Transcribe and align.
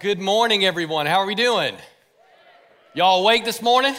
good 0.00 0.20
morning, 0.20 0.64
everyone. 0.64 1.06
How 1.06 1.20
are 1.20 1.26
we 1.26 1.34
doing? 1.34 1.74
Y'all 2.92 3.20
awake 3.20 3.44
this 3.44 3.62
morning? 3.62 3.94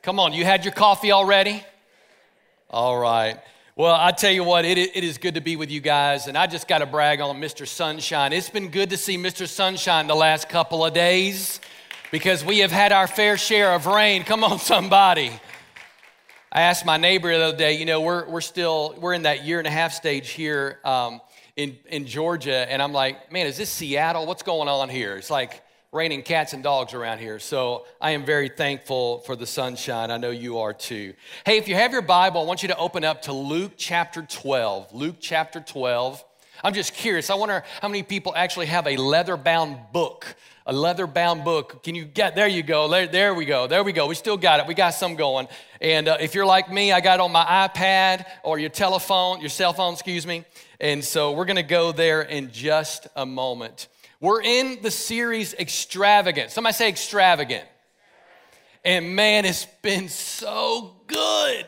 Come 0.00 0.18
on, 0.18 0.32
you 0.32 0.44
had 0.44 0.64
your 0.64 0.72
coffee 0.72 1.12
already? 1.12 1.62
All 2.70 2.96
right. 2.96 3.38
Well, 3.74 3.94
I 3.94 4.12
tell 4.12 4.30
you 4.30 4.42
what, 4.42 4.64
it, 4.64 4.78
it 4.78 5.04
is 5.04 5.18
good 5.18 5.34
to 5.34 5.42
be 5.42 5.56
with 5.56 5.70
you 5.70 5.80
guys, 5.80 6.28
and 6.28 6.38
I 6.38 6.46
just 6.46 6.66
got 6.66 6.78
to 6.78 6.86
brag 6.86 7.20
on 7.20 7.38
Mr. 7.40 7.68
Sunshine. 7.68 8.32
It's 8.32 8.48
been 8.48 8.68
good 8.68 8.88
to 8.90 8.96
see 8.96 9.18
Mr. 9.18 9.46
Sunshine 9.46 10.06
the 10.06 10.14
last 10.14 10.48
couple 10.48 10.82
of 10.84 10.94
days 10.94 11.60
because 12.10 12.42
we 12.42 12.60
have 12.60 12.72
had 12.72 12.92
our 12.92 13.06
fair 13.06 13.36
share 13.36 13.74
of 13.74 13.86
rain. 13.86 14.22
Come 14.22 14.44
on, 14.44 14.58
somebody. 14.58 15.30
I 16.50 16.62
asked 16.62 16.86
my 16.86 16.96
neighbor 16.96 17.36
the 17.36 17.44
other 17.44 17.56
day, 17.56 17.76
you 17.76 17.84
know, 17.84 18.00
we're, 18.00 18.26
we're 18.28 18.40
still, 18.40 18.94
we're 18.98 19.12
in 19.12 19.22
that 19.22 19.44
year 19.44 19.58
and 19.58 19.66
a 19.66 19.70
half 19.70 19.92
stage 19.92 20.30
here 20.30 20.78
um, 20.84 21.20
in, 21.56 21.78
in 21.86 22.06
Georgia, 22.06 22.70
and 22.70 22.82
I'm 22.82 22.92
like, 22.92 23.32
man, 23.32 23.46
is 23.46 23.56
this 23.56 23.70
Seattle? 23.70 24.26
What's 24.26 24.42
going 24.42 24.68
on 24.68 24.90
here? 24.90 25.16
It's 25.16 25.30
like 25.30 25.62
raining 25.90 26.22
cats 26.22 26.52
and 26.52 26.62
dogs 26.62 26.92
around 26.92 27.18
here. 27.18 27.38
So 27.38 27.86
I 28.00 28.10
am 28.10 28.26
very 28.26 28.50
thankful 28.50 29.20
for 29.20 29.34
the 29.34 29.46
sunshine. 29.46 30.10
I 30.10 30.18
know 30.18 30.30
you 30.30 30.58
are 30.58 30.74
too. 30.74 31.14
Hey, 31.46 31.56
if 31.56 31.66
you 31.66 31.74
have 31.74 31.92
your 31.92 32.02
Bible, 32.02 32.42
I 32.42 32.44
want 32.44 32.62
you 32.62 32.68
to 32.68 32.76
open 32.76 33.04
up 33.04 33.22
to 33.22 33.32
Luke 33.32 33.72
chapter 33.78 34.22
12. 34.22 34.92
Luke 34.92 35.16
chapter 35.18 35.60
12. 35.60 36.22
I'm 36.62 36.74
just 36.74 36.92
curious. 36.92 37.30
I 37.30 37.34
wonder 37.34 37.64
how 37.80 37.88
many 37.88 38.02
people 38.02 38.34
actually 38.36 38.66
have 38.66 38.86
a 38.86 38.96
leather 38.96 39.36
bound 39.36 39.78
book 39.92 40.36
a 40.68 40.72
leather 40.72 41.06
bound 41.06 41.44
book. 41.44 41.84
Can 41.84 41.94
you 41.94 42.04
get, 42.04 42.34
there 42.34 42.48
you 42.48 42.64
go, 42.64 42.88
there, 42.88 43.06
there 43.06 43.34
we 43.34 43.44
go, 43.44 43.68
there 43.68 43.84
we 43.84 43.92
go. 43.92 44.08
We 44.08 44.16
still 44.16 44.36
got 44.36 44.58
it, 44.58 44.66
we 44.66 44.74
got 44.74 44.90
some 44.90 45.14
going. 45.14 45.46
And 45.80 46.08
uh, 46.08 46.16
if 46.20 46.34
you're 46.34 46.44
like 46.44 46.70
me, 46.72 46.90
I 46.90 47.00
got 47.00 47.20
on 47.20 47.30
my 47.30 47.44
iPad 47.44 48.26
or 48.42 48.58
your 48.58 48.70
telephone, 48.70 49.40
your 49.40 49.48
cell 49.48 49.72
phone, 49.72 49.92
excuse 49.92 50.26
me. 50.26 50.44
And 50.80 51.04
so 51.04 51.32
we're 51.32 51.44
gonna 51.46 51.62
go 51.62 51.92
there 51.92 52.22
in 52.22 52.50
just 52.52 53.08
a 53.16 53.24
moment. 53.24 53.88
We're 54.20 54.42
in 54.42 54.80
the 54.82 54.90
series 54.90 55.54
Extravagant. 55.54 56.50
Somebody 56.50 56.74
say 56.74 56.88
extravagant. 56.88 57.64
And 58.84 59.16
man, 59.16 59.44
it's 59.44 59.66
been 59.82 60.08
so 60.08 60.96
good 61.06 61.66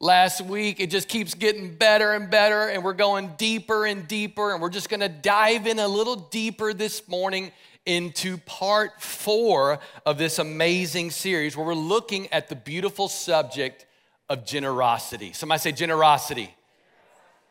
last 0.00 0.40
week. 0.40 0.80
It 0.80 0.90
just 0.90 1.08
keeps 1.08 1.34
getting 1.34 1.74
better 1.74 2.12
and 2.12 2.30
better, 2.30 2.68
and 2.68 2.84
we're 2.84 2.94
going 2.94 3.34
deeper 3.36 3.86
and 3.86 4.06
deeper. 4.06 4.52
And 4.52 4.62
we're 4.62 4.70
just 4.70 4.88
gonna 4.88 5.08
dive 5.08 5.66
in 5.66 5.78
a 5.78 5.88
little 5.88 6.16
deeper 6.16 6.72
this 6.72 7.08
morning 7.08 7.52
into 7.86 8.38
part 8.38 9.02
four 9.02 9.78
of 10.06 10.16
this 10.16 10.38
amazing 10.38 11.10
series 11.10 11.56
where 11.56 11.66
we're 11.66 11.74
looking 11.74 12.32
at 12.32 12.48
the 12.48 12.56
beautiful 12.56 13.08
subject 13.08 13.84
of 14.28 14.46
generosity. 14.46 15.32
Somebody 15.32 15.58
say 15.58 15.72
generosity. 15.72 16.54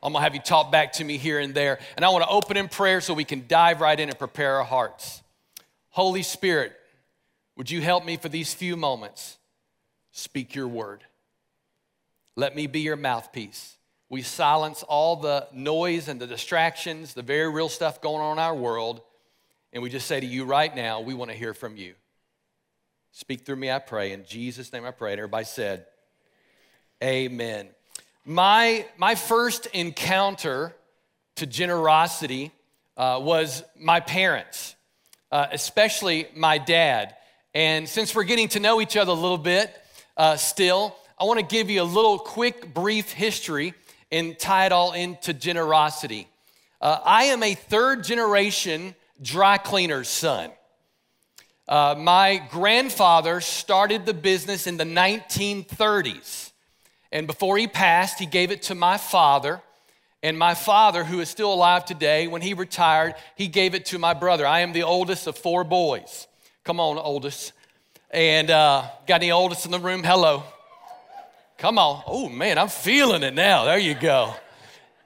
I'm 0.04 0.14
gonna 0.14 0.24
have 0.24 0.36
you 0.36 0.42
talk 0.42 0.72
back 0.72 0.94
to 0.94 1.04
me 1.04 1.18
here 1.18 1.40
and 1.40 1.56
there. 1.56 1.80
And 1.96 2.06
I 2.06 2.10
wanna 2.10 2.28
open 2.30 2.58
in 2.58 2.70
prayer 2.70 3.02
so 3.02 3.14
we 3.14 3.24
can 3.24 3.46
dive 3.48 3.82
right 3.82 4.00
in 4.00 4.10
and 4.10 4.20
prepare 4.20 4.58
our 4.58 4.64
hearts. 4.64 5.24
Holy 5.90 6.22
Spirit, 6.22 6.74
would 7.56 7.72
you 7.72 7.82
help 7.82 8.06
me 8.06 8.18
for 8.18 8.30
these 8.30 8.54
few 8.54 8.78
moments? 8.78 9.38
Speak 10.12 10.54
your 10.54 10.68
word. 10.68 11.04
Let 12.36 12.56
me 12.56 12.68
be 12.68 12.82
your 12.82 12.98
mouthpiece. 12.98 13.78
We 14.10 14.22
silence 14.22 14.84
all 14.84 15.16
the 15.16 15.48
noise 15.54 16.08
and 16.08 16.20
the 16.20 16.28
distractions, 16.28 17.16
the 17.16 17.24
very 17.24 17.50
real 17.50 17.70
stuff 17.70 18.02
going 18.02 18.22
on 18.22 18.34
in 18.34 18.44
our 18.44 18.56
world 18.56 19.02
and 19.74 19.82
we 19.82 19.90
just 19.90 20.06
say 20.08 20.20
to 20.20 20.26
you 20.26 20.46
right 20.46 20.74
now, 20.74 21.02
we 21.02 21.16
want 21.16 21.32
to 21.32 21.38
hear 21.38 21.56
from 21.56 21.76
you. 21.76 21.96
Speak 23.12 23.42
through 23.42 23.56
me, 23.56 23.72
I 23.72 23.80
pray. 23.80 24.12
In 24.12 24.24
Jesus' 24.24 24.72
name 24.72 24.86
I 24.86 24.92
pray. 24.92 25.12
And 25.12 25.20
everybody 25.20 25.46
said, 25.46 25.88
Amen. 27.04 27.70
My, 28.26 28.86
my 28.98 29.16
first 29.16 29.66
encounter 29.66 30.74
to 31.36 31.46
generosity 31.46 32.54
uh, 32.96 33.20
was 33.22 33.66
my 33.78 34.00
parents, 34.00 34.76
uh, 35.30 35.48
especially 35.52 36.28
my 36.34 36.58
dad. 36.58 37.18
And 37.54 37.88
since 37.88 38.16
we're 38.16 38.24
getting 38.24 38.48
to 38.50 38.62
know 38.62 38.80
each 38.80 38.96
other 38.96 39.12
a 39.12 39.16
little 39.16 39.38
bit 39.38 39.76
uh, 40.16 40.38
still, 40.38 40.96
I 41.20 41.26
want 41.26 41.42
to 41.42 41.46
give 41.46 41.70
you 41.70 41.82
a 41.82 41.84
little 41.84 42.18
quick, 42.18 42.74
brief 42.74 43.12
history 43.12 43.74
and 44.10 44.40
tie 44.40 44.68
it 44.68 44.72
all 44.72 44.94
into 44.94 45.34
generosity. 45.34 46.30
Uh, 46.80 47.00
I 47.04 47.26
am 47.26 47.44
a 47.44 47.56
third 47.56 48.06
generation 48.06 48.96
dry 49.22 49.58
cleaner's 49.58 50.08
son. 50.08 50.50
Uh, 51.68 51.96
my 51.98 52.42
grandfather 52.52 53.42
started 53.42 54.06
the 54.06 54.14
business 54.14 54.66
in 54.66 54.78
the 54.78 54.86
1930s. 54.86 56.53
And 57.14 57.28
before 57.28 57.60
he 57.60 57.68
passed, 57.68 58.18
he 58.18 58.26
gave 58.26 58.50
it 58.50 58.64
to 58.64 58.76
my 58.76 58.98
father. 58.98 59.62
And 60.24 60.38
my 60.38 60.56
father, 60.56 61.04
who 61.04 61.20
is 61.20 61.30
still 61.30 61.54
alive 61.54 61.86
today, 61.86 62.26
when 62.28 62.42
he 62.42 62.56
retired, 62.56 63.14
he 63.36 63.48
gave 63.48 63.76
it 63.76 63.86
to 63.88 64.00
my 64.00 64.16
brother. 64.16 64.48
I 64.48 64.62
am 64.62 64.74
the 64.74 64.82
oldest 64.82 65.28
of 65.28 65.38
four 65.38 65.64
boys. 65.64 66.28
Come 66.64 66.80
on, 66.80 66.98
oldest. 66.98 67.54
And 68.10 68.50
uh, 68.50 68.86
got 69.06 69.22
any 69.22 69.32
oldest 69.32 69.66
in 69.66 69.72
the 69.72 69.80
room? 69.80 70.04
Hello. 70.04 70.44
Come 71.60 71.78
on. 71.78 72.02
Oh, 72.08 72.30
man, 72.30 72.58
I'm 72.58 72.68
feeling 72.68 73.22
it 73.22 73.36
now. 73.36 73.66
There 73.66 73.78
you 73.78 73.94
go. 73.94 74.34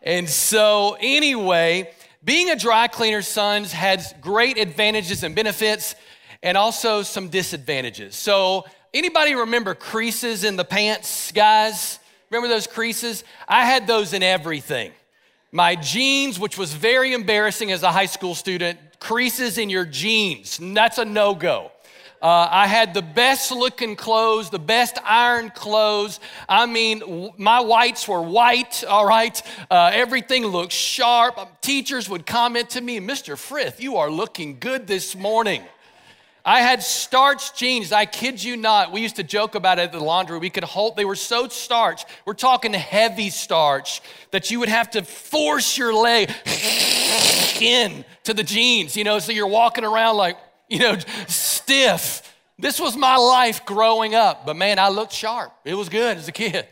And 0.01 0.29
so, 0.29 0.95
anyway, 1.01 1.91
being 2.23 2.51
a 2.51 2.55
dry 2.55 2.87
cleaner's 2.87 3.27
son 3.27 3.65
has 3.65 4.13
great 4.21 4.57
advantages 4.57 5.23
and 5.23 5.35
benefits 5.35 5.93
and 6.41 6.57
also 6.57 7.01
some 7.01 7.27
disadvantages. 7.27 8.15
So, 8.15 8.65
anybody 8.93 9.35
remember 9.35 9.75
creases 9.75 10.43
in 10.43 10.55
the 10.55 10.65
pants, 10.65 11.31
guys? 11.31 11.99
Remember 12.29 12.47
those 12.47 12.67
creases? 12.67 13.23
I 13.47 13.65
had 13.65 13.87
those 13.87 14.13
in 14.13 14.23
everything. 14.23 14.91
My 15.51 15.75
jeans, 15.75 16.39
which 16.39 16.57
was 16.57 16.73
very 16.73 17.13
embarrassing 17.13 17.71
as 17.71 17.83
a 17.83 17.91
high 17.91 18.05
school 18.05 18.35
student, 18.35 18.79
creases 18.99 19.57
in 19.57 19.69
your 19.69 19.85
jeans. 19.85 20.59
That's 20.61 20.97
a 20.97 21.05
no 21.05 21.35
go. 21.35 21.71
Uh, 22.21 22.47
I 22.49 22.65
had 22.65 22.95
the 22.95 23.03
best 23.03 23.51
looking 23.51 23.95
clothes, 23.95 24.49
the 24.49 24.59
best 24.59 24.97
iron 25.05 25.51
clothes. 25.51 26.19
I 26.49 26.65
mean, 26.65 26.99
w- 26.99 27.31
my 27.37 27.61
whites 27.61 28.07
were 28.07 28.21
white, 28.21 28.83
all 28.83 29.05
right? 29.05 29.39
Uh, 29.69 29.91
everything 29.93 30.47
looked 30.47 30.71
sharp. 30.71 31.61
Teachers 31.61 32.09
would 32.09 32.25
comment 32.25 32.71
to 32.71 32.81
me, 32.81 32.99
Mr. 32.99 33.37
Frith, 33.37 33.79
you 33.79 33.97
are 33.97 34.09
looking 34.09 34.57
good 34.59 34.87
this 34.87 35.15
morning. 35.15 35.63
I 36.47 36.61
had 36.61 36.81
starched 36.81 37.57
jeans. 37.57 37.91
I 37.91 38.05
kid 38.05 38.41
you 38.41 38.55
not. 38.55 38.93
We 38.93 39.01
used 39.01 39.17
to 39.17 39.23
joke 39.23 39.55
about 39.55 39.79
it 39.79 39.81
at 39.81 39.91
the 39.91 39.99
laundry. 39.99 40.39
We 40.39 40.49
could 40.49 40.63
hold, 40.63 40.95
they 40.95 41.03
were 41.03 41.13
so 41.13 41.49
starched. 41.49 42.05
We're 42.25 42.35
talking 42.35 42.71
heavy 42.71 43.29
starch 43.31 44.01
that 44.31 44.49
you 44.49 44.61
would 44.61 44.69
have 44.69 44.89
to 44.91 45.03
force 45.03 45.77
your 45.77 45.93
leg 45.93 46.31
in 47.61 48.05
to 48.23 48.33
the 48.33 48.43
jeans, 48.43 48.95
you 48.95 49.03
know, 49.03 49.19
so 49.19 49.33
you're 49.33 49.45
walking 49.45 49.83
around 49.83 50.15
like, 50.15 50.37
you 50.69 50.79
know, 50.79 50.97
stiff. 51.27 52.33
This 52.57 52.79
was 52.79 52.95
my 52.95 53.17
life 53.17 53.65
growing 53.65 54.15
up, 54.15 54.45
but 54.45 54.55
man, 54.55 54.79
I 54.79 54.87
looked 54.87 55.11
sharp. 55.11 55.51
It 55.65 55.73
was 55.73 55.89
good 55.89 56.15
as 56.15 56.29
a 56.29 56.31
kid. 56.31 56.65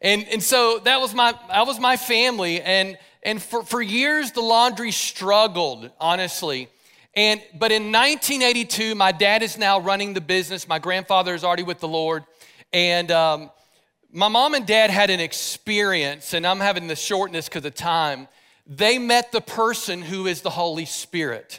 And, 0.00 0.24
and 0.28 0.40
so 0.40 0.78
that 0.84 1.00
was 1.00 1.12
my 1.16 1.32
that 1.48 1.66
was 1.66 1.80
my 1.80 1.96
family. 1.96 2.62
And 2.62 2.96
and 3.24 3.42
for, 3.42 3.64
for 3.64 3.82
years 3.82 4.30
the 4.30 4.40
laundry 4.40 4.92
struggled, 4.92 5.90
honestly. 5.98 6.68
And 7.18 7.42
but 7.52 7.72
in 7.72 7.90
1982, 7.90 8.94
my 8.94 9.10
dad 9.10 9.42
is 9.42 9.58
now 9.58 9.80
running 9.80 10.14
the 10.14 10.20
business. 10.20 10.68
My 10.68 10.78
grandfather 10.78 11.34
is 11.34 11.42
already 11.42 11.64
with 11.64 11.80
the 11.80 11.88
Lord. 11.88 12.22
And 12.72 13.10
um, 13.10 13.50
my 14.12 14.28
mom 14.28 14.54
and 14.54 14.64
dad 14.64 14.90
had 14.90 15.10
an 15.10 15.18
experience, 15.18 16.32
and 16.32 16.46
I'm 16.46 16.60
having 16.60 16.86
to 16.86 16.94
shorten 16.94 17.32
this 17.32 17.48
because 17.48 17.64
of 17.64 17.74
time. 17.74 18.28
They 18.68 19.00
met 19.00 19.32
the 19.32 19.40
person 19.40 20.00
who 20.00 20.28
is 20.28 20.42
the 20.42 20.50
Holy 20.50 20.84
Spirit. 20.84 21.58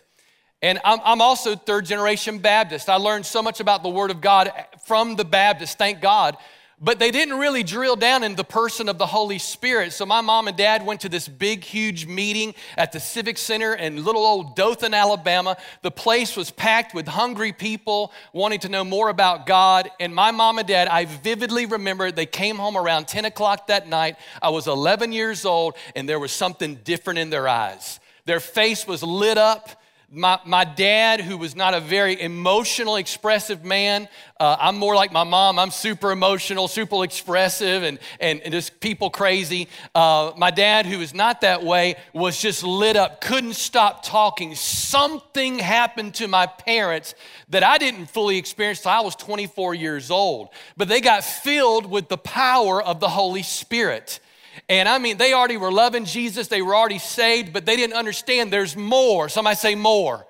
And 0.61 0.79
I'm, 0.85 0.99
I'm, 1.03 1.19
also 1.19 1.57
third 1.57 1.85
generation 1.85 2.37
Baptist. 2.37 2.87
I 2.87 2.95
learned 2.95 3.25
so 3.25 3.41
much 3.41 3.59
about 3.59 3.83
the 3.83 3.89
Word 3.89 4.11
of 4.11 4.21
God 4.21 4.53
from 4.85 5.17
the 5.17 5.25
Baptist, 5.25 5.77
thank 5.77 5.99
God. 5.99 6.37
But 6.81 6.97
they 6.97 7.11
didn't 7.11 7.37
really 7.37 7.63
drill 7.63 7.97
down 7.97 8.23
in 8.23 8.35
the 8.35 8.45
person 8.45 8.87
of 8.87 8.97
the 8.97 9.05
Holy 9.05 9.37
Spirit. 9.37 9.91
So 9.91 10.05
my 10.05 10.21
mom 10.21 10.47
and 10.47 10.55
dad 10.55 10.85
went 10.85 11.01
to 11.01 11.09
this 11.09 11.27
big, 11.27 11.65
huge 11.65 12.05
meeting 12.05 12.55
at 12.77 12.93
the 12.93 13.01
Civic 13.01 13.37
Center 13.37 13.73
in 13.73 14.05
little 14.05 14.25
old 14.25 14.55
Dothan, 14.55 14.93
Alabama. 14.93 15.57
The 15.81 15.91
place 15.91 16.37
was 16.37 16.51
packed 16.51 16.93
with 16.93 17.05
hungry 17.05 17.51
people 17.51 18.13
wanting 18.31 18.59
to 18.61 18.69
know 18.69 18.85
more 18.85 19.09
about 19.09 19.45
God. 19.45 19.91
And 19.99 20.15
my 20.15 20.31
mom 20.31 20.57
and 20.57 20.67
dad, 20.67 20.87
I 20.87 21.03
vividly 21.03 21.65
remember 21.65 22.11
they 22.11 22.25
came 22.25 22.55
home 22.55 22.77
around 22.77 23.09
10 23.09 23.25
o'clock 23.25 23.67
that 23.67 23.89
night. 23.89 24.15
I 24.41 24.49
was 24.49 24.67
11 24.67 25.11
years 25.11 25.43
old, 25.43 25.75
and 25.97 26.07
there 26.07 26.19
was 26.19 26.31
something 26.31 26.75
different 26.75 27.19
in 27.19 27.29
their 27.29 27.49
eyes. 27.49 27.99
Their 28.23 28.39
face 28.39 28.87
was 28.87 29.03
lit 29.03 29.37
up 29.37 29.78
my, 30.11 30.39
my 30.45 30.63
dad, 30.63 31.21
who 31.21 31.37
was 31.37 31.55
not 31.55 31.73
a 31.73 31.79
very 31.79 32.19
emotional, 32.19 32.95
expressive 32.95 33.63
man, 33.63 34.07
uh, 34.39 34.57
I'm 34.59 34.77
more 34.77 34.95
like 34.95 35.11
my 35.11 35.23
mom. 35.23 35.59
I'm 35.59 35.69
super 35.69 36.11
emotional, 36.11 36.67
super 36.67 37.03
expressive, 37.03 37.83
and, 37.83 37.99
and, 38.19 38.41
and 38.41 38.51
just 38.51 38.79
people 38.79 39.09
crazy. 39.09 39.67
Uh, 39.93 40.31
my 40.35 40.49
dad, 40.49 40.85
who 40.85 41.01
is 41.01 41.13
not 41.13 41.41
that 41.41 41.63
way, 41.63 41.95
was 42.13 42.41
just 42.41 42.63
lit 42.63 42.95
up, 42.95 43.21
couldn't 43.21 43.53
stop 43.53 44.03
talking. 44.03 44.55
Something 44.55 45.59
happened 45.59 46.15
to 46.15 46.27
my 46.27 46.47
parents 46.47 47.13
that 47.49 47.63
I 47.63 47.77
didn't 47.77 48.07
fully 48.07 48.37
experience 48.37 48.79
until 48.79 48.91
I 48.91 49.01
was 49.01 49.15
24 49.15 49.75
years 49.75 50.09
old. 50.09 50.49
But 50.75 50.87
they 50.87 51.01
got 51.01 51.23
filled 51.23 51.85
with 51.85 52.07
the 52.07 52.17
power 52.17 52.81
of 52.81 52.99
the 52.99 53.09
Holy 53.09 53.43
Spirit. 53.43 54.19
And 54.67 54.87
I 54.87 54.97
mean, 54.97 55.17
they 55.17 55.33
already 55.33 55.57
were 55.57 55.71
loving 55.71 56.05
Jesus, 56.05 56.47
they 56.47 56.61
were 56.61 56.75
already 56.75 56.99
saved, 56.99 57.53
but 57.53 57.65
they 57.65 57.75
didn't 57.75 57.95
understand 57.95 58.51
there's 58.51 58.75
more. 58.75 59.29
Somebody 59.29 59.55
say 59.55 59.75
more. 59.75 60.25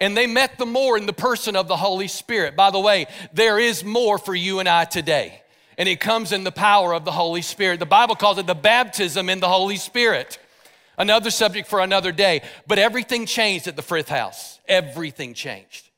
And 0.00 0.16
they 0.16 0.26
met 0.26 0.58
the 0.58 0.66
more 0.66 0.96
in 0.96 1.06
the 1.06 1.12
person 1.12 1.56
of 1.56 1.66
the 1.66 1.76
Holy 1.76 2.08
Spirit. 2.08 2.54
By 2.54 2.70
the 2.70 2.78
way, 2.78 3.06
there 3.32 3.58
is 3.58 3.82
more 3.82 4.18
for 4.18 4.34
you 4.34 4.60
and 4.60 4.68
I 4.68 4.84
today. 4.84 5.42
And 5.76 5.88
it 5.88 6.00
comes 6.00 6.32
in 6.32 6.44
the 6.44 6.52
power 6.52 6.92
of 6.92 7.04
the 7.04 7.12
Holy 7.12 7.42
Spirit. 7.42 7.80
The 7.80 7.86
Bible 7.86 8.14
calls 8.14 8.38
it 8.38 8.46
the 8.46 8.54
baptism 8.54 9.28
in 9.28 9.40
the 9.40 9.48
Holy 9.48 9.76
Spirit. 9.76 10.38
Another 10.96 11.30
subject 11.30 11.68
for 11.68 11.80
another 11.80 12.12
day. 12.12 12.42
But 12.66 12.78
everything 12.78 13.26
changed 13.26 13.68
at 13.68 13.76
the 13.76 13.82
Frith 13.82 14.08
house. 14.08 14.58
Everything 14.66 15.34
changed. 15.34 15.88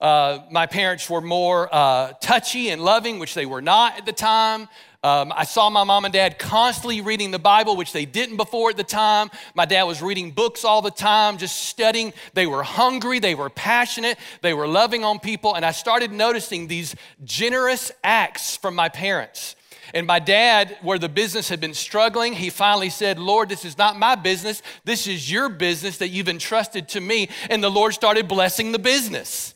Uh, 0.00 0.40
my 0.50 0.66
parents 0.66 1.10
were 1.10 1.20
more 1.20 1.68
uh, 1.74 2.12
touchy 2.22 2.70
and 2.70 2.82
loving, 2.82 3.18
which 3.18 3.34
they 3.34 3.44
were 3.44 3.60
not 3.60 3.98
at 3.98 4.06
the 4.06 4.12
time. 4.12 4.68
Um, 5.02 5.32
I 5.34 5.44
saw 5.44 5.70
my 5.70 5.82
mom 5.82 6.04
and 6.04 6.12
dad 6.12 6.38
constantly 6.38 7.00
reading 7.00 7.30
the 7.30 7.38
Bible, 7.38 7.74
which 7.74 7.94
they 7.94 8.04
didn't 8.04 8.36
before 8.36 8.68
at 8.68 8.76
the 8.76 8.84
time. 8.84 9.30
My 9.54 9.64
dad 9.64 9.84
was 9.84 10.02
reading 10.02 10.30
books 10.30 10.62
all 10.62 10.82
the 10.82 10.90
time, 10.90 11.38
just 11.38 11.56
studying. 11.56 12.12
They 12.34 12.46
were 12.46 12.62
hungry, 12.62 13.18
they 13.18 13.34
were 13.34 13.48
passionate, 13.48 14.18
they 14.42 14.52
were 14.52 14.66
loving 14.66 15.02
on 15.02 15.18
people. 15.18 15.54
And 15.54 15.64
I 15.64 15.70
started 15.70 16.12
noticing 16.12 16.66
these 16.66 16.94
generous 17.24 17.90
acts 18.04 18.58
from 18.58 18.74
my 18.74 18.90
parents. 18.90 19.56
And 19.94 20.06
my 20.06 20.18
dad, 20.18 20.76
where 20.82 20.98
the 20.98 21.08
business 21.08 21.48
had 21.48 21.60
been 21.60 21.74
struggling, 21.74 22.34
he 22.34 22.50
finally 22.50 22.90
said, 22.90 23.18
Lord, 23.18 23.48
this 23.48 23.64
is 23.64 23.78
not 23.78 23.98
my 23.98 24.16
business. 24.16 24.60
This 24.84 25.06
is 25.06 25.32
your 25.32 25.48
business 25.48 25.96
that 25.96 26.08
you've 26.08 26.28
entrusted 26.28 26.88
to 26.90 27.00
me. 27.00 27.30
And 27.48 27.64
the 27.64 27.70
Lord 27.70 27.94
started 27.94 28.28
blessing 28.28 28.72
the 28.72 28.78
business. 28.78 29.54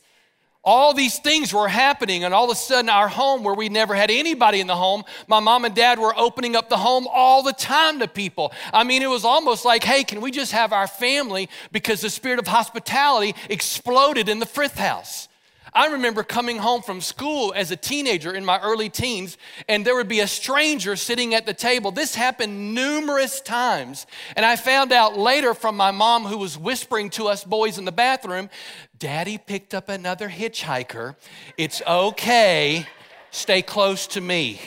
All 0.65 0.95
these 0.95 1.19
things 1.19 1.53
were 1.53 1.67
happening, 1.67 2.23
and 2.23 2.33
all 2.33 2.45
of 2.45 2.49
a 2.49 2.55
sudden, 2.55 2.89
our 2.89 3.07
home, 3.07 3.43
where 3.43 3.53
we 3.53 3.69
never 3.69 3.93
had 3.93 4.09
anybody 4.09 4.59
in 4.59 4.67
the 4.67 4.75
home, 4.75 5.03
my 5.27 5.39
mom 5.39 5.63
and 5.63 5.75
dad 5.75 5.99
were 5.99 6.17
opening 6.17 6.55
up 6.55 6.69
the 6.69 6.77
home 6.77 7.07
all 7.07 7.43
the 7.43 7.53
time 7.53 7.99
to 7.99 8.07
people. 8.07 8.51
I 8.73 8.83
mean, 8.83 9.03
it 9.03 9.09
was 9.09 9.25
almost 9.25 9.63
like, 9.63 9.83
hey, 9.83 10.03
can 10.03 10.21
we 10.21 10.31
just 10.31 10.53
have 10.53 10.73
our 10.73 10.87
family? 10.87 11.49
Because 11.71 12.01
the 12.01 12.09
spirit 12.09 12.39
of 12.39 12.47
hospitality 12.47 13.35
exploded 13.47 14.27
in 14.27 14.39
the 14.39 14.47
Frith 14.47 14.77
house. 14.77 15.29
I 15.75 15.87
remember 15.87 16.23
coming 16.23 16.57
home 16.57 16.81
from 16.81 17.01
school 17.01 17.51
as 17.53 17.69
a 17.69 17.75
teenager 17.75 18.33
in 18.33 18.45
my 18.45 18.61
early 18.61 18.87
teens, 18.87 19.37
and 19.67 19.83
there 19.83 19.95
would 19.95 20.07
be 20.07 20.21
a 20.21 20.27
stranger 20.27 20.95
sitting 20.95 21.35
at 21.35 21.45
the 21.45 21.53
table. 21.53 21.91
This 21.91 22.15
happened 22.15 22.73
numerous 22.73 23.41
times. 23.41 24.07
And 24.37 24.45
I 24.45 24.55
found 24.55 24.93
out 24.93 25.17
later 25.17 25.53
from 25.53 25.75
my 25.75 25.91
mom, 25.91 26.23
who 26.23 26.37
was 26.37 26.57
whispering 26.57 27.09
to 27.11 27.27
us 27.27 27.43
boys 27.43 27.77
in 27.77 27.83
the 27.83 27.91
bathroom, 27.91 28.49
Daddy 28.97 29.37
picked 29.37 29.73
up 29.73 29.89
another 29.89 30.29
hitchhiker. 30.29 31.15
It's 31.57 31.81
okay. 31.87 32.87
Stay 33.31 33.61
close 33.61 34.07
to 34.07 34.21
me. 34.21 34.59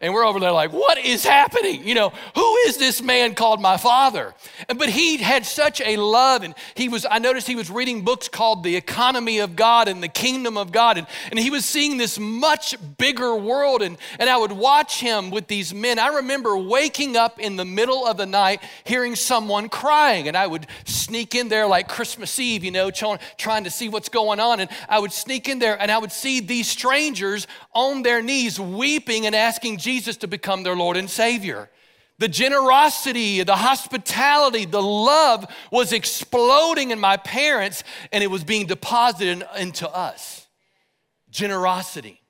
And 0.00 0.12
we're 0.12 0.26
over 0.26 0.38
there 0.38 0.52
like, 0.52 0.72
what 0.72 0.98
is 0.98 1.24
happening? 1.24 1.86
You 1.86 1.94
know, 1.94 2.12
who 2.34 2.56
is 2.66 2.76
this 2.76 3.02
man 3.02 3.34
called 3.34 3.60
my 3.60 3.76
father? 3.76 4.34
But 4.76 4.88
he 4.88 5.16
had 5.16 5.46
such 5.46 5.80
a 5.80 5.96
love, 5.96 6.42
and 6.42 6.54
he 6.74 6.88
was, 6.88 7.06
I 7.10 7.18
noticed 7.18 7.46
he 7.46 7.56
was 7.56 7.70
reading 7.70 8.02
books 8.02 8.28
called 8.28 8.62
The 8.62 8.76
Economy 8.76 9.38
of 9.38 9.56
God 9.56 9.88
and 9.88 10.02
The 10.02 10.08
Kingdom 10.08 10.56
of 10.58 10.72
God, 10.72 10.98
and, 10.98 11.06
and 11.30 11.38
he 11.38 11.50
was 11.50 11.64
seeing 11.64 11.96
this 11.96 12.18
much 12.18 12.76
bigger 12.98 13.34
world. 13.34 13.82
And, 13.82 13.96
and 14.18 14.28
I 14.28 14.36
would 14.36 14.52
watch 14.52 15.00
him 15.00 15.30
with 15.30 15.46
these 15.48 15.72
men. 15.72 15.98
I 15.98 16.08
remember 16.08 16.56
waking 16.56 17.16
up 17.16 17.38
in 17.38 17.56
the 17.56 17.64
middle 17.64 18.06
of 18.06 18.16
the 18.16 18.26
night 18.26 18.62
hearing 18.84 19.16
someone 19.16 19.68
crying, 19.68 20.28
and 20.28 20.36
I 20.36 20.46
would 20.46 20.66
sneak 20.84 21.34
in 21.34 21.48
there 21.48 21.66
like 21.66 21.88
Christmas 21.88 22.38
Eve, 22.38 22.64
you 22.64 22.70
know, 22.70 22.90
trying 22.90 23.64
to 23.64 23.70
see 23.70 23.88
what's 23.88 24.08
going 24.08 24.40
on. 24.40 24.60
And 24.60 24.70
I 24.88 24.98
would 24.98 25.12
sneak 25.12 25.48
in 25.48 25.58
there 25.58 25.80
and 25.80 25.90
I 25.90 25.98
would 25.98 26.12
see 26.12 26.40
these 26.40 26.68
strangers 26.68 27.46
on 27.72 28.02
their 28.02 28.22
knees 28.22 28.58
weeping 28.58 29.26
and 29.26 29.34
asking 29.34 29.78
Jesus 29.86 30.16
to 30.16 30.26
become 30.26 30.64
their 30.64 30.74
Lord 30.74 30.96
and 30.96 31.08
Savior. 31.08 31.70
The 32.18 32.26
generosity, 32.26 33.44
the 33.44 33.54
hospitality, 33.54 34.64
the 34.64 34.82
love 34.82 35.46
was 35.70 35.92
exploding 35.92 36.90
in 36.90 36.98
my 36.98 37.16
parents 37.16 37.84
and 38.10 38.24
it 38.24 38.26
was 38.26 38.42
being 38.42 38.66
deposited 38.66 39.46
into 39.56 39.88
us. 39.88 40.48
Generosity. 41.30 42.20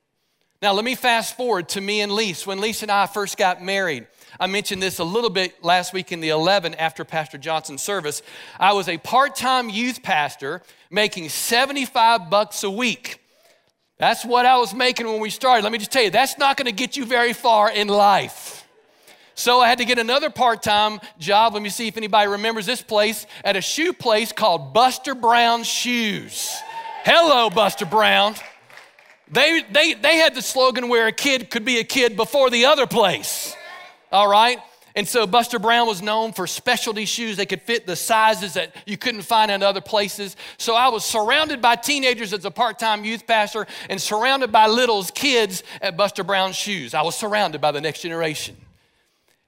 Now, 0.61 0.73
let 0.73 0.85
me 0.85 0.93
fast 0.93 1.35
forward 1.35 1.69
to 1.69 1.81
me 1.81 2.01
and 2.01 2.11
Lisa. 2.11 2.47
When 2.47 2.61
Lisa 2.61 2.85
and 2.85 2.91
I 2.91 3.07
first 3.07 3.37
got 3.37 3.63
married, 3.63 4.05
I 4.39 4.45
mentioned 4.45 4.83
this 4.83 4.99
a 4.99 5.03
little 5.03 5.31
bit 5.31 5.63
last 5.63 5.93
week 5.93 6.11
in 6.11 6.19
the 6.19 6.29
11 6.29 6.75
after 6.75 7.03
Pastor 7.03 7.39
Johnson's 7.39 7.81
service. 7.81 8.21
I 8.59 8.73
was 8.73 8.87
a 8.87 8.99
part 8.99 9.35
time 9.35 9.67
youth 9.67 10.03
pastor 10.03 10.61
making 10.91 11.29
75 11.29 12.29
bucks 12.29 12.63
a 12.63 12.69
week. 12.69 13.19
That's 13.97 14.23
what 14.23 14.45
I 14.45 14.57
was 14.57 14.73
making 14.73 15.07
when 15.07 15.19
we 15.19 15.29
started. 15.29 15.63
Let 15.63 15.71
me 15.71 15.79
just 15.79 15.91
tell 15.91 16.03
you, 16.03 16.11
that's 16.11 16.37
not 16.37 16.55
going 16.55 16.67
to 16.67 16.71
get 16.71 16.95
you 16.95 17.05
very 17.05 17.33
far 17.33 17.71
in 17.71 17.87
life. 17.87 18.67
So 19.33 19.59
I 19.59 19.69
had 19.69 19.77
to 19.79 19.85
get 19.85 19.99
another 19.99 20.29
part 20.29 20.63
time 20.63 20.99
job. 21.19 21.53
Let 21.53 21.61
me 21.61 21.69
see 21.69 21.87
if 21.87 21.97
anybody 21.97 22.27
remembers 22.27 22.65
this 22.65 22.81
place 22.81 23.25
at 23.43 23.55
a 23.55 23.61
shoe 23.61 23.93
place 23.93 24.31
called 24.31 24.73
Buster 24.73 25.15
Brown 25.15 25.63
Shoes. 25.63 26.57
Hello, 27.03 27.49
Buster 27.49 27.85
Brown. 27.85 28.35
They, 29.29 29.63
they, 29.71 29.93
they 29.93 30.17
had 30.17 30.35
the 30.35 30.41
slogan 30.41 30.89
where 30.89 31.07
a 31.07 31.11
kid 31.11 31.49
could 31.49 31.65
be 31.65 31.79
a 31.79 31.83
kid 31.83 32.15
before 32.15 32.49
the 32.49 32.65
other 32.65 32.87
place. 32.87 33.55
All 34.11 34.27
right? 34.27 34.59
And 34.97 35.07
so 35.07 35.27
Buster 35.27 35.59
Brown 35.59 35.85
was 35.85 36.01
known 36.01 36.33
for 36.33 36.47
specialty 36.47 37.05
shoes. 37.05 37.37
They 37.37 37.45
could 37.45 37.61
fit 37.61 37.85
the 37.85 37.95
sizes 37.95 38.55
that 38.55 38.75
you 38.87 38.97
couldn't 38.97 39.21
find 39.21 39.51
in 39.51 39.61
other 39.61 39.79
places. 39.79 40.35
So 40.57 40.73
I 40.73 40.87
was 40.87 41.05
surrounded 41.05 41.61
by 41.61 41.75
teenagers 41.75 42.33
as 42.33 42.43
a 42.45 42.49
part 42.49 42.79
time 42.79 43.05
youth 43.05 43.27
pastor 43.27 43.67
and 43.91 44.01
surrounded 44.01 44.51
by 44.51 44.65
littles, 44.65 45.11
kids 45.11 45.61
at 45.83 45.97
Buster 45.97 46.23
Brown 46.23 46.51
shoes. 46.51 46.95
I 46.95 47.03
was 47.03 47.15
surrounded 47.15 47.61
by 47.61 47.71
the 47.71 47.79
next 47.79 48.01
generation. 48.01 48.57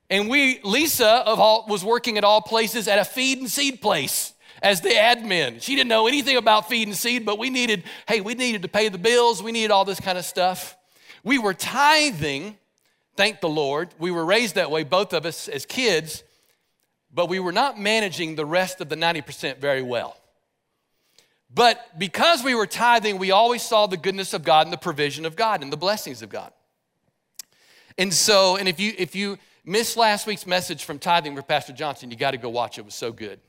And 0.08 0.30
we, 0.30 0.60
Lisa 0.64 1.08
of 1.08 1.40
all, 1.40 1.66
was 1.68 1.84
working 1.84 2.20
at 2.20 2.24
all 2.24 2.42
places 2.42 2.88
at 2.88 3.00
a 3.00 3.04
feed 3.04 3.40
and 3.40 3.50
seed 3.50 3.82
place 3.82 4.34
as 4.62 4.82
the 4.82 4.90
admin. 4.90 5.64
She 5.64 5.76
didn't 5.76 5.90
know 5.90 6.06
anything 6.06 6.38
about 6.38 6.70
feed 6.70 6.88
and 6.88 6.96
seed, 6.96 7.26
but 7.26 7.40
we 7.40 7.50
needed, 7.50 7.86
hey, 8.08 8.22
we 8.22 8.36
needed 8.36 8.62
to 8.62 8.68
pay 8.68 8.88
the 8.90 9.00
bills. 9.00 9.42
We 9.42 9.52
needed 9.52 9.72
all 9.72 9.84
this 9.84 10.00
kind 10.00 10.20
of 10.20 10.26
stuff. 10.26 10.78
We 11.24 11.40
were 11.40 11.56
tithing 11.56 12.56
Thank 13.20 13.42
the 13.42 13.50
Lord. 13.50 13.90
We 14.00 14.12
were 14.12 14.24
raised 14.24 14.56
that 14.56 14.72
way, 14.72 14.86
both 14.86 15.12
of 15.12 15.26
us 15.26 15.50
as 15.50 15.66
kids, 15.66 16.24
but 17.14 17.28
we 17.28 17.38
were 17.38 17.52
not 17.52 17.78
managing 17.78 18.36
the 18.36 18.46
rest 18.46 18.80
of 18.80 18.88
the 18.88 18.96
90% 18.96 19.58
very 19.58 19.82
well. 19.82 20.16
But 21.54 22.00
because 22.00 22.46
we 22.46 22.56
were 22.56 22.66
tithing, 22.66 23.18
we 23.18 23.32
always 23.32 23.62
saw 23.62 23.88
the 23.88 23.98
goodness 23.98 24.34
of 24.34 24.46
God 24.46 24.68
and 24.68 24.72
the 24.72 24.78
provision 24.78 25.26
of 25.26 25.36
God 25.36 25.62
and 25.62 25.70
the 25.70 25.76
blessings 25.76 26.22
of 26.22 26.30
God. 26.30 26.54
And 27.98 28.14
so, 28.14 28.56
and 28.56 28.70
if 28.70 28.80
you 28.80 28.94
if 28.98 29.14
you 29.18 29.38
missed 29.66 29.98
last 29.98 30.26
week's 30.26 30.48
message 30.48 30.86
from 30.86 30.98
tithing 30.98 31.36
with 31.36 31.46
Pastor 31.46 31.74
Johnson, 31.74 32.12
you 32.12 32.16
got 32.16 32.32
to 32.32 32.38
go 32.38 32.48
watch 32.48 32.78
it. 32.78 32.84
It 32.84 32.86
was 32.86 32.96
so 32.96 33.12
good. 33.12 33.42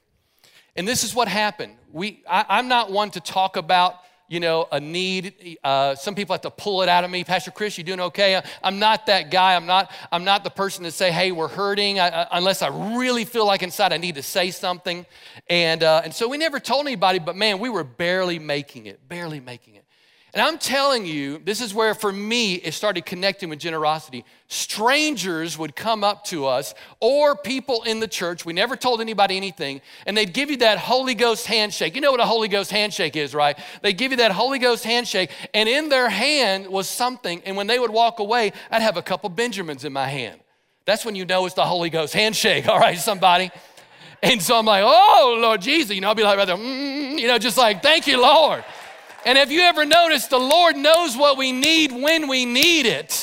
And 0.75 0.89
this 0.89 1.05
is 1.05 1.15
what 1.15 1.29
happened. 1.29 1.77
We 1.93 2.25
I, 2.29 2.45
I'm 2.49 2.67
not 2.67 2.91
one 2.91 3.13
to 3.13 3.21
talk 3.21 3.57
about 3.57 4.01
you 4.31 4.39
know, 4.39 4.69
a 4.71 4.79
need. 4.79 5.59
Uh, 5.65 5.97
some 5.97 6.15
people 6.15 6.33
have 6.33 6.41
to 6.43 6.53
pull 6.53 6.83
it 6.83 6.89
out 6.89 7.03
of 7.03 7.11
me. 7.11 7.25
Pastor 7.25 7.51
Chris, 7.51 7.77
you 7.77 7.83
doing 7.83 7.99
okay? 8.01 8.41
I'm 8.63 8.79
not 8.79 9.07
that 9.07 9.33
guy. 9.33 9.57
I'm 9.57 9.67
not, 9.67 9.91
I'm 10.13 10.23
not 10.23 10.45
the 10.45 10.51
person 10.51 10.85
to 10.85 10.93
say, 10.93 11.11
hey, 11.11 11.33
we're 11.33 11.49
hurting, 11.49 11.99
I, 11.99 12.23
I, 12.23 12.39
unless 12.39 12.63
I 12.63 12.69
really 12.97 13.25
feel 13.25 13.45
like 13.45 13.65
inside 13.65 13.93
I 13.93 13.97
need 13.97 14.15
to 14.15 14.23
say 14.23 14.53
something. 14.53 15.05
And, 15.49 15.83
uh, 15.83 16.03
and 16.05 16.15
so 16.15 16.29
we 16.29 16.39
never 16.39 16.61
told 16.61 16.87
anybody, 16.87 17.19
but 17.19 17.35
man, 17.35 17.59
we 17.59 17.69
were 17.69 17.83
barely 17.83 18.39
making 18.39 18.87
it, 18.87 19.07
barely 19.09 19.41
making 19.41 19.75
it. 19.75 19.85
And 20.33 20.41
I'm 20.41 20.59
telling 20.59 21.07
you, 21.07 21.39
this 21.39 21.61
is 21.61 21.75
where 21.75 21.93
for 21.93 22.13
me 22.13 22.55
it 22.55 22.73
started 22.73 23.05
connecting 23.05 23.49
with 23.49 23.59
generosity. 23.59 24.25
Strangers 24.47 25.59
would 25.59 25.75
come 25.75 26.05
up 26.05 26.25
to 26.27 26.47
us 26.47 26.73
or 27.01 27.35
people 27.35 27.83
in 27.83 27.99
the 27.99 28.07
church, 28.07 28.45
we 28.45 28.53
never 28.53 28.77
told 28.77 29.01
anybody 29.01 29.37
anything, 29.37 29.81
and 30.07 30.17
they'd 30.17 30.33
give 30.33 30.49
you 30.51 30.59
that 30.59 30.79
Holy 30.79 31.15
Ghost 31.15 31.47
handshake. 31.47 31.97
You 31.97 32.01
know 32.01 32.13
what 32.13 32.21
a 32.21 32.27
Holy 32.27 32.47
Ghost 32.47 32.71
handshake 32.71 33.17
is, 33.17 33.35
right? 33.35 33.59
They 33.83 33.93
give 33.93 34.13
you 34.13 34.19
that 34.19 34.31
Holy 34.31 34.61
Ghost 34.61 34.85
handshake, 34.85 35.31
and 35.53 35.69
in 35.69 35.89
their 35.89 36.09
hand 36.09 36.69
was 36.69 36.89
something, 36.89 37.43
and 37.45 37.57
when 37.57 37.67
they 37.67 37.81
would 37.81 37.91
walk 37.91 38.21
away, 38.21 38.53
I'd 38.71 38.83
have 38.83 38.97
a 38.97 39.03
couple 39.03 39.31
Benjamins 39.31 39.85
in 39.85 39.93
my 39.93 40.07
hand. 40.07 40.41
That's 40.85 41.05
when 41.05 41.17
you 41.17 41.25
know 41.25 41.45
it's 41.47 41.55
the 41.57 41.65
Holy 41.65 41.91
Ghost 41.91 42.15
handshake, 42.15 42.69
all 42.69 42.79
right, 42.79 42.99
somebody? 42.99 43.51
And 44.23 44.41
so 44.41 44.59
I'm 44.59 44.67
like, 44.67 44.85
oh, 44.85 45.39
Lord 45.41 45.61
Jesus, 45.63 45.95
you 45.95 46.01
know, 46.01 46.09
I'll 46.09 46.15
be 46.15 46.23
like 46.23 46.37
right 46.37 46.47
there, 46.47 46.57
mm, 46.57 47.19
you 47.19 47.27
know, 47.27 47.39
just 47.39 47.57
like, 47.57 47.83
thank 47.83 48.07
you, 48.07 48.21
Lord. 48.21 48.65
And 49.25 49.37
have 49.37 49.53
you 49.53 49.61
ever 49.61 49.85
noticed 49.85 50.31
the 50.31 50.39
Lord 50.39 50.77
knows 50.77 51.17
what 51.17 51.37
we 51.37 51.53
need 51.53 51.93
when 51.93 52.27
we 52.27 52.47
need 52.47 52.87
it? 52.87 53.20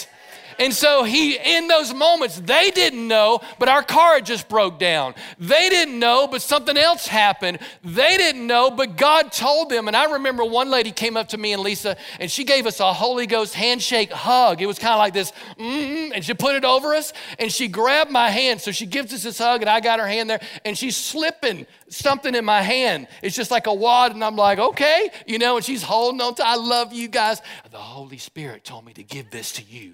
And 0.60 0.74
so 0.74 1.04
he, 1.04 1.38
in 1.38 1.68
those 1.68 1.94
moments, 1.94 2.40
they 2.40 2.72
didn't 2.72 3.08
know, 3.08 3.42
but 3.60 3.70
our 3.70 3.84
car 3.84 4.20
just 4.22 4.50
broke 4.50 4.80
down. 4.80 5.14
They 5.40 5.70
didn't 5.70 6.00
know, 6.00 6.28
but 6.28 6.42
something 6.42 6.78
else 6.78 7.08
happened. 7.08 7.60
They 7.84 8.18
didn't 8.18 8.46
know, 8.46 8.72
but 8.72 8.98
God 8.98 9.32
told 9.32 9.70
them. 9.70 9.88
And 9.88 9.96
I 9.96 10.14
remember 10.14 10.44
one 10.44 10.70
lady 10.70 10.92
came 10.92 11.16
up 11.16 11.30
to 11.30 11.38
me 11.38 11.54
and 11.54 11.62
Lisa, 11.62 11.98
and 12.20 12.30
she 12.30 12.44
gave 12.44 12.66
us 12.66 12.80
a 12.80 12.92
Holy 12.92 13.28
Ghost 13.28 13.54
handshake 13.54 14.12
hug. 14.12 14.62
It 14.62 14.66
was 14.66 14.80
kind 14.80 14.94
of 14.94 15.00
like 15.00 15.14
this, 15.14 15.32
mm-hmm, 15.58 16.14
and 16.14 16.26
she 16.26 16.34
put 16.34 16.56
it 16.56 16.66
over 16.66 16.94
us, 16.94 17.14
and 17.40 17.52
she 17.52 17.68
grabbed 17.68 18.12
my 18.12 18.30
hand. 18.30 18.62
So 18.62 18.72
she 18.72 18.86
gives 18.86 19.14
us 19.14 19.24
this 19.24 19.38
hug, 19.38 19.62
and 19.62 19.70
I 19.70 19.80
got 19.80 20.00
her 20.00 20.08
hand 20.08 20.30
there, 20.30 20.42
and 20.66 20.78
she's 20.78 20.98
slipping 20.98 21.68
something 21.90 22.34
in 22.34 22.46
my 22.46 22.62
hand. 22.62 23.08
It's 23.22 23.36
just 23.36 23.52
like 23.52 23.68
a 23.68 23.74
wad, 23.74 24.14
and 24.14 24.24
I'm 24.24 24.36
like, 24.36 24.60
okay, 24.60 25.10
you 25.26 25.40
know, 25.40 25.58
and 25.58 25.66
she's 25.66 25.84
holding 25.84 26.22
on 26.22 26.36
to, 26.36 26.46
I 26.46 26.56
love 26.56 26.94
you 26.94 27.08
guys. 27.08 27.42
The 27.72 27.78
Holy 27.78 28.18
Spirit 28.18 28.64
told 28.64 28.86
me 28.86 28.94
to 28.94 29.04
give 29.04 29.30
this 29.30 29.52
to 29.54 29.64
you. 29.64 29.94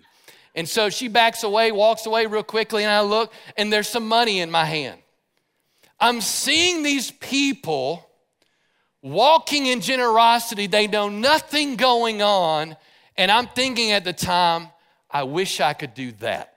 And 0.55 0.69
so 0.69 0.89
she 0.89 1.07
backs 1.07 1.43
away, 1.43 1.71
walks 1.71 2.05
away 2.05 2.25
real 2.25 2.43
quickly, 2.43 2.83
and 2.83 2.91
I 2.91 3.01
look, 3.01 3.33
and 3.57 3.73
there's 3.73 3.87
some 3.87 4.07
money 4.07 4.39
in 4.39 4.51
my 4.51 4.65
hand. 4.65 4.99
I'm 5.99 6.21
seeing 6.21 6.83
these 6.83 7.11
people 7.11 8.07
walking 9.01 9.65
in 9.67 9.81
generosity. 9.81 10.67
They 10.67 10.87
know 10.87 11.09
nothing 11.09 11.75
going 11.75 12.21
on. 12.21 12.75
And 13.17 13.31
I'm 13.31 13.47
thinking 13.47 13.91
at 13.91 14.03
the 14.03 14.13
time, 14.13 14.69
I 15.09 15.23
wish 15.23 15.59
I 15.59 15.73
could 15.73 15.93
do 15.93 16.11
that. 16.13 16.55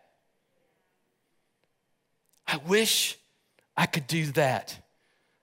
I 2.46 2.58
wish 2.66 3.18
I 3.76 3.86
could 3.86 4.06
do 4.06 4.26
that. 4.32 4.78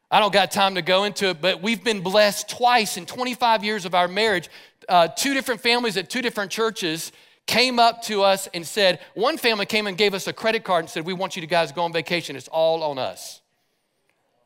I 0.10 0.20
don't 0.20 0.34
got 0.34 0.52
time 0.52 0.76
to 0.76 0.82
go 0.82 1.04
into 1.04 1.30
it, 1.30 1.42
but 1.42 1.62
we've 1.62 1.84
been 1.84 2.02
blessed 2.02 2.50
twice 2.50 2.98
in 2.98 3.06
25 3.06 3.64
years 3.64 3.86
of 3.86 3.96
our 3.96 4.08
marriage. 4.08 4.50
Uh, 4.88 5.08
two 5.08 5.34
different 5.34 5.62
families 5.62 5.98
at 5.98 6.10
two 6.10 6.22
different 6.22 6.52
churches 6.52 7.12
came 7.46 7.80
up 7.80 8.02
to 8.04 8.24
us 8.24 8.48
and 8.54 8.66
said, 8.66 9.00
one 9.14 9.38
family 9.38 9.66
came 9.66 9.88
and 9.88 9.98
gave 9.98 10.14
us 10.14 10.28
a 10.28 10.34
credit 10.34 10.64
card 10.64 10.86
and 10.86 10.90
said, 10.90 11.06
We 11.06 11.14
want 11.14 11.36
you 11.36 11.42
to 11.42 11.48
guys 11.48 11.72
go 11.72 11.84
on 11.84 11.94
vacation. 11.94 12.36
It's 12.36 12.48
all 12.48 12.84
on 12.84 12.98
us. 12.98 13.42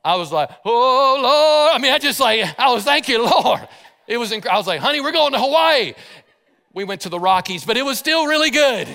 I 0.04 0.16
was 0.16 0.32
like, 0.32 0.50
Oh, 0.66 1.20
Lord. 1.22 1.76
I 1.76 1.80
mean, 1.82 1.94
I 1.94 2.00
just 2.00 2.20
like, 2.20 2.44
I 2.60 2.72
was, 2.74 2.84
thank 2.84 3.08
you, 3.08 3.24
Lord. 3.24 3.68
It 4.08 4.18
was, 4.18 4.32
inc- 4.32 4.48
I 4.48 4.58
was 4.58 4.68
like, 4.68 4.80
honey, 4.80 5.02
we're 5.02 5.12
going 5.12 5.34
to 5.34 5.40
Hawaii. 5.40 5.94
We 6.74 6.86
went 6.86 7.02
to 7.02 7.10
the 7.10 7.20
Rockies, 7.20 7.66
but 7.66 7.76
it 7.76 7.84
was 7.84 8.00
still 8.00 8.26
really 8.26 8.52
good. 8.52 8.88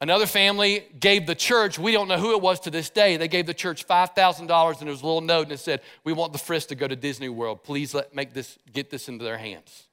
Another 0.00 0.26
family 0.26 0.84
gave 0.98 1.26
the 1.26 1.34
church, 1.34 1.78
we 1.78 1.92
don't 1.92 2.08
know 2.08 2.18
who 2.18 2.32
it 2.32 2.42
was 2.42 2.60
to 2.60 2.70
this 2.70 2.90
day, 2.90 3.16
they 3.16 3.28
gave 3.28 3.46
the 3.46 3.54
church 3.54 3.86
$5,000 3.86 4.40
and 4.40 4.48
there 4.80 4.90
was 4.90 5.02
a 5.02 5.06
little 5.06 5.20
note 5.20 5.44
and 5.44 5.52
it 5.52 5.60
said, 5.60 5.80
We 6.04 6.12
want 6.12 6.32
the 6.32 6.38
Friths 6.38 6.68
to 6.68 6.74
go 6.74 6.86
to 6.86 6.96
Disney 6.96 7.28
World. 7.28 7.62
Please 7.62 7.94
let, 7.94 8.14
make 8.14 8.34
this, 8.34 8.58
get 8.72 8.90
this 8.90 9.08
into 9.08 9.24
their 9.24 9.38
hands. 9.38 9.83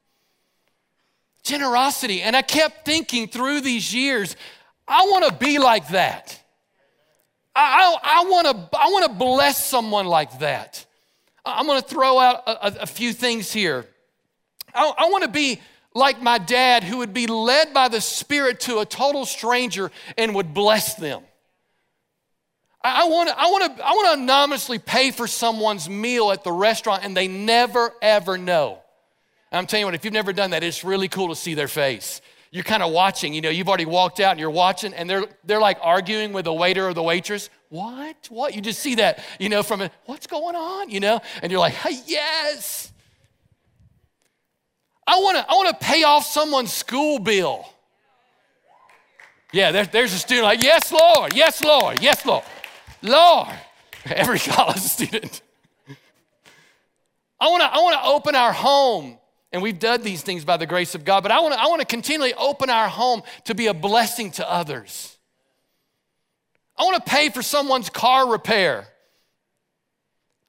Generosity. 1.44 2.22
And 2.22 2.36
I 2.36 2.42
kept 2.42 2.86
thinking 2.86 3.28
through 3.28 3.62
these 3.62 3.94
years, 3.94 4.36
I 4.88 5.04
want 5.04 5.26
to 5.26 5.34
be 5.34 5.60
like 5.60 5.90
that. 5.90 6.38
I, 7.56 7.98
I, 8.04 8.22
I 8.22 8.26
want 8.26 8.48
to 8.48 8.80
I 8.80 8.90
wanna 8.92 9.10
bless 9.10 9.66
someone 9.66 10.06
like 10.06 10.40
that. 10.40 10.86
I'm 11.46 11.66
going 11.66 11.82
to 11.82 11.88
throw 11.88 12.20
out 12.20 12.44
a, 12.48 12.84
a, 12.84 12.86
few 12.86 13.14
things 13.14 13.52
here. 13.52 13.88
I, 14.76 14.94
I 14.96 15.10
want 15.10 15.24
to 15.24 15.30
be 15.30 15.60
like 15.94 16.22
my 16.22 16.38
dad 16.38 16.84
who 16.84 16.98
would 16.98 17.14
be 17.14 17.28
led 17.28 17.74
by 17.74 17.88
the 17.88 18.00
Spirit 18.00 18.60
to 18.62 18.80
a 18.80 18.86
total 18.86 19.26
stranger 19.26 19.92
and 20.18 20.36
would 20.36 20.54
bless 20.54 20.96
them. 20.96 21.24
I 22.84 23.08
want 23.08 23.30
I 23.30 23.48
want 23.52 23.78
to 23.78 23.86
I 23.86 23.92
want 23.92 24.18
to 24.18 24.24
anonymously 24.24 24.80
pay 24.80 25.12
for 25.12 25.28
someone's 25.28 25.88
meal 25.88 26.32
at 26.32 26.44
the 26.44 26.52
restaurant 26.52 27.04
and 27.04 27.16
they 27.16 27.28
never 27.28 27.94
ever 28.02 28.38
know. 28.38 28.81
I'm 29.52 29.66
telling 29.66 29.82
you 29.82 29.88
what, 29.88 29.96
if 29.96 30.06
you've 30.06 30.14
never 30.14 30.32
done 30.34 30.52
that, 30.52 30.64
it's 30.64 30.84
really 30.84 31.08
cool 31.08 31.28
to 31.30 31.36
see 31.36 31.54
their 31.54 31.68
face. 31.68 32.22
You're 32.52 32.64
kind 32.64 32.84
of 32.84 32.92
watching, 32.92 33.34
you 33.34 33.42
know, 33.42 33.50
you've 33.50 33.68
already 33.68 33.86
walked 33.86 34.20
out 34.20 34.32
and 34.32 34.40
you're 34.40 34.50
watching, 34.50 34.94
and 34.94 35.10
they're 35.10 35.26
they're 35.46 35.62
like 35.62 35.78
arguing 35.82 36.34
with 36.34 36.46
the 36.46 36.54
waiter 36.54 36.88
or 36.88 36.94
the 36.94 37.04
waitress. 37.04 37.50
What? 37.70 38.28
What? 38.30 38.56
You 38.56 38.62
just 38.62 38.80
see 38.80 38.96
that, 38.96 39.24
you 39.40 39.48
know, 39.48 39.64
from 39.64 39.82
a, 39.82 39.92
what's 40.06 40.28
going 40.28 40.56
on, 40.56 40.90
you 40.90 41.00
know? 41.00 41.22
And 41.42 41.52
you're 41.52 41.62
like, 41.62 41.74
hey, 41.74 41.98
yes. 42.06 42.92
I 45.08 45.18
want 45.18 45.38
to 45.38 45.50
I 45.50 45.54
want 45.54 45.80
to 45.80 45.86
pay 45.86 46.04
off 46.04 46.26
someone's 46.26 46.74
school 46.74 47.20
bill. 47.20 47.66
Yeah, 49.54 49.72
there, 49.72 49.86
there's 49.86 50.14
a 50.14 50.18
student 50.18 50.46
like, 50.46 50.62
yes, 50.62 50.92
Lord, 50.92 51.34
yes, 51.34 51.62
Lord, 51.64 52.02
yes, 52.02 52.26
Lord. 52.26 52.44
Lord, 53.02 53.50
every 54.06 54.40
college 54.40 54.78
student. 54.78 55.42
I 57.40 57.48
want 57.48 57.62
to 57.64 57.68
I 57.68 57.78
want 57.78 57.96
to 57.96 58.10
open 58.10 58.36
our 58.36 58.54
home 58.54 59.18
and 59.52 59.62
we've 59.62 59.80
done 59.80 60.02
these 60.02 60.22
things 60.22 60.46
by 60.46 60.58
the 60.58 60.66
grace 60.66 60.96
of 60.96 61.04
God, 61.04 61.24
but 61.24 61.32
I 61.32 61.40
want 61.42 61.54
to 61.54 61.60
I 61.60 61.68
want 61.68 61.82
to 61.82 61.86
continually 61.88 62.34
open 62.34 62.70
our 62.70 62.88
home 62.88 63.24
to 63.46 63.56
be 63.56 63.68
a 63.68 63.74
blessing 63.74 64.32
to 64.32 64.50
others. 64.50 65.18
I 66.78 66.84
want 66.84 67.04
to 67.04 67.12
pay 67.12 67.30
for 67.30 67.42
someone's 67.42 67.90
car 67.90 68.32
repair. 68.32 68.88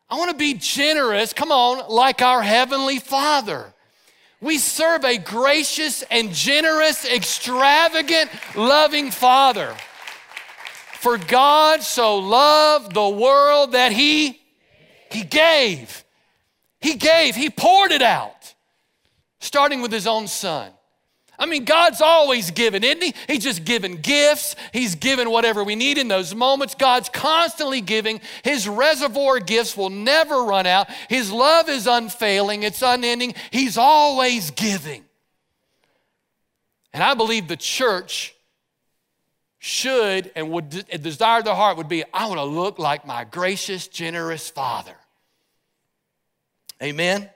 I 0.09 0.17
want 0.17 0.31
to 0.31 0.37
be 0.37 0.55
generous, 0.55 1.33
come 1.33 1.51
on, 1.51 1.91
like 1.91 2.23
our 2.23 2.43
Heavenly 2.43 2.99
Father. 2.99 3.73
We 4.41 4.59
serve 4.59 5.05
a 5.05 5.19
gracious 5.19 6.03
and 6.03 6.33
generous, 6.33 7.05
extravagant, 7.05 8.31
loving 8.55 9.11
Father. 9.11 9.75
For 10.95 11.17
God 11.17 11.83
so 11.83 12.19
loved 12.19 12.95
the 12.95 13.09
world 13.09 13.73
that 13.73 13.93
He, 13.93 14.41
He 15.11 15.23
gave. 15.23 16.05
He 16.81 16.95
gave, 16.95 17.35
He 17.35 17.51
poured 17.51 17.93
it 17.93 18.03
out 18.03 18.32
starting 19.43 19.83
with 19.83 19.93
his 19.93 20.07
own 20.07 20.27
son. 20.27 20.71
I 21.39 21.47
mean, 21.47 21.65
God's 21.65 22.01
always 22.01 22.51
given, 22.53 22.85
isn't 22.85 23.03
He? 23.03 23.15
He's 23.27 23.43
just 23.43 23.65
given 23.65 23.97
gifts. 23.97 24.55
He's 24.73 24.95
given 24.95 25.31
whatever 25.31 25.65
we 25.65 25.75
need 25.75 25.99
in 25.99 26.07
those 26.07 26.35
moments. 26.35 26.77
God's 26.77 27.09
constantly 27.09 27.81
giving. 27.81 28.21
His 28.45 28.69
reservoir 28.69 29.41
gifts 29.41 29.77
will 29.77 29.91
never 29.91 30.45
run 30.45 30.67
out. 30.67 30.89
His 31.09 31.33
love 31.33 31.69
is 31.69 31.87
unfailing, 31.87 32.63
it's 32.63 32.81
unending. 32.81 33.35
He's 33.51 33.77
always 33.77 34.53
giving. 34.53 35.05
And 36.93 37.03
I 37.03 37.15
believe 37.15 37.49
the 37.49 37.57
church 37.57 38.37
should 39.59 40.31
and 40.37 40.51
would 40.51 40.71
desire 41.03 41.43
the 41.43 41.55
heart 41.55 41.77
would 41.77 41.89
be 41.89 42.05
I 42.13 42.27
want 42.27 42.39
to 42.39 42.45
look 42.45 42.79
like 42.79 43.07
my 43.07 43.25
gracious, 43.25 43.89
generous 43.89 44.51
Father. 44.51 44.95
Amen. 46.83 47.31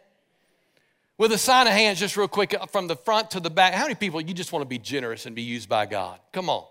With 1.19 1.33
a 1.33 1.39
sign 1.39 1.67
of 1.67 1.73
hands, 1.73 1.99
just 1.99 2.17
real 2.17 2.29
quick, 2.29 2.55
from 2.71 2.89
the 2.89 2.97
front 2.97 3.31
to 3.33 3.41
the 3.41 3.49
back, 3.49 3.73
how 3.73 3.85
many 3.85 3.95
people 3.95 4.21
you 4.21 4.35
just 4.35 4.53
want 4.53 4.63
to 4.63 4.69
be 4.69 4.79
generous 4.79 5.25
and 5.25 5.35
be 5.35 5.43
used 5.43 5.69
by 5.69 5.87
God? 5.87 6.21
Come 6.33 6.51
on. 6.51 6.65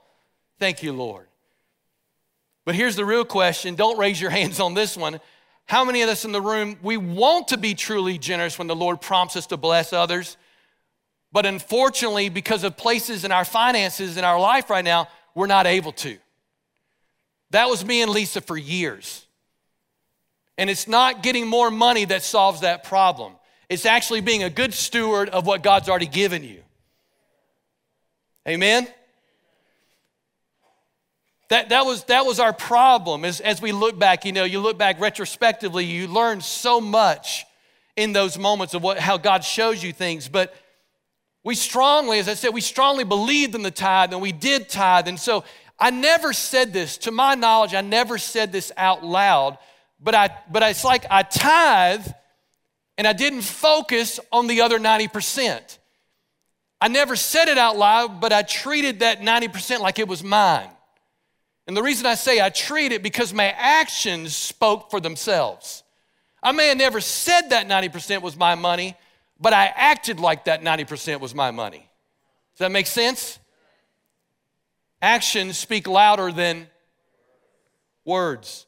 Thank 0.60 0.84
you, 0.84 0.94
Lord. 0.94 1.28
But 2.64 2.75
here's 2.75 2.96
the 2.96 3.06
real 3.06 3.25
question 3.25 3.75
don't 3.75 3.98
raise 3.98 4.20
your 4.20 4.32
hands 4.32 4.60
on 4.60 4.74
this 4.74 4.96
one. 4.96 5.20
How 5.68 5.84
many 5.84 6.04
of 6.04 6.10
us 6.10 6.25
in 6.25 6.32
the 6.32 6.42
room, 6.42 6.78
we 6.84 6.96
want 6.98 7.48
to 7.48 7.58
be 7.58 7.74
truly 7.74 8.20
generous 8.20 8.60
when 8.60 8.68
the 8.68 8.75
Lord 8.75 9.02
prompts 9.02 9.36
us 9.36 9.48
to 9.48 9.58
bless 9.58 9.94
others? 9.94 10.38
But 11.32 11.48
unfortunately, 11.48 12.30
because 12.30 12.64
of 12.64 12.78
places 12.78 13.25
in 13.25 13.32
our 13.32 13.46
finances 13.46 14.16
in 14.16 14.24
our 14.24 14.40
life 14.40 14.70
right 14.70 14.86
now, 14.86 15.08
we're 15.34 15.48
not 15.48 15.66
able 15.66 15.92
to. 15.92 16.18
That 17.50 17.68
was 17.68 17.84
me 17.84 18.02
and 18.02 18.12
Lisa 18.12 18.42
for 18.42 18.58
years. 18.58 19.25
And 20.58 20.70
it's 20.70 20.88
not 20.88 21.24
getting 21.24 21.48
more 21.48 21.72
money 21.72 22.06
that 22.06 22.24
solves 22.24 22.62
that 22.62 22.84
problem. 22.84 23.34
It's 23.69 23.86
actually 23.86 24.22
being 24.22 24.43
a 24.43 24.50
good 24.50 24.74
steward 24.74 25.29
of 25.29 25.45
what 25.45 25.63
God's 25.63 25.89
already 25.89 26.07
given 26.07 26.43
you. 26.43 26.62
Amen? 28.48 28.88
That, 31.50 31.69
that, 31.69 31.86
was, 31.86 32.03
that 32.05 32.25
was 32.25 32.39
our 32.39 32.53
problem 32.53 33.24
as, 33.25 33.39
as 33.39 33.62
we 33.62 33.72
look 33.72 33.98
back. 33.98 34.25
You 34.25 34.31
know, 34.31 34.43
you 34.43 34.60
look 34.60 34.77
back 34.77 35.00
retrospectively, 35.00 35.86
you 35.86 36.07
learn 36.07 36.41
so 36.41 36.81
much 36.81 37.45
in 37.95 38.13
those 38.13 38.38
moments 38.38 38.74
of 38.74 38.84
what, 38.84 39.00
how 39.00 39.17
God 39.17 39.43
shows 39.43 39.84
you 39.84 39.93
things. 39.93 40.27
But 40.27 40.53
we 41.43 41.55
strongly, 41.55 42.19
as 42.19 42.27
I 42.27 42.34
said, 42.34 42.53
we 42.53 42.62
strongly 42.62 43.03
believed 43.03 43.55
in 43.55 43.62
the 43.62 43.72
tithe 43.72 44.12
and 44.12 44.22
we 44.22 44.31
did 44.31 44.69
tithe. 44.69 45.07
And 45.07 45.19
so 45.19 45.43
I 45.79 45.91
never 45.91 46.34
said 46.34 46.74
this, 46.74 46.98
to 47.00 47.12
my 47.12 47.36
knowledge, 47.36 47.74
I 47.74 47.81
never 47.81 48.17
said 48.17 48.51
this 48.51 48.72
out 48.75 49.03
loud, 49.03 49.57
but, 50.00 50.15
I, 50.15 50.29
but 50.51 50.63
it's 50.63 50.84
like 50.84 51.05
I 51.10 51.24
tithe 51.24 52.07
and 52.98 53.08
I 53.08 53.14
didn't 53.14 53.42
focus 53.42 54.20
on 54.32 54.48
the 54.48 54.62
other 54.62 54.80
90%. 54.80 55.78
I 56.80 56.88
never 56.88 57.16
said 57.16 57.48
it 57.48 57.58
out 57.58 57.78
loud, 57.78 58.22
but 58.22 58.32
I 58.32 58.42
treated 58.42 59.00
that 59.00 59.22
90% 59.22 59.80
like 59.80 60.00
it 60.00 60.08
was 60.08 60.24
mine. 60.24 60.70
And 61.68 61.75
the 61.75 61.84
reason 61.84 62.06
I 62.06 62.16
say 62.16 62.42
I 62.42 62.50
treat 62.50 62.92
it 62.92 63.02
because 63.02 63.34
my 63.34 63.50
actions 63.58 64.36
spoke 64.36 64.92
for 64.92 65.00
themselves. 65.00 65.84
I 66.44 66.52
may 66.52 66.68
have 66.68 66.78
never 66.78 67.02
said 67.02 67.50
that 67.50 67.68
90% 67.68 68.22
was 68.22 68.38
my 68.38 68.56
money, 68.56 68.96
but 69.40 69.52
I 69.52 69.66
acted 69.66 70.20
like 70.20 70.46
that 70.46 70.62
90% 70.62 71.20
was 71.20 71.34
my 71.34 71.52
money. 71.52 71.90
Does 72.54 72.60
that 72.60 72.72
make 72.72 72.88
sense? 72.88 73.40
Actions 75.02 75.58
speak 75.58 75.88
louder 75.88 76.32
than 76.32 76.68
words. 78.06 78.68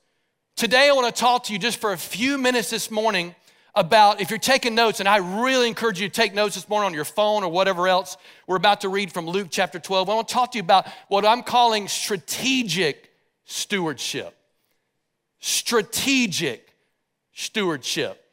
Today, 0.56 0.90
I 0.90 0.92
want 0.94 1.14
to 1.14 1.20
talk 1.20 1.44
to 1.46 1.54
you 1.54 1.60
just 1.60 1.80
for 1.80 1.94
a 1.94 1.98
few 1.98 2.40
minutes 2.40 2.72
this 2.72 2.90
morning 2.90 3.36
about, 3.78 4.20
if 4.20 4.32
you're 4.32 4.40
taking 4.40 4.74
notes, 4.74 5.00
and 5.00 5.08
I 5.08 5.18
really 5.18 5.68
encourage 5.68 6.02
you 6.02 6.10
to 6.10 6.14
take 6.14 6.34
notes 6.34 6.56
this 6.56 6.68
morning 6.68 6.88
on 6.88 6.94
your 6.94 7.06
phone 7.06 7.44
or 7.44 7.52
whatever 7.52 7.88
else, 7.88 8.18
we're 8.48 8.58
about 8.58 8.82
to 8.82 8.90
read 8.90 9.12
from 9.12 9.28
Luke 9.28 9.48
chapter 9.52 9.80
12. 9.80 10.10
I 10.10 10.16
want 10.16 10.28
to 10.28 10.34
talk 10.34 10.52
to 10.54 10.58
you 10.58 10.64
about 10.64 10.88
what 11.08 11.26
I'm 11.26 11.44
calling 11.44 11.88
strategic 11.88 13.12
stewardship. 13.46 14.36
Strategic 15.40 16.74
stewardship. 17.34 18.24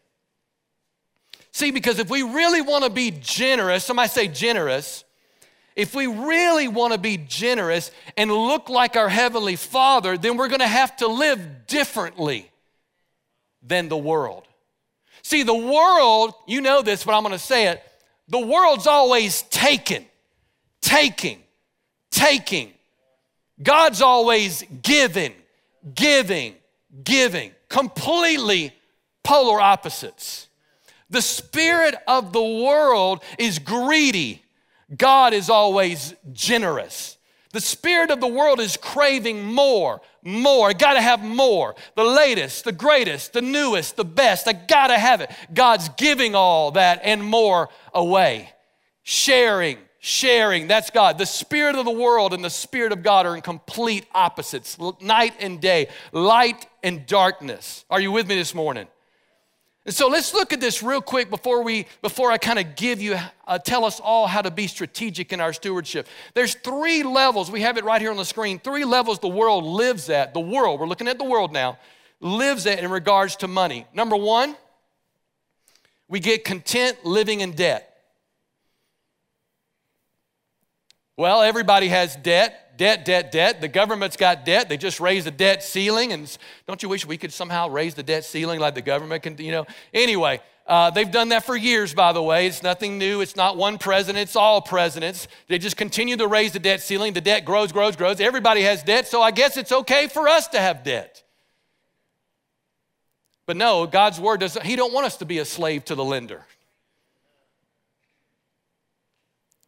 See, 1.52 1.70
because 1.70 1.98
if 1.98 2.08
we 2.08 2.22
really 2.22 2.62
want 2.62 2.84
to 2.84 2.90
be 2.90 3.10
generous, 3.10 3.84
somebody 3.84 4.08
say 4.08 4.28
generous, 4.28 5.04
if 5.76 5.94
we 5.94 6.06
really 6.06 6.68
want 6.68 6.94
to 6.94 6.98
be 6.98 7.18
generous 7.18 7.90
and 8.16 8.32
look 8.32 8.68
like 8.68 8.96
our 8.96 9.08
Heavenly 9.08 9.56
Father, 9.56 10.16
then 10.16 10.36
we're 10.36 10.48
going 10.48 10.60
to 10.60 10.66
have 10.66 10.96
to 10.96 11.06
live 11.06 11.66
differently 11.66 12.50
than 13.62 13.88
the 13.88 13.96
world. 13.96 14.48
See, 15.24 15.42
the 15.42 15.54
world, 15.54 16.34
you 16.46 16.60
know 16.60 16.82
this, 16.82 17.02
but 17.02 17.14
I'm 17.14 17.22
gonna 17.22 17.38
say 17.38 17.68
it, 17.68 17.82
the 18.28 18.38
world's 18.38 18.86
always 18.86 19.42
taking, 19.42 20.06
taking, 20.80 21.42
taking. 22.10 22.72
God's 23.62 24.02
always 24.02 24.62
giving, 24.82 25.32
giving, 25.94 26.54
giving, 27.02 27.52
completely 27.68 28.72
polar 29.22 29.60
opposites. 29.60 30.48
The 31.08 31.22
spirit 31.22 31.94
of 32.06 32.32
the 32.32 32.44
world 32.44 33.22
is 33.38 33.58
greedy. 33.58 34.42
God 34.94 35.32
is 35.32 35.48
always 35.48 36.14
generous. 36.32 37.13
The 37.54 37.60
spirit 37.60 38.10
of 38.10 38.20
the 38.20 38.26
world 38.26 38.58
is 38.58 38.76
craving 38.76 39.44
more, 39.44 40.00
more. 40.24 40.70
I 40.70 40.72
gotta 40.72 41.00
have 41.00 41.22
more. 41.22 41.76
The 41.94 42.02
latest, 42.02 42.64
the 42.64 42.72
greatest, 42.72 43.32
the 43.32 43.42
newest, 43.42 43.94
the 43.94 44.04
best. 44.04 44.48
I 44.48 44.54
gotta 44.54 44.98
have 44.98 45.20
it. 45.20 45.30
God's 45.54 45.88
giving 45.90 46.34
all 46.34 46.72
that 46.72 47.00
and 47.04 47.22
more 47.22 47.68
away. 47.94 48.50
Sharing, 49.04 49.78
sharing. 50.00 50.66
That's 50.66 50.90
God. 50.90 51.16
The 51.16 51.26
spirit 51.26 51.76
of 51.76 51.84
the 51.84 51.92
world 51.92 52.34
and 52.34 52.44
the 52.44 52.50
spirit 52.50 52.90
of 52.90 53.04
God 53.04 53.24
are 53.24 53.36
in 53.36 53.40
complete 53.40 54.06
opposites 54.12 54.76
night 55.00 55.34
and 55.38 55.60
day, 55.60 55.86
light 56.10 56.66
and 56.82 57.06
darkness. 57.06 57.84
Are 57.88 58.00
you 58.00 58.10
with 58.10 58.26
me 58.26 58.34
this 58.34 58.52
morning? 58.52 58.88
And 59.86 59.94
so 59.94 60.08
let's 60.08 60.32
look 60.32 60.52
at 60.54 60.60
this 60.60 60.82
real 60.82 61.02
quick 61.02 61.28
before 61.28 61.62
we 61.62 61.86
before 62.00 62.30
I 62.30 62.38
kind 62.38 62.58
of 62.58 62.74
give 62.74 63.02
you 63.02 63.18
uh, 63.46 63.58
tell 63.58 63.84
us 63.84 64.00
all 64.00 64.26
how 64.26 64.40
to 64.40 64.50
be 64.50 64.66
strategic 64.66 65.32
in 65.32 65.40
our 65.40 65.52
stewardship. 65.52 66.08
There's 66.32 66.54
three 66.54 67.02
levels. 67.02 67.50
We 67.50 67.60
have 67.60 67.76
it 67.76 67.84
right 67.84 68.00
here 68.00 68.10
on 68.10 68.16
the 68.16 68.24
screen. 68.24 68.58
Three 68.58 68.84
levels 68.84 69.18
the 69.18 69.28
world 69.28 69.64
lives 69.64 70.08
at. 70.08 70.32
The 70.32 70.40
world, 70.40 70.80
we're 70.80 70.86
looking 70.86 71.08
at 71.08 71.18
the 71.18 71.24
world 71.24 71.52
now, 71.52 71.78
lives 72.20 72.66
at 72.66 72.78
in 72.78 72.90
regards 72.90 73.36
to 73.36 73.48
money. 73.48 73.86
Number 73.92 74.16
1, 74.16 74.56
we 76.08 76.18
get 76.18 76.44
content 76.44 77.04
living 77.04 77.40
in 77.40 77.52
debt. 77.52 77.90
Well, 81.16 81.42
everybody 81.42 81.88
has 81.88 82.16
debt 82.16 82.63
debt, 82.76 83.04
debt, 83.04 83.32
debt. 83.32 83.60
The 83.60 83.68
government's 83.68 84.16
got 84.16 84.44
debt. 84.44 84.68
They 84.68 84.76
just 84.76 85.00
raised 85.00 85.26
the 85.26 85.30
debt 85.30 85.62
ceiling. 85.62 86.12
And 86.12 86.36
don't 86.66 86.82
you 86.82 86.88
wish 86.88 87.06
we 87.06 87.16
could 87.16 87.32
somehow 87.32 87.68
raise 87.68 87.94
the 87.94 88.02
debt 88.02 88.24
ceiling 88.24 88.60
like 88.60 88.74
the 88.74 88.82
government 88.82 89.22
can, 89.22 89.36
you 89.38 89.52
know? 89.52 89.66
Anyway, 89.92 90.40
uh, 90.66 90.90
they've 90.90 91.10
done 91.10 91.28
that 91.28 91.44
for 91.44 91.56
years, 91.56 91.92
by 91.92 92.12
the 92.12 92.22
way. 92.22 92.46
It's 92.46 92.62
nothing 92.62 92.98
new. 92.98 93.20
It's 93.20 93.36
not 93.36 93.56
one 93.56 93.76
president, 93.78 94.22
it's 94.22 94.36
all 94.36 94.62
presidents. 94.62 95.28
They 95.48 95.58
just 95.58 95.76
continue 95.76 96.16
to 96.16 96.26
raise 96.26 96.52
the 96.52 96.58
debt 96.58 96.80
ceiling. 96.80 97.12
The 97.12 97.20
debt 97.20 97.44
grows, 97.44 97.70
grows, 97.72 97.96
grows. 97.96 98.20
Everybody 98.20 98.62
has 98.62 98.82
debt, 98.82 99.06
so 99.06 99.20
I 99.20 99.30
guess 99.30 99.56
it's 99.56 99.72
okay 99.72 100.08
for 100.08 100.28
us 100.28 100.48
to 100.48 100.58
have 100.58 100.82
debt. 100.82 101.22
But 103.46 103.58
no, 103.58 103.86
God's 103.86 104.18
word 104.18 104.40
doesn't, 104.40 104.64
He 104.64 104.74
don't 104.74 104.92
want 104.92 105.06
us 105.06 105.18
to 105.18 105.26
be 105.26 105.38
a 105.38 105.44
slave 105.44 105.84
to 105.86 105.94
the 105.94 106.04
lender. 106.04 106.46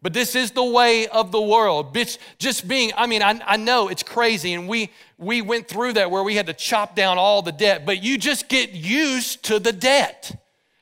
But 0.07 0.13
this 0.13 0.37
is 0.37 0.53
the 0.53 0.63
way 0.63 1.09
of 1.09 1.33
the 1.33 1.41
world. 1.41 1.93
Bitch, 1.93 2.19
just 2.39 2.69
being, 2.69 2.93
I 2.97 3.09
mean, 3.09 3.23
I, 3.23 3.41
I 3.45 3.57
know 3.57 3.89
it's 3.89 4.05
crazy, 4.05 4.55
and 4.55 4.69
we 4.69 4.93
we 5.19 5.43
went 5.43 5.67
through 5.67 5.95
that 5.95 6.13
where 6.13 6.23
we 6.23 6.37
had 6.37 6.47
to 6.47 6.53
chop 6.53 6.95
down 6.95 7.19
all 7.19 7.43
the 7.43 7.51
debt, 7.51 7.85
but 7.85 8.05
you 8.05 8.17
just 8.17 8.49
get 8.49 8.71
used 8.71 9.43
to 9.47 9.59
the 9.59 9.73
debt. 9.73 10.41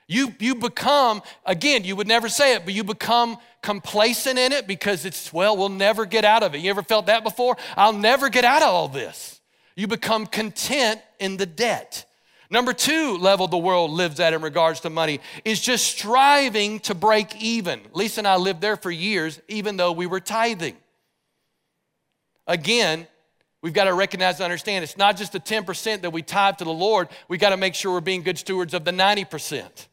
You 0.09 0.35
you 0.39 0.57
become, 0.57 1.23
again, 1.47 1.85
you 1.85 1.97
would 1.97 2.07
never 2.07 2.29
say 2.29 2.55
it, 2.55 2.67
but 2.67 2.75
you 2.75 2.85
become 2.85 3.39
complacent 3.63 4.39
in 4.39 4.53
it 4.53 4.67
because 4.67 5.07
it's, 5.07 5.33
well, 5.33 5.57
we'll 5.57 5.71
never 5.71 6.05
get 6.05 6.27
out 6.27 6.43
of 6.43 6.55
it. 6.55 6.59
You 6.59 6.69
ever 6.69 6.83
felt 6.83 7.07
that 7.07 7.25
before? 7.25 7.57
I'll 7.79 7.95
never 7.95 8.29
get 8.29 8.45
out 8.45 8.61
of 8.61 8.69
all 8.69 8.89
this. 8.89 9.41
You 9.75 9.87
become 9.87 10.27
content 10.27 11.01
in 11.19 11.39
the 11.39 11.47
debt. 11.47 12.05
Number 12.51 12.73
two 12.73 13.17
level 13.17 13.49
the 13.49 13.59
world 13.59 13.91
lives 13.91 14.21
at 14.21 14.33
in 14.33 14.43
regards 14.43 14.81
to 14.81 14.91
money 14.91 15.21
is 15.45 15.61
just 15.61 15.87
striving 15.87 16.81
to 16.81 16.95
break 16.95 17.41
even. 17.43 17.81
Lisa 17.93 18.21
and 18.21 18.29
I 18.29 18.37
lived 18.37 18.61
there 18.61 18.77
for 18.77 18.91
years, 18.91 19.41
even 19.49 19.77
though 19.77 19.93
we 19.93 20.07
were 20.07 20.21
tithing. 20.21 20.77
Again, 22.47 23.07
we've 23.63 23.73
got 23.73 23.85
to 23.85 23.95
recognize 23.95 24.37
and 24.37 24.45
understand 24.45 24.85
it's 24.85 24.99
not 24.99 25.17
just 25.17 25.33
the 25.33 25.41
10% 25.41 26.03
that 26.03 26.11
we 26.11 26.23
tithe 26.23 26.59
to 26.59 26.65
the 26.65 26.71
Lord, 26.71 27.09
we 27.29 27.39
got 27.39 27.51
to 27.51 27.57
make 27.57 27.75
sure 27.75 27.93
we're 27.93 28.01
being 28.01 28.23
good 28.23 28.39
stewards 28.39 28.75
of 28.75 28.85
the 28.85 28.91
90%. 28.91 29.87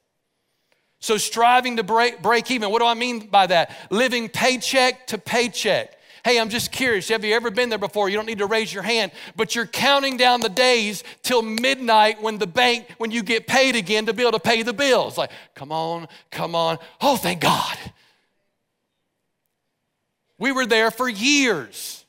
So, 0.99 1.17
striving 1.17 1.77
to 1.77 1.83
break, 1.83 2.21
break 2.21 2.51
even, 2.51 2.69
what 2.69 2.79
do 2.79 2.85
I 2.85 2.93
mean 2.93 3.27
by 3.27 3.47
that? 3.47 3.75
Living 3.89 4.29
paycheck 4.29 5.07
to 5.07 5.17
paycheck. 5.17 5.97
Hey, 6.23 6.39
I'm 6.39 6.49
just 6.49 6.71
curious. 6.71 7.09
Have 7.09 7.25
you 7.25 7.33
ever 7.33 7.49
been 7.49 7.69
there 7.69 7.79
before? 7.79 8.09
You 8.09 8.15
don't 8.15 8.27
need 8.27 8.37
to 8.37 8.45
raise 8.45 8.73
your 8.73 8.83
hand, 8.83 9.11
but 9.35 9.55
you're 9.55 9.65
counting 9.65 10.17
down 10.17 10.41
the 10.41 10.49
days 10.49 11.03
till 11.23 11.41
midnight 11.41 12.21
when 12.21 12.37
the 12.37 12.47
bank, 12.47 12.87
when 12.97 13.09
you 13.11 13.23
get 13.23 13.47
paid 13.47 13.75
again 13.75 14.05
to 14.05 14.13
be 14.13 14.21
able 14.21 14.33
to 14.33 14.39
pay 14.39 14.61
the 14.61 14.73
bills. 14.73 15.17
Like, 15.17 15.31
come 15.55 15.71
on, 15.71 16.07
come 16.29 16.53
on. 16.53 16.77
Oh, 17.01 17.17
thank 17.17 17.41
God. 17.41 17.77
We 20.37 20.51
were 20.51 20.65
there 20.65 20.91
for 20.91 21.09
years. 21.09 22.05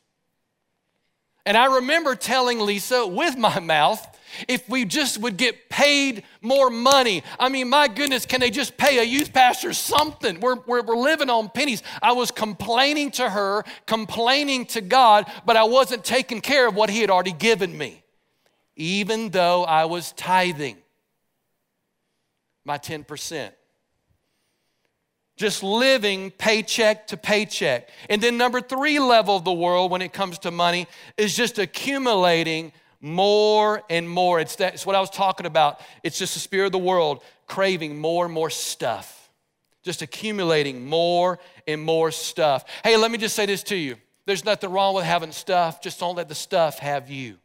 And 1.45 1.57
I 1.57 1.77
remember 1.77 2.15
telling 2.15 2.61
Lisa 2.61 3.07
with 3.07 3.37
my 3.37 3.61
mouth, 3.61 4.07
if 4.49 4.69
we 4.69 4.85
just 4.85 5.19
would 5.19 5.37
get 5.37 5.69
paid 5.69 6.25
more 6.41 6.71
money. 6.71 7.23
I 7.39 7.49
mean, 7.49 7.69
my 7.69 7.89
goodness, 7.89 8.27
can 8.27 8.41
they 8.41 8.51
just 8.51 8.77
pay 8.77 8.99
a 8.99 9.03
youth 9.03 9.33
pastor 9.33 9.73
something? 9.73 10.41
We're, 10.41 10.57
we're, 10.67 10.83
we're, 10.83 10.97
living 10.97 11.31
on 11.31 11.49
pennies. 11.49 11.83
I 12.01 12.13
was 12.13 12.31
complaining 12.31 13.11
to 13.13 13.29
her, 13.29 13.65
complaining 13.87 14.67
to 14.67 14.81
God, 14.81 15.31
but 15.45 15.57
I 15.57 15.65
wasn't 15.65 16.05
taking 16.05 16.41
care 16.41 16.69
of 16.69 16.75
what 16.75 16.91
He 16.91 17.01
had 17.01 17.11
already 17.11 17.33
given 17.33 17.77
me, 17.77 18.03
even 18.77 19.31
though 19.31 19.65
I 19.65 19.87
was 19.87 20.13
tithing 20.13 20.77
my 22.65 22.79
10%. 22.79 23.51
Just 25.37 25.63
living 25.63 26.31
paycheck 26.31 27.07
to 27.09 27.17
paycheck. 27.17 27.89
And 28.11 28.23
then, 28.23 28.37
number 28.37 28.61
three 28.61 28.99
level 28.99 29.37
of 29.37 29.45
the 29.45 29.53
world 29.53 29.91
when 29.91 30.03
it 30.03 30.13
comes 30.13 30.39
to 30.41 30.51
money 30.51 30.87
is 31.17 31.35
just 31.35 31.59
accumulating 31.59 32.73
more 33.03 33.83
and 33.91 34.09
more. 34.09 34.41
It's, 34.41 34.57
that, 34.57 34.75
it's 34.75 34.87
what 34.87 34.97
I 34.97 35.01
was 35.01 35.11
talking 35.11 35.45
about. 35.45 35.81
It's 36.03 36.19
just 36.19 36.35
the 36.35 36.41
spirit 36.41 36.67
of 36.67 36.73
the 36.73 36.79
world 36.79 37.23
craving 37.47 37.99
more 37.99 38.25
and 38.25 38.33
more 38.33 38.49
stuff, 38.49 39.29
just 39.83 40.01
accumulating 40.01 40.87
more 40.87 41.39
and 41.67 41.83
more 41.83 42.11
stuff. 42.11 42.65
Hey, 42.83 42.97
let 42.97 43.11
me 43.11 43.19
just 43.19 43.37
say 43.37 43.45
this 43.45 43.63
to 43.65 43.77
you 43.77 43.97
there's 44.25 44.45
nothing 44.45 44.71
wrong 44.71 44.95
with 44.95 45.05
having 45.05 45.33
stuff, 45.33 45.83
just 45.83 45.99
don't 45.99 46.15
let 46.15 46.29
the 46.29 46.35
stuff 46.35 46.79
have 46.79 47.11
you. 47.11 47.39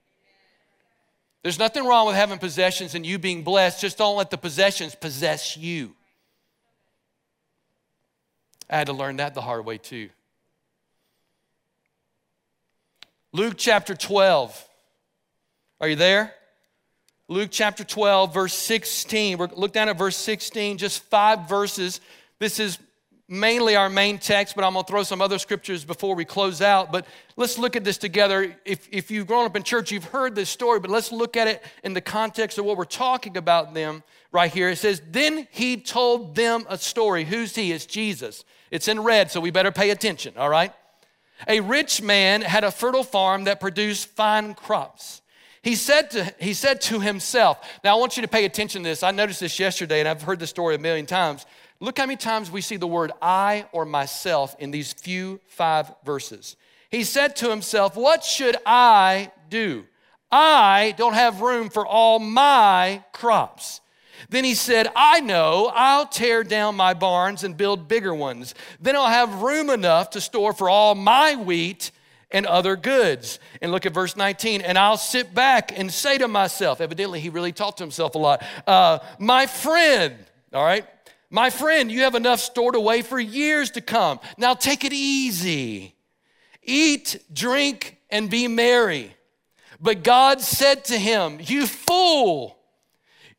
There's 1.41 1.58
nothing 1.58 1.86
wrong 1.86 2.08
with 2.08 2.15
having 2.15 2.38
possessions 2.38 2.93
and 2.93 3.06
you 3.06 3.17
being 3.17 3.43
blessed, 3.43 3.82
just 3.82 3.98
don't 3.98 4.15
let 4.15 4.30
the 4.30 4.38
possessions 4.38 4.93
possess 4.93 5.58
you. 5.58 5.96
I 8.70 8.78
had 8.78 8.88
to 8.88 8.93
learn 8.93 9.17
that 9.17 9.34
the 9.34 9.41
hard 9.41 9.65
way 9.65 9.78
too. 9.78 10.10
Luke 13.32 13.56
chapter 13.58 13.96
12. 13.96 14.67
Are 15.80 15.88
you 15.88 15.96
there? 15.96 16.34
Luke 17.28 17.50
chapter 17.52 17.84
12, 17.84 18.34
verse 18.34 18.54
16. 18.54 19.38
We're, 19.38 19.48
look 19.56 19.74
down 19.74 19.90
at 19.90 19.98
verse 19.98 20.16
16, 20.16 20.80
just 20.80 21.04
five 21.04 21.48
verses. 21.48 22.02
This 22.40 22.60
is 22.60 22.80
mainly 23.30 23.76
our 23.76 23.88
main 23.88 24.18
text, 24.18 24.56
but 24.56 24.63
I'm 24.63 24.74
going 24.74 24.86
to 24.86 24.90
throw 24.90 25.04
some 25.04 25.22
other 25.22 25.38
scriptures 25.38 25.86
before 25.86 26.16
we 26.16 26.26
close 26.26 26.63
out. 26.63 26.92
But 26.92 27.06
let's 27.36 27.60
look 27.60 27.76
at 27.76 27.84
this 27.84 28.00
together. 28.00 28.56
If, 28.66 28.88
if 28.92 29.12
you've 29.12 29.28
grown 29.28 29.46
up 29.46 29.56
in 29.56 29.62
church, 29.62 29.92
you've 29.92 30.06
heard 30.06 30.34
this 30.34 30.50
story, 30.50 30.80
but 30.80 30.90
let's 30.90 31.12
look 31.12 31.38
at 31.38 31.48
it 31.48 31.63
in 31.84 31.94
the 31.94 32.02
context 32.02 32.58
of 32.58 32.66
what 32.66 32.76
we're 32.76 32.86
talking 32.86 33.38
about 33.38 33.76
them 33.76 34.02
right 34.32 34.52
here. 34.52 34.70
It 34.70 34.78
says, 34.78 35.02
Then 35.12 35.48
he 35.52 35.78
told 35.78 36.34
them 36.34 36.66
a 36.70 36.78
story. 36.80 37.24
Who's 37.24 37.56
he? 37.56 37.72
It's 37.72 37.86
Jesus. 37.86 38.46
It's 38.72 38.88
in 38.88 39.02
red, 39.02 39.30
so 39.30 39.42
we 39.42 39.52
better 39.52 39.72
pay 39.72 39.92
attention, 39.92 40.34
all 40.38 40.50
right? 40.50 40.74
A 41.48 41.60
rich 41.60 42.02
man 42.02 42.42
had 42.42 42.63
a 42.63 42.72
fertile 42.72 43.04
farm 43.04 43.44
that 43.44 43.60
produced 43.60 44.08
fine 44.08 44.56
crops. 44.56 45.22
He 45.68 45.76
said, 45.76 46.12
to, 46.12 46.34
he 46.40 46.54
said 46.54 46.80
to 46.84 47.02
himself, 47.02 47.60
now 47.84 47.98
I 47.98 48.00
want 48.00 48.16
you 48.16 48.22
to 48.22 48.30
pay 48.30 48.46
attention 48.46 48.84
to 48.84 48.90
this. 48.90 49.04
I 49.04 49.12
noticed 49.12 49.42
this 49.42 49.60
yesterday 49.60 50.00
and 50.00 50.08
I've 50.08 50.22
heard 50.22 50.40
this 50.40 50.50
story 50.50 50.76
a 50.76 50.80
million 50.80 51.06
times. 51.06 51.46
Look 51.82 51.98
how 51.98 52.06
many 52.06 52.16
times 52.16 52.50
we 52.50 52.62
see 52.62 52.78
the 52.78 52.88
word 52.88 53.12
I 53.22 53.66
or 53.74 53.84
myself 53.84 54.56
in 54.60 54.72
these 54.72 54.94
few 54.94 55.42
five 55.48 55.94
verses. 56.06 56.56
He 56.90 57.04
said 57.04 57.36
to 57.36 57.50
himself, 57.50 57.98
What 57.98 58.24
should 58.24 58.56
I 58.66 59.34
do? 59.50 59.84
I 60.32 60.96
don't 60.98 61.16
have 61.16 61.42
room 61.42 61.70
for 61.70 61.86
all 61.86 62.20
my 62.20 63.04
crops. 63.12 63.82
Then 64.30 64.46
he 64.46 64.56
said, 64.56 64.88
I 64.96 65.20
know, 65.20 65.70
I'll 65.76 66.08
tear 66.08 66.46
down 66.46 66.78
my 66.78 66.94
barns 66.94 67.44
and 67.44 67.58
build 67.58 67.90
bigger 67.90 68.16
ones. 68.16 68.56
Then 68.80 68.96
I'll 68.96 69.08
have 69.08 69.42
room 69.42 69.70
enough 69.70 70.12
to 70.12 70.22
store 70.22 70.54
for 70.54 70.70
all 70.70 70.96
my 70.96 71.36
wheat 71.36 71.92
and 72.32 72.46
other 72.46 72.76
goods. 72.76 73.40
And 73.62 73.72
look 73.72 73.86
at 73.86 73.94
verse 73.94 74.16
19. 74.16 74.62
And 74.62 74.78
I'll 74.78 74.98
sit 74.98 75.34
back 75.34 75.78
and 75.78 75.92
say 75.92 76.18
to 76.18 76.28
myself, 76.28 76.82
evidently, 76.82 77.20
he 77.20 77.30
really 77.30 77.52
talked 77.52 77.78
to 77.78 77.84
himself 77.84 78.16
a 78.16 78.18
lot, 78.18 78.44
uh, 78.66 79.00
my 79.20 79.46
friend, 79.46 80.16
all 80.54 80.66
right, 80.66 80.86
my 81.30 81.50
friend, 81.50 81.92
you 81.92 82.02
have 82.02 82.16
enough 82.16 82.40
stored 82.40 82.76
away 82.76 83.02
for 83.02 83.20
years 83.20 83.72
to 83.72 83.82
come. 83.82 84.20
Now 84.38 84.54
take 84.54 84.86
it 84.86 84.94
easy. 84.94 85.96
Eat, 86.63 87.22
drink, 87.34 87.98
and 88.10 88.30
be 88.30 88.48
merry. 88.48 89.13
But 89.80 90.04
God 90.04 90.42
said 90.42 90.86
to 90.86 90.98
him, 90.98 91.40
You 91.42 91.68
fool. 91.68 92.57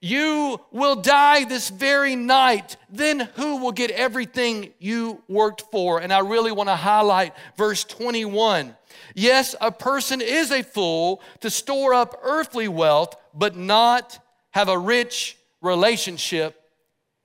You 0.01 0.61
will 0.71 0.97
die 0.97 1.45
this 1.45 1.71
very 1.71 2.15
night. 2.15 2.77
Then 2.89 3.21
who 3.35 3.57
will 3.57 3.73
get 3.73 3.91
everything 3.91 4.73
you 4.79 5.23
worked 5.29 5.63
for? 5.73 6.01
And 6.01 6.13
I 6.13 6.21
really 6.21 6.53
want 6.53 6.69
to 6.69 6.77
highlight 6.77 7.35
verse 7.57 7.83
21. 7.85 8.77
Yes, 9.15 9.57
a 9.61 9.73
person 9.73 10.21
is 10.21 10.53
a 10.53 10.63
fool 10.63 11.21
to 11.41 11.51
store 11.51 11.95
up 11.95 12.21
earthly 12.23 12.69
wealth, 12.69 13.17
but 13.35 13.57
not 13.57 14.25
have 14.51 14.69
a 14.69 14.79
rich 14.79 15.37
relationship 15.61 16.61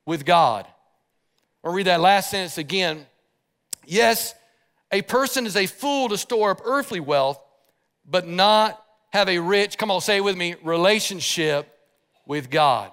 with 0.06 0.26
God. 0.26 0.66
I'll 1.64 1.74
read 1.74 1.88
that 1.88 2.02
last 2.02 2.32
sentence 2.32 2.58
again. 2.58 3.06
Yes, 3.86 4.34
a 4.92 5.02
person 5.02 5.46
is 5.46 5.56
a 5.56 5.68
fool 5.68 6.10
to 6.10 6.18
store 6.18 6.52
up 6.52 6.62
earthly 6.66 7.00
wealth, 7.00 7.40
but 8.06 8.28
not 8.28 8.84
have 9.12 9.30
a 9.30 9.38
rich, 9.38 9.78
come 9.78 9.92
on, 9.92 10.02
say 10.02 10.18
it 10.18 10.24
with 10.24 10.36
me, 10.36 10.56
relationship 10.64 11.73
with 12.26 12.50
God. 12.50 12.92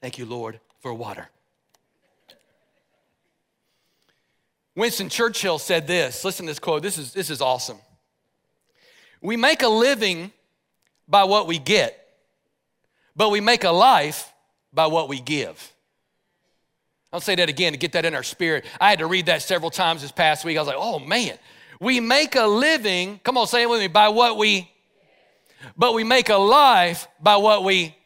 Thank 0.00 0.18
you, 0.18 0.26
Lord, 0.26 0.60
for 0.80 0.92
water. 0.92 1.28
Winston 4.74 5.08
Churchill 5.08 5.58
said 5.58 5.86
this. 5.86 6.24
Listen 6.24 6.46
to 6.46 6.50
this 6.50 6.58
quote. 6.58 6.82
This 6.82 6.98
is, 6.98 7.12
this 7.12 7.30
is 7.30 7.40
awesome. 7.40 7.78
We 9.20 9.36
make 9.36 9.62
a 9.62 9.68
living 9.68 10.32
by 11.06 11.24
what 11.24 11.46
we 11.46 11.58
get, 11.58 11.98
but 13.14 13.30
we 13.30 13.40
make 13.40 13.64
a 13.64 13.70
life 13.70 14.32
by 14.72 14.86
what 14.86 15.08
we 15.08 15.20
give. 15.20 15.72
I'll 17.12 17.20
say 17.20 17.34
that 17.34 17.50
again 17.50 17.72
to 17.72 17.78
get 17.78 17.92
that 17.92 18.06
in 18.06 18.14
our 18.14 18.22
spirit. 18.22 18.64
I 18.80 18.88
had 18.88 19.00
to 19.00 19.06
read 19.06 19.26
that 19.26 19.42
several 19.42 19.70
times 19.70 20.00
this 20.00 20.10
past 20.10 20.44
week. 20.44 20.56
I 20.56 20.60
was 20.60 20.66
like, 20.66 20.76
oh 20.78 20.98
man, 20.98 21.36
we 21.78 22.00
make 22.00 22.34
a 22.34 22.46
living, 22.46 23.20
come 23.22 23.36
on, 23.36 23.46
say 23.46 23.62
it 23.62 23.68
with 23.68 23.80
me, 23.80 23.88
by 23.88 24.08
what 24.08 24.38
we, 24.38 24.71
but 25.76 25.94
we 25.94 26.04
make 26.04 26.28
a 26.28 26.36
life 26.36 27.08
by 27.20 27.36
what 27.36 27.64
we, 27.64 27.96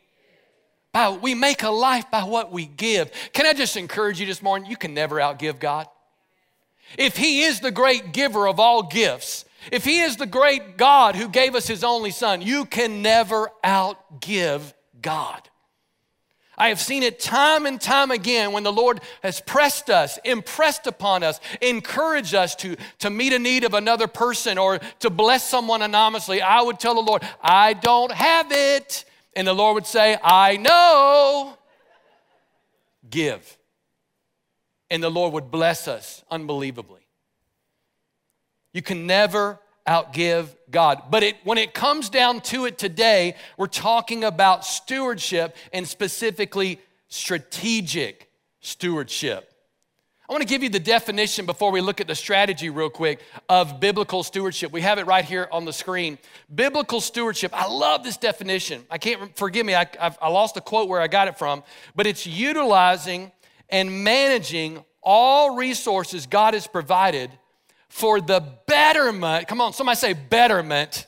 by, 0.93 1.11
we 1.11 1.35
make 1.35 1.63
a 1.63 1.71
life 1.71 2.11
by 2.11 2.25
what 2.25 2.53
we 2.53 2.67
give. 2.67 3.11
Can 3.33 3.47
I 3.47 3.53
just 3.53 3.77
encourage 3.77 4.21
you 4.21 4.27
this 4.27 4.43
morning? 4.43 4.71
You 4.71 4.77
can 4.77 4.95
never 4.95 5.17
outgive 5.17 5.59
God. 5.59 5.87
If 6.97 7.17
He 7.17 7.43
is 7.43 7.61
the 7.61 7.71
great 7.71 8.13
giver 8.13 8.47
of 8.47 8.61
all 8.61 8.83
gifts, 8.83 9.45
if 9.73 9.85
He 9.85 10.01
is 10.01 10.17
the 10.17 10.27
great 10.27 10.77
God 10.77 11.17
who 11.17 11.29
gave 11.29 11.55
us 11.55 11.67
His 11.67 11.83
only 11.83 12.11
Son, 12.11 12.41
you 12.41 12.65
can 12.65 13.03
never 13.03 13.51
outgive 13.65 14.73
God. 15.01 15.49
I 16.59 16.69
have 16.69 16.81
seen 16.81 17.03
it 17.03 17.21
time 17.21 17.67
and 17.67 17.79
time 17.79 18.11
again 18.11 18.53
when 18.53 18.63
the 18.63 18.73
Lord 18.73 19.01
has 19.23 19.41
pressed 19.41 19.91
us, 19.91 20.19
impressed 20.25 20.87
upon 20.87 21.23
us, 21.23 21.39
encouraged 21.61 22.35
us 22.35 22.55
to, 22.57 22.77
to 23.01 23.11
meet 23.11 23.35
a 23.35 23.39
need 23.39 23.65
of 23.65 23.75
another 23.75 24.07
person 24.07 24.57
or 24.57 24.79
to 25.01 25.11
bless 25.11 25.47
someone 25.47 25.83
anonymously. 25.83 26.41
I 26.41 26.63
would 26.63 26.81
tell 26.81 26.95
the 26.95 27.03
Lord, 27.03 27.23
I 27.43 27.75
don't 27.75 28.13
have 28.13 28.47
it. 28.51 29.05
And 29.35 29.47
the 29.47 29.53
Lord 29.53 29.75
would 29.75 29.87
say, 29.87 30.17
I 30.25 30.57
know. 30.57 31.59
Give. 33.11 33.59
And 34.91 35.03
the 35.03 35.11
Lord 35.11 35.35
would 35.35 35.51
bless 35.51 35.89
us 35.89 36.25
unbelievably. 36.31 37.03
You 38.73 38.81
can 38.81 39.07
never 39.07 39.59
outgive 39.87 40.49
God. 40.71 41.05
But 41.11 41.23
it, 41.23 41.37
when 41.45 41.59
it 41.59 41.75
comes 41.75 42.09
down 42.09 42.41
to 42.43 42.67
it 42.67 42.79
today, 42.79 43.37
we're 43.57 43.67
talking 43.67 44.25
about 44.25 44.65
stewardship 44.65 45.57
and 45.73 45.87
specifically 45.87 46.81
strategic 47.09 48.31
stewardship. 48.61 49.53
I 50.29 50.33
want 50.33 50.43
to 50.43 50.49
give 50.49 50.65
you 50.65 50.69
the 50.69 50.81
definition 50.81 51.47
before 51.47 51.71
we 51.71 51.81
look 51.81 52.01
at 52.01 52.09
the 52.09 52.15
strategy, 52.17 52.69
real 52.69 52.91
quick, 52.91 53.21
of 53.49 53.79
biblical 53.79 54.25
stewardship. 54.25 54.73
We 54.73 54.81
have 54.81 54.99
it 54.99 55.07
right 55.07 55.25
here 55.25 55.49
on 55.53 55.65
the 55.65 55.73
screen. 55.73 56.19
Biblical 56.53 57.01
stewardship, 57.01 57.53
I 57.55 57.69
love 57.69 58.03
this 58.03 58.17
definition. 58.17 58.85
I 58.91 58.99
can't, 58.99 59.37
forgive 59.37 59.65
me, 59.65 59.77
I, 59.77 59.87
I 60.01 60.29
lost 60.29 60.57
the 60.57 60.61
quote 60.61 60.89
where 60.89 61.01
I 61.01 61.07
got 61.07 61.29
it 61.29 61.39
from, 61.39 61.63
but 61.95 62.09
it's 62.09 62.27
utilizing 62.27 63.31
and 63.69 64.03
managing 64.03 64.85
all 65.01 65.55
resources 65.55 66.27
God 66.27 66.55
has 66.55 66.67
provided 66.67 67.31
for 67.97 68.21
the 68.21 68.47
betterment, 68.67 69.49
come 69.49 69.63
on, 69.63 69.73
somebody 69.73 69.97
say 69.97 70.13
betterment, 70.13 71.07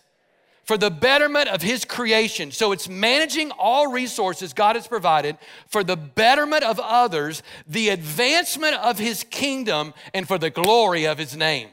for 0.64 0.78
the 0.78 0.90
betterment 0.90 1.50
of 1.50 1.60
His 1.60 1.84
creation. 1.84 2.50
So 2.50 2.72
it's 2.72 2.88
managing 2.88 3.50
all 3.58 3.92
resources 3.92 4.54
God 4.54 4.74
has 4.74 4.88
provided 4.88 5.36
for 5.66 5.84
the 5.84 5.96
betterment 5.96 6.62
of 6.62 6.80
others, 6.82 7.42
the 7.66 7.90
advancement 7.90 8.74
of 8.76 8.98
His 8.98 9.22
kingdom, 9.24 9.92
and 10.14 10.26
for 10.26 10.38
the 10.38 10.48
glory 10.48 11.06
of 11.06 11.18
His 11.18 11.36
name. 11.36 11.68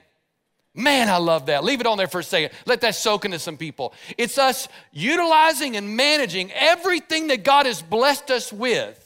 Man, 0.74 1.08
I 1.08 1.16
love 1.16 1.46
that. 1.46 1.64
Leave 1.64 1.80
it 1.80 1.88
on 1.88 1.98
there 1.98 2.10
for 2.10 2.20
a 2.20 2.24
second. 2.24 2.52
Let 2.66 2.82
that 2.82 2.96
soak 2.96 3.24
into 3.24 3.40
some 3.40 3.56
people. 3.56 3.94
It's 4.18 4.38
us 4.38 4.68
utilizing 4.92 5.78
and 5.78 5.96
managing 5.96 6.52
everything 6.52 7.28
that 7.28 7.46
God 7.46 7.68
has 7.68 7.82
blessed 7.82 8.32
us 8.32 8.52
with 8.52 9.05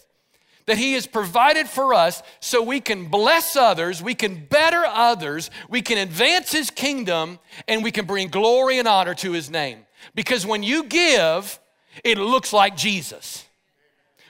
that 0.70 0.78
He 0.78 0.94
has 0.94 1.08
provided 1.08 1.68
for 1.68 1.96
us 1.96 2.22
so 2.40 2.62
we 2.62 2.80
can 2.80 3.06
bless 3.06 3.56
others, 3.56 4.04
we 4.04 4.14
can 4.14 4.46
better 4.46 4.84
others, 4.86 5.50
we 5.68 5.82
can 5.82 5.98
advance 5.98 6.52
His 6.52 6.70
kingdom, 6.70 7.40
and 7.68 7.84
we 7.84 7.92
can 7.92 8.06
bring 8.06 8.28
glory 8.28 8.78
and 8.78 8.88
honor 8.88 9.16
to 9.16 9.32
His 9.32 9.50
name. 9.50 9.88
Because 10.14 10.46
when 10.46 10.62
you 10.62 10.84
give, 10.84 11.60
it 12.04 12.20
looks 12.20 12.54
like 12.54 12.78
Jesus. 12.78 13.48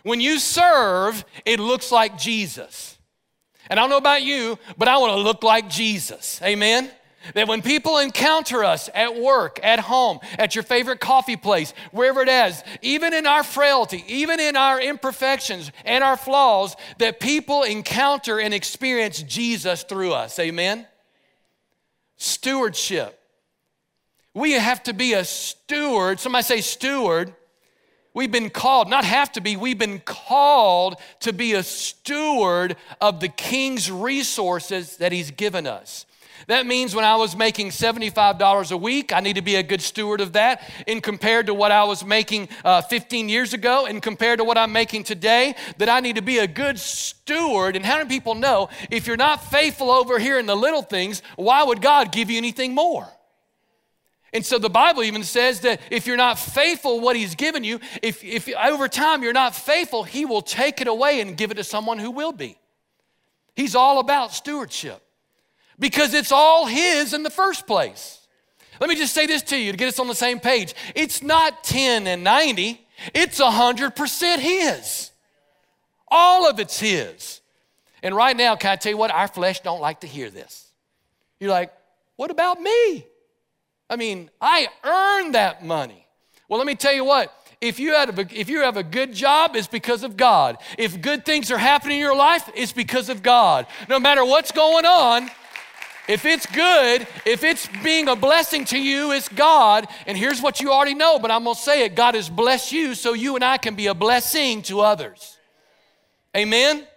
When 0.04 0.22
you 0.22 0.40
serve, 0.40 1.26
it 1.46 1.60
looks 1.60 1.92
like 1.92 2.18
Jesus. 2.18 2.98
And 3.70 3.78
I 3.78 3.84
don't 3.84 3.90
know 3.90 3.98
about 3.98 4.24
you, 4.24 4.58
but 4.78 4.88
I 4.88 4.98
want 4.98 5.12
to 5.12 5.20
look 5.20 5.44
like 5.44 5.70
Jesus. 5.70 6.42
Amen? 6.42 6.90
That 7.34 7.48
when 7.48 7.62
people 7.62 7.98
encounter 7.98 8.64
us 8.64 8.90
at 8.94 9.20
work, 9.20 9.60
at 9.62 9.80
home, 9.80 10.20
at 10.38 10.56
your 10.56 10.64
favorite 10.64 11.00
coffee 11.00 11.36
place, 11.36 11.74
wherever 11.92 12.22
it 12.22 12.30
is, 12.30 12.64
even 12.82 13.14
in 13.14 13.28
our 13.28 13.44
frailty, 13.44 14.04
even 14.08 14.40
in 14.40 14.56
our 14.56 14.80
imperfections 14.80 15.72
and 15.86 16.04
our 16.04 16.18
flaws, 16.18 16.76
that 16.98 17.20
people 17.20 17.64
encounter 17.64 18.40
and 18.40 18.54
experience 18.54 19.22
Jesus 19.24 19.84
through 19.84 20.14
us. 20.14 20.40
Amen? 20.40 20.88
Stewardship. 22.18 23.20
We 24.34 24.54
have 24.54 24.84
to 24.84 24.94
be 24.94 25.14
a 25.14 25.26
steward. 25.26 26.20
Somebody 26.20 26.44
say 26.44 26.62
steward. 26.62 27.34
We've 28.14 28.32
been 28.32 28.50
called, 28.50 28.90
not 28.90 29.06
have 29.06 29.32
to 29.34 29.42
be, 29.42 29.56
we've 29.56 29.78
been 29.78 30.00
called 30.00 30.96
to 31.22 31.32
be 31.32 31.54
a 31.54 31.64
steward 31.64 32.76
of 33.00 33.20
the 33.20 33.30
king's 33.30 33.92
resources 33.92 34.98
that 34.98 35.12
he's 35.12 35.32
given 35.32 35.68
us. 35.68 36.06
That 36.48 36.66
means 36.66 36.96
when 36.96 37.06
I 37.06 37.16
was 37.16 37.36
making 37.36 37.70
$75 37.70 38.72
a 38.72 38.78
week, 38.78 39.14
I 39.14 39.20
need 39.20 39.36
to 39.36 39.42
be 39.42 39.56
a 39.56 39.64
good 39.64 39.82
steward 39.82 40.22
of 40.22 40.34
that. 40.34 40.70
In 40.88 41.02
compared 41.02 41.48
to 41.48 41.54
what 41.54 41.72
I 41.72 41.84
was 41.84 42.06
making 42.06 42.50
uh, 42.64 42.82
15 42.82 43.30
years 43.30 43.54
ago, 43.54 43.86
and 43.86 44.02
compared 44.02 44.40
to 44.40 44.44
what 44.44 44.58
I'm 44.58 44.72
making 44.72 45.04
today, 45.04 45.56
that 45.78 45.90
I 45.90 46.00
need 46.00 46.16
to 46.16 46.22
be 46.22 46.40
a 46.40 46.48
good 46.48 46.80
steward. 46.80 47.76
And 47.76 47.86
how 47.86 47.98
many 47.98 48.10
people 48.10 48.36
know 48.36 48.70
if 48.90 49.08
you're 49.08 49.18
not 49.18 49.44
faithful 49.44 49.92
over 49.92 50.20
here 50.20 50.40
in 50.40 50.46
the 50.46 50.56
little 50.56 50.82
things, 50.82 51.22
why 51.36 51.64
would 51.64 51.82
God 51.82 52.12
give 52.12 52.30
you 52.30 52.38
anything 52.38 52.74
more? 52.74 53.08
And 54.32 54.46
so 54.46 54.60
the 54.60 54.70
Bible 54.70 55.04
even 55.04 55.24
says 55.24 55.62
that 55.62 55.82
if 55.90 56.06
you're 56.06 56.18
not 56.18 56.38
faithful 56.38 57.00
what 57.00 57.16
he's 57.16 57.34
given 57.34 57.64
you, 57.64 57.80
if, 58.04 58.24
if 58.24 58.48
over 58.56 58.88
time 58.88 59.24
you're 59.24 59.34
not 59.34 59.56
faithful, 59.56 60.04
he 60.04 60.26
will 60.26 60.44
take 60.44 60.82
it 60.82 60.88
away 60.88 61.20
and 61.20 61.36
give 61.36 61.50
it 61.50 61.56
to 61.56 61.64
someone 61.64 61.98
who 61.98 62.12
will 62.12 62.32
be. 62.32 62.58
He's 63.56 63.76
all 63.76 64.00
about 64.00 64.32
stewardship 64.32 65.02
because 65.80 66.14
it's 66.14 66.32
all 66.32 66.66
His 66.66 67.14
in 67.14 67.24
the 67.24 67.30
first 67.30 67.66
place. 67.66 68.20
Let 68.80 68.90
me 68.90 68.96
just 68.96 69.14
say 69.14 69.26
this 69.26 69.42
to 69.44 69.58
you 69.58 69.72
to 69.72 69.78
get 69.78 69.90
us 69.90 70.00
on 70.00 70.08
the 70.08 70.16
same 70.16 70.40
page. 70.40 70.74
It's 70.96 71.22
not 71.22 71.64
10 71.64 72.08
and 72.08 72.24
90, 72.24 72.86
it's 73.14 73.40
100% 73.40 74.40
His. 74.40 75.12
All 76.08 76.50
of 76.50 76.60
it's 76.60 76.80
His. 76.80 77.42
And 78.02 78.16
right 78.16 78.36
now, 78.36 78.56
can 78.56 78.72
I 78.72 78.76
tell 78.76 78.92
you 78.92 78.98
what? 78.98 79.12
Our 79.12 79.28
flesh 79.28 79.60
don't 79.62 79.82
like 79.82 80.02
to 80.02 80.08
hear 80.08 80.30
this. 80.30 80.72
You're 81.40 81.52
like, 81.52 81.74
what 82.16 82.32
about 82.32 82.62
me? 82.62 83.06
I 83.90 83.96
mean, 83.98 84.30
I 84.40 84.68
earned 84.84 85.36
that 85.36 85.66
money. 85.66 86.06
Well, 86.48 86.58
let 86.58 86.68
me 86.68 86.76
tell 86.76 86.94
you 86.94 87.04
what. 87.04 87.34
If 87.62 87.78
you, 87.78 87.94
have 87.94 88.18
a, 88.18 88.28
if 88.32 88.48
you 88.48 88.62
have 88.62 88.78
a 88.78 88.84
good 88.84 89.14
job, 89.14 89.56
it's 89.56 89.68
because 89.68 90.04
of 90.04 90.16
God. 90.16 90.58
If 90.78 91.02
good 91.02 91.26
things 91.26 91.52
are 91.52 91.58
happening 91.58 91.98
in 91.98 92.02
your 92.02 92.16
life, 92.16 92.50
it's 92.56 92.72
because 92.72 93.10
of 93.10 93.22
God. 93.22 93.68
No 93.90 94.00
matter 94.00 94.24
what's 94.24 94.54
going 94.54 94.86
on, 94.86 95.30
if 96.10 96.26
it's 96.26 96.48
good, 96.48 97.08
if 97.24 97.44
it's 97.44 97.70
being 97.84 98.08
a 98.08 98.16
blessing 98.16 98.66
to 98.66 98.80
you, 98.80 99.12
it's 99.12 99.30
God. 99.30 99.88
And 100.08 100.18
here's 100.18 100.42
what 100.42 100.60
you 100.60 100.72
already 100.72 100.96
know, 100.96 101.20
but 101.20 101.30
I'm 101.30 101.44
gonna 101.44 101.54
say 101.54 101.86
it 101.86 101.94
God 101.94 102.16
has 102.16 102.30
blessed 102.30 102.72
you 102.72 102.96
so 102.96 103.14
you 103.14 103.36
and 103.36 103.44
I 103.44 103.58
can 103.58 103.76
be 103.76 103.86
a 103.86 103.94
blessing 103.94 104.64
to 104.64 104.82
others. 104.82 105.38
Amen? 106.36 106.88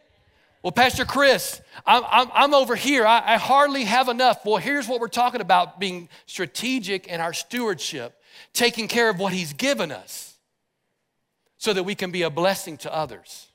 Well, 0.63 0.73
Pastor 0.73 1.05
Chris, 1.05 1.61
I'm, 1.85 2.05
I'm, 2.07 2.31
I'm 2.33 2.55
over 2.55 2.75
here. 2.75 3.05
I, 3.05 3.35
I 3.35 3.37
hardly 3.37 3.85
have 3.85 4.09
enough. 4.09 4.47
Well, 4.47 4.57
here's 4.57 4.89
what 4.89 4.99
we're 4.99 5.09
talking 5.09 5.43
about 5.43 5.79
being 5.79 6.09
strategic 6.25 7.07
in 7.07 7.21
our 7.21 7.35
stewardship, 7.35 8.19
taking 8.55 8.89
care 8.89 9.11
of 9.11 9.19
what 9.19 9.35
He's 9.35 9.53
given 9.53 9.93
us 9.93 10.39
so 11.59 11.75
that 11.75 11.83
we 11.83 11.95
can 11.95 12.13
be 12.13 12.23
a 12.23 12.31
blessing 12.31 12.79
to 12.79 12.95
others. 12.95 13.49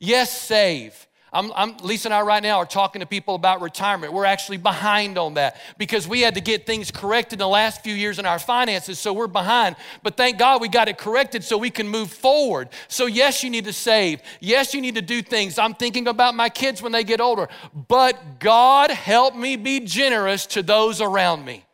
Yes, 0.00 0.38
save. 0.38 1.06
I'm, 1.36 1.52
I'm, 1.54 1.76
Lisa 1.82 2.08
and 2.08 2.14
I 2.14 2.22
right 2.22 2.42
now 2.42 2.56
are 2.56 2.66
talking 2.66 3.00
to 3.00 3.06
people 3.06 3.34
about 3.34 3.60
retirement. 3.60 4.14
We're 4.14 4.24
actually 4.24 4.56
behind 4.56 5.18
on 5.18 5.34
that 5.34 5.60
because 5.76 6.08
we 6.08 6.22
had 6.22 6.34
to 6.36 6.40
get 6.40 6.64
things 6.64 6.90
corrected 6.90 7.34
in 7.34 7.38
the 7.40 7.48
last 7.48 7.84
few 7.84 7.92
years 7.92 8.18
in 8.18 8.24
our 8.24 8.38
finances, 8.38 8.98
so 8.98 9.12
we're 9.12 9.26
behind. 9.26 9.76
But 10.02 10.16
thank 10.16 10.38
God 10.38 10.62
we 10.62 10.68
got 10.68 10.88
it 10.88 10.96
corrected 10.96 11.44
so 11.44 11.58
we 11.58 11.68
can 11.68 11.88
move 11.88 12.10
forward. 12.10 12.70
So, 12.88 13.04
yes, 13.04 13.44
you 13.44 13.50
need 13.50 13.66
to 13.66 13.74
save. 13.74 14.22
Yes, 14.40 14.72
you 14.72 14.80
need 14.80 14.94
to 14.94 15.02
do 15.02 15.20
things. 15.20 15.58
I'm 15.58 15.74
thinking 15.74 16.08
about 16.08 16.34
my 16.34 16.48
kids 16.48 16.80
when 16.80 16.92
they 16.92 17.04
get 17.04 17.20
older. 17.20 17.50
But 17.86 18.38
God, 18.38 18.90
help 18.90 19.36
me 19.36 19.56
be 19.56 19.80
generous 19.80 20.46
to 20.46 20.62
those 20.62 21.02
around 21.02 21.44
me. 21.44 21.66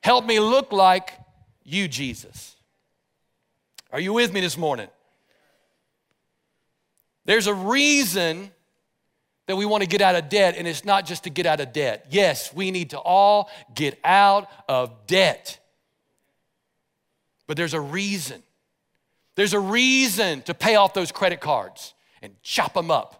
Help 0.00 0.24
me 0.24 0.40
look 0.40 0.72
like 0.72 1.12
you, 1.64 1.86
Jesus. 1.86 2.56
Are 3.92 4.00
you 4.00 4.14
with 4.14 4.32
me 4.32 4.40
this 4.40 4.56
morning? 4.56 4.88
There's 7.26 7.46
a 7.46 7.54
reason 7.54 8.52
that 9.50 9.56
we 9.56 9.66
want 9.66 9.82
to 9.82 9.88
get 9.88 10.00
out 10.00 10.14
of 10.14 10.28
debt, 10.28 10.54
and 10.56 10.68
it's 10.68 10.84
not 10.84 11.04
just 11.04 11.24
to 11.24 11.30
get 11.30 11.44
out 11.44 11.58
of 11.58 11.72
debt. 11.72 12.06
Yes, 12.10 12.54
we 12.54 12.70
need 12.70 12.90
to 12.90 12.98
all 12.98 13.50
get 13.74 13.98
out 14.04 14.48
of 14.68 15.06
debt. 15.08 15.58
But 17.48 17.56
there's 17.56 17.74
a 17.74 17.80
reason. 17.80 18.44
There's 19.34 19.52
a 19.52 19.58
reason 19.58 20.42
to 20.42 20.54
pay 20.54 20.76
off 20.76 20.94
those 20.94 21.10
credit 21.10 21.40
cards 21.40 21.94
and 22.22 22.32
chop 22.42 22.74
them 22.74 22.92
up. 22.92 23.16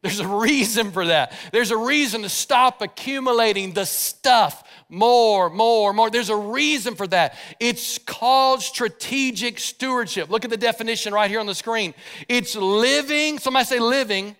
There's 0.00 0.20
a 0.20 0.26
reason 0.26 0.90
for 0.90 1.06
that. 1.06 1.32
There's 1.52 1.70
a 1.70 1.76
reason 1.76 2.22
to 2.22 2.28
stop 2.30 2.80
accumulating 2.80 3.74
the 3.74 3.84
stuff 3.84 4.64
more, 4.88 5.50
more, 5.50 5.92
more. 5.92 6.08
There's 6.08 6.30
a 6.30 6.36
reason 6.36 6.94
for 6.94 7.06
that. 7.08 7.36
It's 7.60 7.98
called 7.98 8.62
strategic 8.62 9.58
stewardship. 9.58 10.30
Look 10.30 10.44
at 10.44 10.50
the 10.50 10.56
definition 10.56 11.12
right 11.12 11.28
here 11.28 11.40
on 11.40 11.46
the 11.46 11.54
screen. 11.54 11.92
It's 12.26 12.56
living, 12.56 13.38
somebody 13.38 13.66
say 13.66 13.80
living, 13.80 14.34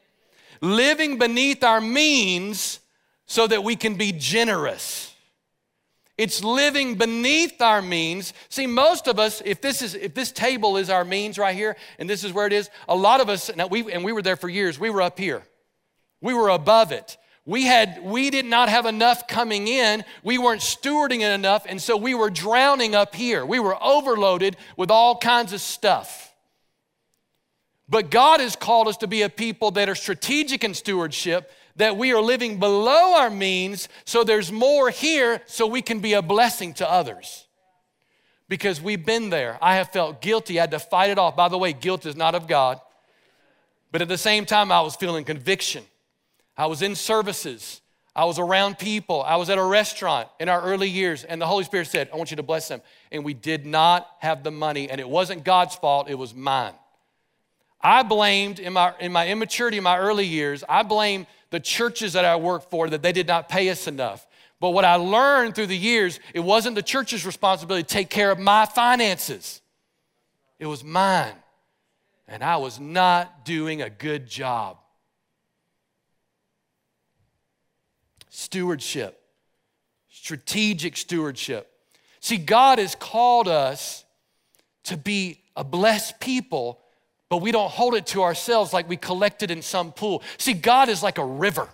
living 0.60 1.18
beneath 1.18 1.62
our 1.64 1.80
means 1.80 2.80
so 3.26 3.46
that 3.46 3.62
we 3.62 3.76
can 3.76 3.94
be 3.94 4.12
generous. 4.12 5.14
It's 6.16 6.42
living 6.42 6.96
beneath 6.96 7.62
our 7.62 7.80
means. 7.80 8.32
See, 8.48 8.66
most 8.66 9.06
of 9.06 9.20
us, 9.20 9.40
if 9.44 9.60
this 9.60 9.82
is 9.82 9.94
if 9.94 10.14
this 10.14 10.32
table 10.32 10.76
is 10.76 10.90
our 10.90 11.04
means 11.04 11.38
right 11.38 11.54
here, 11.54 11.76
and 11.98 12.10
this 12.10 12.24
is 12.24 12.32
where 12.32 12.46
it 12.46 12.52
is, 12.52 12.68
a 12.88 12.96
lot 12.96 13.20
of 13.20 13.28
us, 13.28 13.54
now 13.54 13.68
we 13.68 13.90
and 13.92 14.04
we 14.04 14.12
were 14.12 14.22
there 14.22 14.34
for 14.34 14.48
years, 14.48 14.80
we 14.80 14.90
were 14.90 15.02
up 15.02 15.18
here. 15.18 15.44
We 16.20 16.34
were 16.34 16.48
above 16.48 16.90
it. 16.90 17.16
We 17.46 17.64
had 17.64 18.02
we 18.02 18.30
did 18.30 18.46
not 18.46 18.68
have 18.68 18.84
enough 18.84 19.28
coming 19.28 19.68
in. 19.68 20.04
We 20.24 20.38
weren't 20.38 20.60
stewarding 20.60 21.20
it 21.20 21.32
enough, 21.32 21.64
and 21.68 21.80
so 21.80 21.96
we 21.96 22.14
were 22.14 22.30
drowning 22.30 22.96
up 22.96 23.14
here. 23.14 23.46
We 23.46 23.60
were 23.60 23.82
overloaded 23.82 24.56
with 24.76 24.90
all 24.90 25.16
kinds 25.18 25.52
of 25.52 25.60
stuff. 25.60 26.27
But 27.88 28.10
God 28.10 28.40
has 28.40 28.54
called 28.54 28.86
us 28.86 28.98
to 28.98 29.06
be 29.06 29.22
a 29.22 29.30
people 29.30 29.70
that 29.72 29.88
are 29.88 29.94
strategic 29.94 30.62
in 30.62 30.74
stewardship, 30.74 31.50
that 31.76 31.96
we 31.96 32.12
are 32.12 32.20
living 32.20 32.58
below 32.58 33.14
our 33.14 33.30
means, 33.30 33.88
so 34.04 34.24
there's 34.24 34.52
more 34.52 34.90
here 34.90 35.40
so 35.46 35.66
we 35.66 35.80
can 35.80 36.00
be 36.00 36.12
a 36.12 36.20
blessing 36.20 36.74
to 36.74 36.90
others. 36.90 37.46
Because 38.48 38.80
we've 38.80 39.04
been 39.04 39.30
there. 39.30 39.58
I 39.62 39.76
have 39.76 39.90
felt 39.90 40.20
guilty. 40.20 40.58
I 40.58 40.62
had 40.62 40.70
to 40.72 40.78
fight 40.78 41.10
it 41.10 41.18
off. 41.18 41.36
By 41.36 41.48
the 41.48 41.58
way, 41.58 41.72
guilt 41.72 42.06
is 42.06 42.16
not 42.16 42.34
of 42.34 42.46
God. 42.46 42.80
But 43.90 44.02
at 44.02 44.08
the 44.08 44.18
same 44.18 44.44
time, 44.44 44.70
I 44.70 44.80
was 44.80 44.96
feeling 44.96 45.24
conviction. 45.24 45.84
I 46.56 46.66
was 46.66 46.82
in 46.82 46.94
services. 46.94 47.80
I 48.14 48.24
was 48.24 48.38
around 48.38 48.78
people. 48.78 49.22
I 49.22 49.36
was 49.36 49.48
at 49.48 49.58
a 49.58 49.64
restaurant 49.64 50.28
in 50.40 50.48
our 50.48 50.60
early 50.60 50.88
years, 50.88 51.24
and 51.24 51.40
the 51.40 51.46
Holy 51.46 51.64
Spirit 51.64 51.86
said, 51.86 52.10
I 52.12 52.16
want 52.16 52.30
you 52.30 52.36
to 52.38 52.42
bless 52.42 52.68
them. 52.68 52.82
And 53.12 53.24
we 53.24 53.32
did 53.32 53.64
not 53.64 54.08
have 54.18 54.42
the 54.42 54.50
money, 54.50 54.90
and 54.90 55.00
it 55.00 55.08
wasn't 55.08 55.44
God's 55.44 55.74
fault, 55.74 56.10
it 56.10 56.16
was 56.16 56.34
mine. 56.34 56.74
I 57.80 58.02
blamed 58.02 58.58
in 58.58 58.72
my, 58.72 58.92
in 58.98 59.12
my 59.12 59.28
immaturity 59.28 59.76
in 59.78 59.84
my 59.84 59.98
early 59.98 60.26
years, 60.26 60.64
I 60.68 60.82
blamed 60.82 61.26
the 61.50 61.60
churches 61.60 62.12
that 62.14 62.24
I 62.24 62.36
worked 62.36 62.70
for 62.70 62.90
that 62.90 63.02
they 63.02 63.12
did 63.12 63.26
not 63.26 63.48
pay 63.48 63.70
us 63.70 63.86
enough. 63.86 64.26
But 64.60 64.70
what 64.70 64.84
I 64.84 64.96
learned 64.96 65.54
through 65.54 65.68
the 65.68 65.76
years, 65.76 66.18
it 66.34 66.40
wasn't 66.40 66.74
the 66.74 66.82
church's 66.82 67.24
responsibility 67.24 67.84
to 67.84 67.88
take 67.88 68.10
care 68.10 68.30
of 68.30 68.38
my 68.38 68.66
finances, 68.66 69.60
it 70.58 70.66
was 70.66 70.82
mine. 70.82 71.34
And 72.30 72.44
I 72.44 72.58
was 72.58 72.78
not 72.78 73.46
doing 73.46 73.80
a 73.80 73.88
good 73.88 74.26
job. 74.26 74.76
Stewardship, 78.28 79.18
strategic 80.10 80.98
stewardship. 80.98 81.70
See, 82.20 82.36
God 82.36 82.78
has 82.78 82.94
called 82.94 83.48
us 83.48 84.04
to 84.84 84.98
be 84.98 85.40
a 85.56 85.64
blessed 85.64 86.20
people 86.20 86.82
but 87.28 87.38
we 87.38 87.52
don't 87.52 87.70
hold 87.70 87.94
it 87.94 88.06
to 88.06 88.22
ourselves 88.22 88.72
like 88.72 88.88
we 88.88 88.96
collect 88.96 89.42
it 89.42 89.50
in 89.50 89.62
some 89.62 89.92
pool. 89.92 90.22
See, 90.38 90.54
God 90.54 90.88
is 90.88 91.02
like 91.02 91.18
a 91.18 91.24
river. 91.24 91.68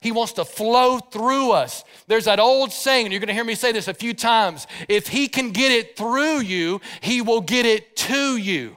He 0.00 0.12
wants 0.12 0.34
to 0.34 0.44
flow 0.44 0.98
through 0.98 1.52
us. 1.52 1.84
There's 2.06 2.26
that 2.26 2.38
old 2.38 2.72
saying, 2.72 3.06
and 3.06 3.12
you're 3.12 3.20
to 3.20 3.32
hear 3.32 3.44
me 3.44 3.54
say 3.54 3.72
this 3.72 3.88
a 3.88 3.94
few 3.94 4.14
times 4.14 4.66
if 4.88 5.08
He 5.08 5.28
can 5.28 5.50
get 5.50 5.72
it 5.72 5.96
through 5.96 6.40
you, 6.40 6.80
He 7.00 7.22
will 7.22 7.40
get 7.40 7.66
it 7.66 7.96
to 7.96 8.36
you. 8.36 8.76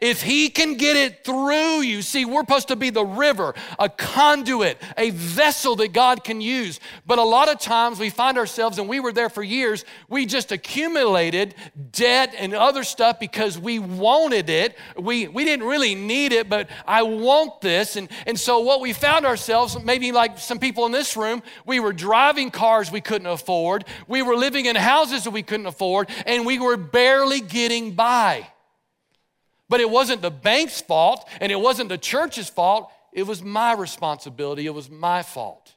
If 0.00 0.22
he 0.22 0.48
can 0.48 0.76
get 0.76 0.96
it 0.96 1.24
through 1.24 1.82
you, 1.82 2.02
see, 2.02 2.24
we're 2.24 2.42
supposed 2.42 2.68
to 2.68 2.76
be 2.76 2.90
the 2.90 3.04
river, 3.04 3.54
a 3.78 3.88
conduit, 3.88 4.80
a 4.96 5.10
vessel 5.10 5.76
that 5.76 5.92
God 5.92 6.24
can 6.24 6.40
use. 6.40 6.80
But 7.06 7.18
a 7.18 7.22
lot 7.22 7.48
of 7.48 7.58
times 7.58 7.98
we 7.98 8.10
find 8.10 8.38
ourselves, 8.38 8.78
and 8.78 8.88
we 8.88 9.00
were 9.00 9.12
there 9.12 9.28
for 9.28 9.42
years, 9.42 9.84
we 10.08 10.26
just 10.26 10.52
accumulated 10.52 11.54
debt 11.90 12.34
and 12.36 12.54
other 12.54 12.84
stuff 12.84 13.18
because 13.20 13.58
we 13.58 13.78
wanted 13.78 14.48
it. 14.48 14.76
We, 14.96 15.28
we 15.28 15.44
didn't 15.44 15.66
really 15.66 15.94
need 15.94 16.32
it, 16.32 16.48
but 16.48 16.70
I 16.86 17.02
want 17.02 17.60
this. 17.60 17.96
And, 17.96 18.08
and 18.26 18.38
so 18.38 18.60
what 18.60 18.80
we 18.80 18.92
found 18.92 19.26
ourselves, 19.26 19.82
maybe 19.82 20.12
like 20.12 20.38
some 20.38 20.58
people 20.58 20.86
in 20.86 20.92
this 20.92 21.16
room, 21.16 21.42
we 21.66 21.80
were 21.80 21.92
driving 21.92 22.50
cars 22.50 22.90
we 22.90 23.00
couldn't 23.00 23.26
afford, 23.26 23.84
we 24.08 24.22
were 24.22 24.36
living 24.36 24.66
in 24.66 24.76
houses 24.76 25.24
that 25.24 25.30
we 25.30 25.42
couldn't 25.42 25.66
afford, 25.66 26.08
and 26.26 26.46
we 26.46 26.58
were 26.58 26.76
barely 26.76 27.40
getting 27.40 27.92
by. 27.92 28.46
But 29.72 29.80
it 29.80 29.88
wasn't 29.88 30.20
the 30.20 30.30
bank's 30.30 30.82
fault 30.82 31.26
and 31.40 31.50
it 31.50 31.58
wasn't 31.58 31.88
the 31.88 31.96
church's 31.96 32.50
fault. 32.50 32.92
It 33.10 33.22
was 33.22 33.42
my 33.42 33.72
responsibility. 33.72 34.66
It 34.66 34.74
was 34.74 34.90
my 34.90 35.22
fault. 35.22 35.74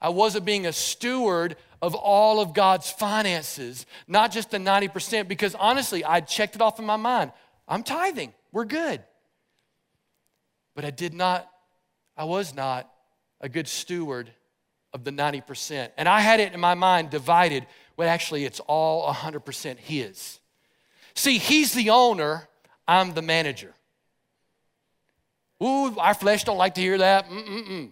I 0.00 0.08
wasn't 0.08 0.46
being 0.46 0.64
a 0.64 0.72
steward 0.72 1.56
of 1.82 1.94
all 1.94 2.40
of 2.40 2.54
God's 2.54 2.90
finances, 2.90 3.84
not 4.06 4.32
just 4.32 4.50
the 4.50 4.56
90%, 4.56 5.28
because 5.28 5.54
honestly, 5.56 6.02
I 6.06 6.22
checked 6.22 6.54
it 6.54 6.62
off 6.62 6.78
in 6.78 6.86
my 6.86 6.96
mind. 6.96 7.32
I'm 7.68 7.82
tithing, 7.82 8.32
we're 8.50 8.64
good. 8.64 9.04
But 10.74 10.86
I 10.86 10.90
did 10.90 11.12
not, 11.12 11.46
I 12.16 12.24
was 12.24 12.54
not 12.54 12.90
a 13.42 13.50
good 13.50 13.68
steward 13.68 14.30
of 14.94 15.04
the 15.04 15.10
90%. 15.10 15.90
And 15.98 16.08
I 16.08 16.20
had 16.20 16.40
it 16.40 16.54
in 16.54 16.60
my 16.60 16.72
mind 16.72 17.10
divided, 17.10 17.66
well, 17.94 18.08
actually, 18.08 18.46
it's 18.46 18.60
all 18.60 19.12
100% 19.12 19.76
His. 19.80 20.40
See, 21.12 21.36
He's 21.36 21.74
the 21.74 21.90
owner, 21.90 22.48
I'm 22.88 23.12
the 23.12 23.22
manager. 23.22 23.74
Ooh, 25.62 25.96
our 25.98 26.14
flesh 26.14 26.44
don't 26.44 26.56
like 26.56 26.74
to 26.76 26.80
hear 26.80 26.98
that. 26.98 27.28
Mm-mm-mm. 27.28 27.90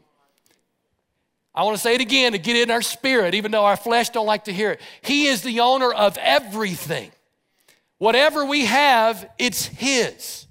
I 1.54 1.62
want 1.62 1.76
to 1.76 1.82
say 1.82 1.94
it 1.94 2.00
again 2.00 2.32
to 2.32 2.38
get 2.38 2.56
in 2.56 2.70
our 2.70 2.82
spirit, 2.82 3.34
even 3.34 3.50
though 3.50 3.64
our 3.64 3.76
flesh 3.76 4.10
don't 4.10 4.26
like 4.26 4.44
to 4.44 4.52
hear 4.52 4.72
it. 4.72 4.80
He 5.02 5.26
is 5.26 5.42
the 5.42 5.60
owner 5.60 5.92
of 5.92 6.18
everything. 6.18 7.10
Whatever 7.98 8.44
we 8.44 8.66
have, 8.66 9.28
it's 9.38 9.66
His. 9.66 10.46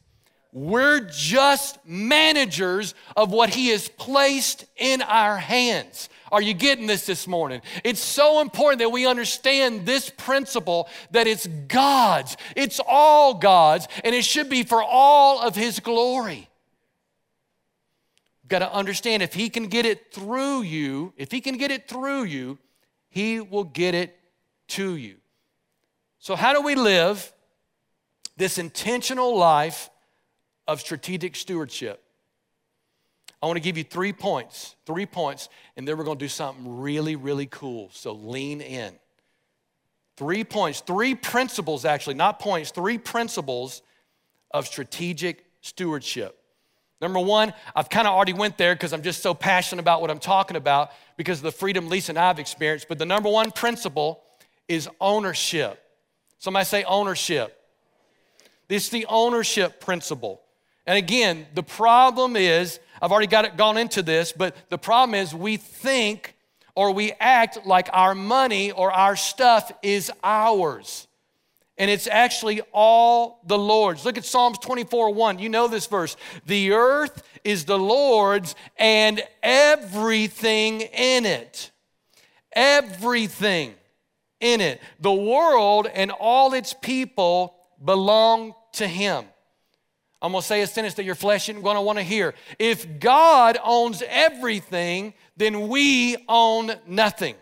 We're 0.51 1.01
just 1.01 1.77
managers 1.85 2.95
of 3.15 3.31
what 3.31 3.49
He 3.49 3.69
has 3.69 3.87
placed 3.87 4.65
in 4.77 5.01
our 5.01 5.37
hands. 5.37 6.09
Are 6.31 6.41
you 6.41 6.53
getting 6.53 6.87
this 6.87 7.05
this 7.05 7.27
morning? 7.27 7.61
It's 7.83 7.99
so 7.99 8.41
important 8.41 8.79
that 8.79 8.89
we 8.89 9.05
understand 9.05 9.85
this 9.85 10.09
principle 10.09 10.89
that 11.11 11.27
it's 11.27 11.47
God's, 11.47 12.35
it's 12.55 12.79
all 12.85 13.35
God's, 13.35 13.87
and 14.03 14.15
it 14.15 14.25
should 14.25 14.49
be 14.49 14.63
for 14.63 14.81
all 14.83 15.41
of 15.41 15.55
His 15.55 15.79
glory. 15.79 16.49
Got 18.47 18.59
to 18.59 18.73
understand 18.73 19.23
if 19.23 19.33
He 19.33 19.49
can 19.49 19.67
get 19.67 19.85
it 19.85 20.11
through 20.11 20.61
you, 20.61 21.13
if 21.17 21.31
He 21.31 21.41
can 21.41 21.57
get 21.57 21.71
it 21.71 21.87
through 21.87 22.23
you, 22.23 22.57
He 23.09 23.39
will 23.39 23.63
get 23.63 23.95
it 23.95 24.17
to 24.69 24.95
you. 24.95 25.17
So, 26.19 26.35
how 26.35 26.53
do 26.53 26.61
we 26.61 26.75
live 26.75 27.31
this 28.37 28.57
intentional 28.57 29.37
life 29.37 29.89
of 30.67 30.79
strategic 30.79 31.35
stewardship? 31.35 32.04
I 33.45 33.47
want 33.47 33.57
to 33.57 33.61
give 33.61 33.77
you 33.77 33.83
three 33.83 34.11
points, 34.11 34.75
three 34.87 35.05
points, 35.05 35.49
and 35.77 35.87
then 35.87 35.99
we're 35.99 36.03
going 36.03 36.17
to 36.17 36.25
do 36.25 36.29
something 36.29 36.79
really, 36.79 37.15
really 37.15 37.45
cool. 37.45 37.91
So 37.93 38.11
lean 38.11 38.59
in. 38.59 38.95
Three 40.17 40.43
points, 40.43 40.79
three 40.79 41.13
principles, 41.13 41.85
actually, 41.85 42.15
not 42.15 42.39
points, 42.39 42.71
three 42.71 42.97
principles 42.97 43.83
of 44.49 44.65
strategic 44.65 45.45
stewardship. 45.61 46.39
Number 46.99 47.19
one, 47.19 47.53
I've 47.75 47.87
kind 47.87 48.07
of 48.07 48.15
already 48.15 48.33
went 48.33 48.57
there 48.57 48.73
because 48.73 48.93
I'm 48.93 49.03
just 49.03 49.21
so 49.21 49.35
passionate 49.35 49.81
about 49.81 50.01
what 50.01 50.09
I'm 50.09 50.17
talking 50.17 50.57
about 50.57 50.89
because 51.15 51.37
of 51.37 51.43
the 51.43 51.51
freedom 51.51 51.87
Lisa 51.87 52.13
and 52.13 52.17
I 52.17 52.29
have 52.29 52.39
experienced. 52.39 52.87
But 52.87 52.97
the 52.97 53.05
number 53.05 53.29
one 53.29 53.51
principle 53.51 54.23
is 54.67 54.89
ownership. 54.99 55.79
Somebody 56.39 56.65
say 56.65 56.83
ownership. 56.85 57.61
This 58.69 58.85
is 58.85 58.89
the 58.89 59.05
ownership 59.07 59.79
principle. 59.79 60.41
And 60.87 60.97
again, 60.97 61.47
the 61.53 61.63
problem 61.63 62.35
is 62.35 62.79
I've 63.01 63.11
already 63.11 63.27
got 63.27 63.45
it 63.45 63.57
gone 63.57 63.77
into 63.77 64.01
this, 64.01 64.31
but 64.31 64.55
the 64.69 64.77
problem 64.77 65.15
is 65.15 65.33
we 65.33 65.57
think 65.57 66.35
or 66.75 66.91
we 66.91 67.13
act 67.19 67.65
like 67.65 67.89
our 67.93 68.13
money 68.13 68.71
or 68.71 68.91
our 68.91 69.15
stuff 69.15 69.71
is 69.81 70.11
ours. 70.23 71.07
And 71.77 71.91
it's 71.91 72.07
actually 72.07 72.61
all 72.71 73.41
the 73.45 73.57
Lord's. 73.57 74.05
Look 74.05 74.17
at 74.17 74.25
Psalms 74.25 74.57
24 74.59 75.13
1. 75.13 75.39
You 75.39 75.49
know 75.49 75.67
this 75.67 75.87
verse. 75.87 76.15
The 76.45 76.71
earth 76.71 77.23
is 77.43 77.65
the 77.65 77.77
Lord's 77.77 78.55
and 78.77 79.21
everything 79.43 80.81
in 80.81 81.25
it. 81.25 81.71
Everything 82.53 83.75
in 84.39 84.61
it. 84.61 84.81
The 85.01 85.13
world 85.13 85.87
and 85.93 86.11
all 86.11 86.53
its 86.53 86.73
people 86.73 87.55
belong 87.83 88.53
to 88.73 88.87
Him. 88.87 89.25
I'm 90.25 90.31
gonna 90.31 90.41
say 90.41 90.61
a 90.61 90.67
sentence 90.67 90.95
that 90.95 91.03
your 91.03 91.13
flesh 91.13 91.49
isn't 91.49 91.61
gonna 91.61 91.83
wanna 91.83 92.01
hear. 92.01 92.33
If 92.57 92.99
God 92.99 93.59
owns 93.63 94.01
everything, 94.07 95.13
then 95.37 95.67
we 95.67 96.17
own 96.27 96.73
nothing. 96.87 97.35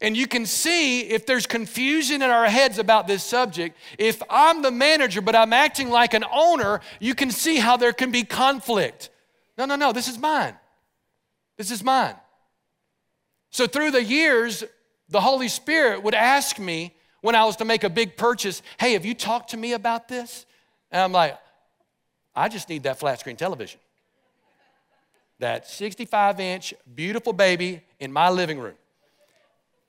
And 0.00 0.16
you 0.16 0.28
can 0.28 0.46
see 0.46 1.00
if 1.00 1.26
there's 1.26 1.46
confusion 1.46 2.22
in 2.22 2.30
our 2.30 2.46
heads 2.46 2.78
about 2.78 3.08
this 3.08 3.24
subject. 3.24 3.76
If 3.98 4.22
I'm 4.30 4.62
the 4.62 4.70
manager, 4.70 5.20
but 5.20 5.34
I'm 5.34 5.52
acting 5.52 5.90
like 5.90 6.14
an 6.14 6.24
owner, 6.30 6.80
you 7.00 7.14
can 7.14 7.30
see 7.30 7.56
how 7.56 7.76
there 7.76 7.92
can 7.92 8.12
be 8.12 8.22
conflict. 8.22 9.10
No, 9.58 9.64
no, 9.64 9.74
no, 9.74 9.92
this 9.92 10.06
is 10.06 10.18
mine. 10.18 10.54
This 11.56 11.70
is 11.70 11.82
mine. 11.82 12.14
So 13.50 13.66
through 13.66 13.90
the 13.90 14.04
years, 14.04 14.62
the 15.08 15.20
Holy 15.20 15.48
Spirit 15.48 16.04
would 16.04 16.14
ask 16.14 16.58
me 16.58 16.94
when 17.20 17.34
I 17.34 17.46
was 17.46 17.56
to 17.56 17.64
make 17.64 17.82
a 17.82 17.90
big 17.90 18.16
purchase, 18.16 18.62
hey, 18.78 18.92
have 18.92 19.04
you 19.04 19.14
talked 19.14 19.50
to 19.50 19.56
me 19.56 19.72
about 19.72 20.06
this? 20.06 20.46
And 20.94 21.02
I'm 21.02 21.10
like, 21.10 21.36
I 22.36 22.48
just 22.48 22.68
need 22.68 22.84
that 22.84 23.00
flat 23.00 23.18
screen 23.18 23.34
television. 23.34 23.80
That 25.40 25.66
65 25.66 26.38
inch, 26.38 26.72
beautiful 26.94 27.32
baby 27.32 27.82
in 27.98 28.12
my 28.12 28.30
living 28.30 28.60
room. 28.60 28.76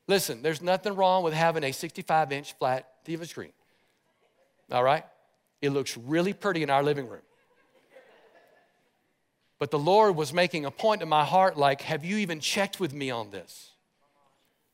Listen, 0.08 0.42
there's 0.42 0.64
nothing 0.64 0.96
wrong 0.96 1.24
with 1.24 1.36
having 1.36 1.64
a 1.64 1.72
65 1.72 2.32
inch 2.32 2.54
flat 2.54 3.06
TV 3.06 3.28
screen. 3.28 3.52
All 4.72 4.84
right? 4.84 5.06
It 5.62 5.70
looks 5.70 5.96
really 5.96 6.34
pretty 6.34 6.64
in 6.64 6.72
our 6.72 6.82
living 6.82 7.08
room. 7.08 7.22
But 9.60 9.70
the 9.70 9.80
Lord 9.80 10.16
was 10.16 10.34
making 10.34 10.66
a 10.66 10.72
point 10.72 11.04
in 11.04 11.08
my 11.08 11.24
heart 11.24 11.56
like, 11.56 11.82
have 11.82 12.04
you 12.04 12.18
even 12.18 12.40
checked 12.40 12.80
with 12.80 12.94
me 12.94 13.12
on 13.12 13.30
this? 13.30 13.70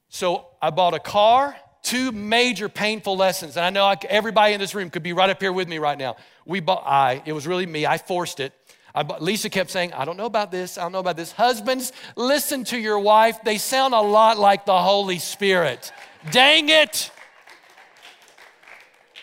So 0.07 0.47
I 0.61 0.69
bought 0.69 0.93
a 0.93 0.99
car 0.99 1.57
two 1.83 2.11
major 2.11 2.69
painful 2.69 3.17
lessons. 3.17 3.57
And 3.57 3.65
I 3.65 3.69
know 3.69 3.93
everybody 4.07 4.53
in 4.53 4.59
this 4.59 4.75
room 4.75 4.89
could 4.89 5.03
be 5.03 5.13
right 5.13 5.29
up 5.29 5.41
here 5.41 5.51
with 5.51 5.67
me 5.67 5.77
right 5.79 5.97
now. 5.97 6.15
We 6.45 6.59
bought, 6.59 6.83
I, 6.85 7.21
it 7.25 7.33
was 7.33 7.47
really 7.47 7.65
me, 7.65 7.85
I 7.85 7.97
forced 7.97 8.39
it. 8.39 8.53
I, 8.93 9.03
Lisa 9.19 9.49
kept 9.49 9.69
saying, 9.69 9.93
I 9.93 10.05
don't 10.05 10.17
know 10.17 10.25
about 10.25 10.51
this, 10.51 10.77
I 10.77 10.83
don't 10.83 10.91
know 10.91 10.99
about 10.99 11.17
this. 11.17 11.31
Husbands, 11.31 11.91
listen 12.15 12.63
to 12.65 12.77
your 12.77 12.99
wife. 12.99 13.43
They 13.43 13.57
sound 13.57 13.93
a 13.93 14.01
lot 14.01 14.37
like 14.37 14.65
the 14.65 14.77
Holy 14.77 15.19
Spirit. 15.19 15.91
Dang 16.31 16.69
it. 16.69 17.11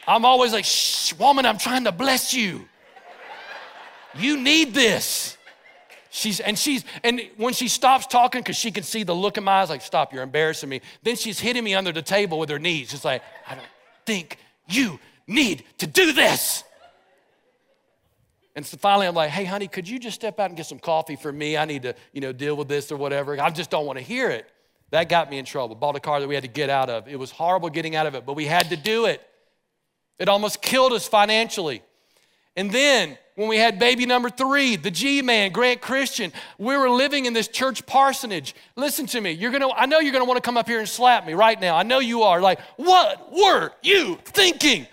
I'm 0.06 0.24
always 0.24 0.52
like, 0.52 0.64
shh, 0.64 1.12
woman, 1.14 1.46
I'm 1.46 1.58
trying 1.58 1.84
to 1.84 1.92
bless 1.92 2.34
you. 2.34 2.66
You 4.14 4.38
need 4.38 4.74
this. 4.74 5.37
She's 6.18 6.40
and 6.40 6.58
she's 6.58 6.84
and 7.04 7.20
when 7.36 7.54
she 7.54 7.68
stops 7.68 8.08
talking 8.08 8.40
because 8.40 8.56
she 8.56 8.72
can 8.72 8.82
see 8.82 9.04
the 9.04 9.14
look 9.14 9.38
in 9.38 9.44
my 9.44 9.60
eyes, 9.60 9.70
like, 9.70 9.82
stop, 9.82 10.12
you're 10.12 10.24
embarrassing 10.24 10.68
me. 10.68 10.80
Then 11.04 11.14
she's 11.14 11.38
hitting 11.38 11.62
me 11.62 11.76
under 11.76 11.92
the 11.92 12.02
table 12.02 12.40
with 12.40 12.48
her 12.48 12.58
knees. 12.58 12.90
Just 12.90 13.04
like, 13.04 13.22
I 13.48 13.54
don't 13.54 13.64
think 14.04 14.36
you 14.66 14.98
need 15.28 15.62
to 15.78 15.86
do 15.86 16.12
this. 16.12 16.64
And 18.56 18.66
so 18.66 18.76
finally, 18.78 19.06
I'm 19.06 19.14
like, 19.14 19.30
hey, 19.30 19.44
honey, 19.44 19.68
could 19.68 19.88
you 19.88 20.00
just 20.00 20.16
step 20.16 20.40
out 20.40 20.50
and 20.50 20.56
get 20.56 20.66
some 20.66 20.80
coffee 20.80 21.14
for 21.14 21.30
me? 21.30 21.56
I 21.56 21.64
need 21.64 21.82
to, 21.82 21.94
you 22.12 22.20
know, 22.20 22.32
deal 22.32 22.56
with 22.56 22.66
this 22.66 22.90
or 22.90 22.96
whatever. 22.96 23.40
I 23.40 23.50
just 23.50 23.70
don't 23.70 23.86
want 23.86 24.00
to 24.00 24.04
hear 24.04 24.28
it. 24.28 24.50
That 24.90 25.08
got 25.08 25.30
me 25.30 25.38
in 25.38 25.44
trouble. 25.44 25.76
Bought 25.76 25.94
a 25.94 26.00
car 26.00 26.18
that 26.18 26.26
we 26.26 26.34
had 26.34 26.42
to 26.42 26.50
get 26.50 26.68
out 26.68 26.90
of. 26.90 27.06
It 27.06 27.16
was 27.16 27.30
horrible 27.30 27.70
getting 27.70 27.94
out 27.94 28.08
of 28.08 28.16
it, 28.16 28.26
but 28.26 28.32
we 28.34 28.46
had 28.46 28.70
to 28.70 28.76
do 28.76 29.06
it. 29.06 29.22
It 30.18 30.28
almost 30.28 30.60
killed 30.60 30.92
us 30.92 31.06
financially. 31.06 31.82
And 32.56 32.72
then 32.72 33.16
when 33.38 33.46
we 33.46 33.56
had 33.56 33.78
baby 33.78 34.04
number 34.04 34.30
three, 34.30 34.74
the 34.74 34.90
G 34.90 35.22
man, 35.22 35.52
Grant 35.52 35.80
Christian, 35.80 36.32
we 36.58 36.76
were 36.76 36.90
living 36.90 37.24
in 37.24 37.34
this 37.34 37.46
church 37.46 37.86
parsonage. 37.86 38.52
Listen 38.74 39.06
to 39.06 39.20
me. 39.20 39.30
You're 39.30 39.52
gonna, 39.52 39.70
I 39.70 39.86
know 39.86 40.00
you're 40.00 40.12
gonna 40.12 40.24
wanna 40.24 40.40
come 40.40 40.56
up 40.56 40.66
here 40.66 40.80
and 40.80 40.88
slap 40.88 41.24
me 41.24 41.34
right 41.34 41.60
now. 41.60 41.76
I 41.76 41.84
know 41.84 42.00
you 42.00 42.22
are. 42.22 42.40
Like, 42.40 42.58
what 42.78 43.30
were 43.30 43.70
you 43.80 44.18
thinking? 44.24 44.88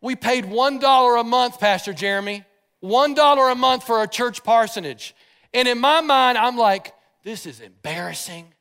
We 0.00 0.14
paid 0.14 0.44
$1 0.44 1.20
a 1.20 1.24
month, 1.24 1.58
Pastor 1.58 1.92
Jeremy. 1.92 2.44
$1 2.80 3.52
a 3.52 3.54
month 3.56 3.88
for 3.88 4.04
a 4.04 4.06
church 4.06 4.44
parsonage. 4.44 5.12
And 5.52 5.66
in 5.66 5.80
my 5.80 6.00
mind, 6.00 6.38
I'm 6.38 6.56
like, 6.56 6.94
this 7.24 7.44
is 7.46 7.58
embarrassing. 7.58 8.54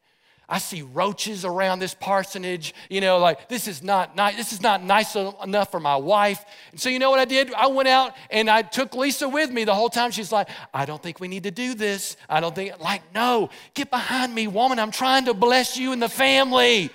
I 0.51 0.57
see 0.57 0.81
roaches 0.81 1.45
around 1.45 1.79
this 1.79 1.93
parsonage. 1.93 2.75
You 2.89 2.99
know, 2.99 3.19
like 3.19 3.47
this 3.47 3.69
is 3.69 3.81
not 3.81 4.17
nice. 4.17 4.35
This 4.35 4.51
is 4.51 4.61
not 4.61 4.83
nice 4.83 5.15
enough 5.15 5.71
for 5.71 5.79
my 5.79 5.95
wife. 5.95 6.43
And 6.71 6.79
so 6.79 6.89
you 6.89 6.99
know 6.99 7.09
what 7.09 7.19
I 7.19 7.25
did? 7.25 7.53
I 7.53 7.67
went 7.67 7.87
out 7.87 8.13
and 8.29 8.49
I 8.49 8.61
took 8.61 8.93
Lisa 8.93 9.29
with 9.29 9.49
me 9.49 9.63
the 9.63 9.73
whole 9.73 9.89
time. 9.89 10.11
She's 10.11 10.29
like, 10.29 10.49
I 10.73 10.83
don't 10.85 11.01
think 11.01 11.21
we 11.21 11.29
need 11.29 11.43
to 11.43 11.51
do 11.51 11.73
this. 11.73 12.17
I 12.27 12.41
don't 12.41 12.53
think 12.53 12.77
like 12.81 13.01
no, 13.15 13.49
get 13.73 13.89
behind 13.89 14.35
me, 14.35 14.47
woman. 14.47 14.77
I'm 14.77 14.91
trying 14.91 15.23
to 15.25 15.33
bless 15.33 15.77
you 15.77 15.93
and 15.93 16.01
the 16.01 16.09
family. 16.09 16.89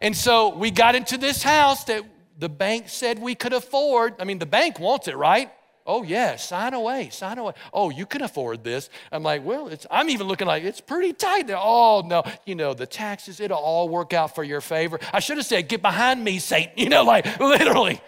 And 0.00 0.16
so 0.16 0.56
we 0.56 0.70
got 0.70 0.94
into 0.94 1.18
this 1.18 1.42
house 1.42 1.82
that 1.84 2.04
the 2.38 2.48
bank 2.48 2.88
said 2.88 3.18
we 3.18 3.34
could 3.34 3.52
afford. 3.52 4.14
I 4.20 4.24
mean, 4.24 4.38
the 4.38 4.46
bank 4.46 4.78
wants 4.78 5.08
it, 5.08 5.16
right? 5.16 5.50
Oh, 5.84 6.04
yeah, 6.04 6.36
sign 6.36 6.74
away, 6.74 7.08
sign 7.10 7.38
away. 7.38 7.54
Oh, 7.72 7.90
you 7.90 8.06
can 8.06 8.22
afford 8.22 8.62
this. 8.62 8.88
I'm 9.10 9.24
like, 9.24 9.44
well, 9.44 9.66
it's, 9.66 9.84
I'm 9.90 10.10
even 10.10 10.28
looking 10.28 10.46
like 10.46 10.62
it's 10.62 10.80
pretty 10.80 11.12
tight 11.12 11.48
there. 11.48 11.58
Oh, 11.58 12.02
no, 12.06 12.22
you 12.46 12.54
know, 12.54 12.72
the 12.72 12.86
taxes, 12.86 13.40
it'll 13.40 13.58
all 13.58 13.88
work 13.88 14.12
out 14.12 14.34
for 14.34 14.44
your 14.44 14.60
favor. 14.60 15.00
I 15.12 15.18
should 15.18 15.38
have 15.38 15.46
said, 15.46 15.68
get 15.68 15.82
behind 15.82 16.22
me, 16.22 16.38
Satan, 16.38 16.72
you 16.76 16.88
know, 16.88 17.02
like 17.02 17.40
literally. 17.40 18.00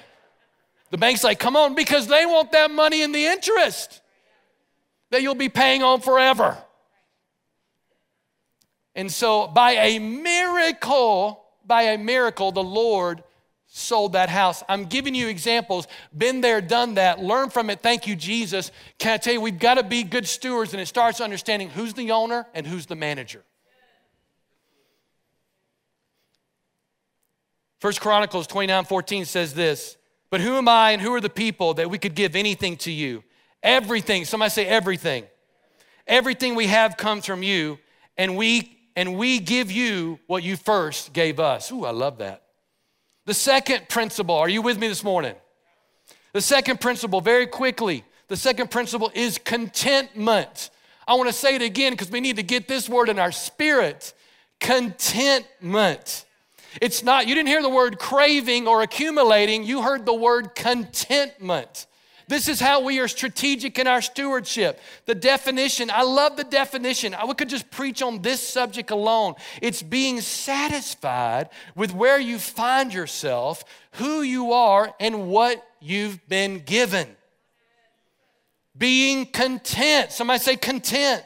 The 0.91 0.99
bank's 0.99 1.25
like, 1.25 1.41
come 1.41 1.57
on, 1.57 1.75
because 1.75 2.07
they 2.07 2.25
want 2.25 2.53
that 2.53 2.71
money 2.71 3.03
in 3.03 3.11
the 3.11 3.27
interest 3.27 4.01
that 5.11 5.23
you'll 5.23 5.35
be 5.35 5.49
paying 5.49 5.83
on 5.83 6.01
forever. 6.01 6.57
And 8.95 9.11
so, 9.11 9.49
by 9.49 9.73
a 9.73 9.99
miracle, 9.99 11.45
by 11.67 11.83
a 11.83 11.99
miracle, 11.99 12.53
the 12.53 12.63
Lord 12.63 13.24
sold 13.77 14.13
that 14.13 14.29
house. 14.29 14.63
I'm 14.69 14.85
giving 14.85 15.17
you 15.17 15.27
examples. 15.27 15.89
Been 16.17 16.41
there, 16.41 16.61
done 16.61 16.95
that. 16.95 17.21
Learn 17.21 17.51
from 17.51 17.71
it. 17.71 17.81
Thank 17.81 18.07
you, 18.07 18.15
Jesus. 18.15 18.71
Can 18.99 19.15
I 19.15 19.17
tell 19.17 19.33
you, 19.33 19.41
we've 19.41 19.59
got 19.59 19.75
to 19.75 19.83
be 19.83 20.05
good 20.05 20.29
stewards, 20.29 20.73
and 20.75 20.81
it 20.81 20.87
starts 20.87 21.21
understanding 21.21 21.71
who's 21.71 21.93
the 21.93 22.13
owner 22.13 22.47
and 22.55 22.65
who's 22.65 22.87
the 22.87 22.95
manager. 22.95 23.43
First 27.81 28.01
Chronicles 28.01 28.47
29 28.47 28.85
14 28.85 29.25
says 29.25 29.55
this, 29.55 29.97
but 30.31 30.41
who 30.41 30.55
am 30.55 30.69
I 30.69 30.93
and 30.93 31.03
who 31.03 31.13
are 31.13 31.21
the 31.21 31.29
people 31.29 31.75
that 31.75 31.91
we 31.91 31.99
could 31.99 32.15
give 32.15 32.37
anything 32.37 32.77
to 32.79 32.93
you? 32.93 33.25
Everything. 33.61 34.25
Somebody 34.25 34.51
say 34.51 34.67
everything. 34.67 35.25
Everything 36.07 36.55
we 36.55 36.69
have 36.69 36.97
comes 36.97 37.27
from 37.27 37.43
you, 37.43 37.81
and 38.17 38.37
we 38.37 38.79
and 38.95 39.17
we 39.17 39.41
give 39.41 39.73
you 39.73 40.21
what 40.29 40.45
you 40.45 40.57
first 40.57 41.13
gave 41.13 41.41
us. 41.41 41.73
Ooh, 41.73 41.85
I 41.85 41.91
love 41.91 42.19
that. 42.19 42.44
The 43.27 43.35
second 43.35 43.89
principle, 43.89 44.35
are 44.35 44.49
you 44.49 44.61
with 44.61 44.79
me 44.79 44.89
this 44.89 45.03
morning? 45.03 45.35
The 46.33 46.41
second 46.41 46.81
principle, 46.81 47.21
very 47.21 47.47
quickly, 47.47 48.05
the 48.29 48.37
second 48.37 48.71
principle 48.71 49.11
is 49.15 49.39
contentment. 49.39 50.71
I 51.07 51.15
want 51.15 51.29
to 51.29 51.33
say 51.33 51.55
it 51.55 51.63
again 51.63 51.93
because 51.93 52.11
we 52.11 52.21
need 52.21 52.37
to 52.37 52.43
get 52.43 52.69
this 52.69 52.89
word 52.89 53.09
in 53.09 53.19
our 53.19 53.33
spirit. 53.33 54.15
Contentment. 54.61 56.25
It's 56.81 57.03
not, 57.03 57.27
you 57.27 57.35
didn't 57.35 57.49
hear 57.49 57.63
the 57.63 57.69
word 57.69 57.99
craving 57.99 58.67
or 58.67 58.83
accumulating, 58.83 59.65
you 59.65 59.83
heard 59.83 60.05
the 60.05 60.15
word 60.15 60.55
contentment. 60.55 61.87
This 62.27 62.49
is 62.49 62.61
how 62.61 62.83
we 62.83 63.01
are 63.01 63.09
strategic 63.09 63.79
in 63.79 63.87
our 63.87 64.01
stewardship. 64.01 64.81
The 65.07 65.15
definition, 65.15 65.91
I 65.91 66.03
love 66.03 66.37
the 66.37 66.45
definition. 66.45 67.15
I 67.15 67.31
could 67.35 67.49
just 67.49 67.71
preach 67.71 68.03
on 68.03 68.23
this 68.23 68.47
subject 68.47 68.91
alone. 68.91 69.35
It's 69.61 69.83
being 69.83 70.21
satisfied 70.21 71.51
with 71.75 71.93
where 71.93 72.19
you 72.19 72.39
find 72.39 72.93
yourself, 72.95 73.65
who 73.93 74.23
you 74.23 74.53
are, 74.53 74.95
and 74.99 75.29
what 75.29 75.67
you've 75.81 76.27
been 76.29 76.61
given. 76.61 77.09
Being 78.77 79.27
content. 79.27 80.11
Somebody 80.11 80.41
say 80.41 80.57
content. 80.57 81.23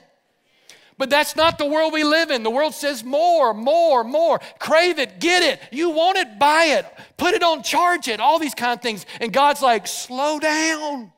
But 0.99 1.11
that's 1.11 1.37
not 1.37 1.59
the 1.59 1.67
world 1.67 1.93
we 1.93 2.03
live 2.03 2.33
in. 2.33 2.43
The 2.43 2.51
world 2.51 2.75
says 2.75 3.05
more, 3.05 3.55
more, 3.55 4.03
more. 4.03 4.41
Crave 4.59 4.99
it, 4.99 5.21
get 5.21 5.45
it. 5.45 5.61
You 5.71 5.91
want 5.91 6.19
it, 6.19 6.41
buy 6.41 6.65
it. 6.65 6.87
Put 7.17 7.35
it 7.35 7.43
on, 7.45 7.63
charge 7.63 8.09
it, 8.09 8.19
all 8.19 8.41
these 8.41 8.55
kind 8.55 8.77
of 8.77 8.83
things. 8.83 9.07
And 9.21 9.33
God's 9.33 9.63
like, 9.63 9.87
slow 9.87 10.41
down. 10.41 11.13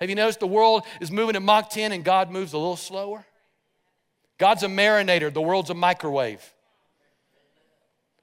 Have 0.00 0.08
you 0.08 0.16
noticed 0.16 0.40
the 0.40 0.48
world 0.48 0.82
is 1.00 1.12
moving 1.12 1.36
at 1.36 1.42
Mach 1.42 1.70
10 1.70 1.92
and 1.92 2.02
God 2.02 2.30
moves 2.30 2.52
a 2.52 2.58
little 2.58 2.76
slower? 2.76 3.24
God's 4.38 4.64
a 4.64 4.68
marinator, 4.68 5.32
the 5.32 5.42
world's 5.42 5.70
a 5.70 5.74
microwave. 5.74 6.42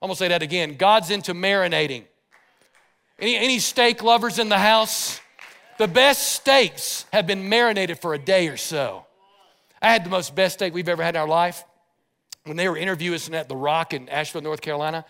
I'm 0.02 0.08
gonna 0.08 0.16
say 0.16 0.28
that 0.28 0.44
again. 0.44 0.76
God's 0.76 1.12
into 1.12 1.34
marinating. 1.34 2.04
Any, 3.20 3.36
any 3.36 3.60
steak 3.60 4.04
lovers 4.04 4.38
in 4.38 4.50
the 4.50 4.58
house? 4.58 5.22
The 5.78 5.88
best 5.88 6.34
steaks 6.34 7.06
have 7.14 7.26
been 7.26 7.48
marinated 7.50 8.00
for 8.00 8.14
a 8.14 8.20
day 8.20 8.48
or 8.48 8.58
so. 8.58 9.07
I 9.82 9.92
had 9.92 10.04
the 10.04 10.10
most 10.10 10.36
best 10.36 10.56
steak 10.56 10.74
we've 10.74 10.90
ever 10.90 11.04
had 11.04 11.16
in 11.16 11.22
our 11.22 11.28
life. 11.28 11.64
When 12.46 12.58
they 12.58 12.70
were 12.70 12.78
interviewing 12.78 13.16
us 13.16 13.30
at 13.30 13.50
The 13.50 13.56
Rock 13.56 13.94
in 13.94 14.10
Asheville, 14.10 14.42
North 14.42 14.62
Carolina, 14.62 15.06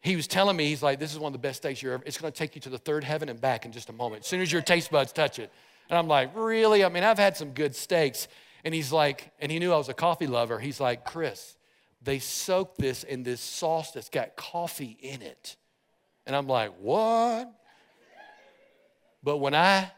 he 0.00 0.16
was 0.16 0.26
telling 0.26 0.56
me, 0.56 0.66
he's 0.66 0.82
like, 0.82 0.98
this 0.98 1.12
is 1.12 1.18
one 1.18 1.30
of 1.30 1.32
the 1.34 1.46
best 1.46 1.58
steaks 1.58 1.82
you 1.82 1.92
ever, 1.92 2.02
it's 2.06 2.18
gonna 2.18 2.30
take 2.30 2.54
you 2.54 2.60
to 2.62 2.70
the 2.70 2.78
third 2.78 3.04
heaven 3.04 3.28
and 3.28 3.40
back 3.40 3.66
in 3.66 3.72
just 3.72 3.88
a 3.90 3.92
moment, 3.92 4.22
as 4.22 4.26
soon 4.26 4.40
as 4.40 4.50
your 4.50 4.62
taste 4.62 4.90
buds 4.90 5.12
touch 5.12 5.38
it. 5.38 5.52
And 5.90 5.98
I'm 5.98 6.08
like, 6.08 6.30
really? 6.34 6.84
I 6.84 6.88
mean, 6.88 7.04
I've 7.04 7.18
had 7.18 7.36
some 7.36 7.50
good 7.50 7.74
steaks. 7.74 8.28
And 8.64 8.74
he's 8.74 8.92
like, 8.92 9.30
and 9.40 9.50
he 9.50 9.58
knew 9.58 9.72
I 9.72 9.76
was 9.76 9.88
a 9.88 9.94
coffee 9.94 10.26
lover. 10.26 10.58
He's 10.58 10.80
like, 10.80 11.04
Chris, 11.04 11.56
they 12.02 12.18
soak 12.18 12.76
this 12.76 13.04
in 13.04 13.22
this 13.22 13.40
sauce 13.40 13.92
that's 13.92 14.08
got 14.08 14.36
coffee 14.36 14.96
in 15.00 15.22
it. 15.22 15.56
And 16.26 16.36
I'm 16.36 16.46
like, 16.46 16.74
what? 16.78 17.50
But 19.22 19.38
when 19.38 19.54
I 19.54 19.90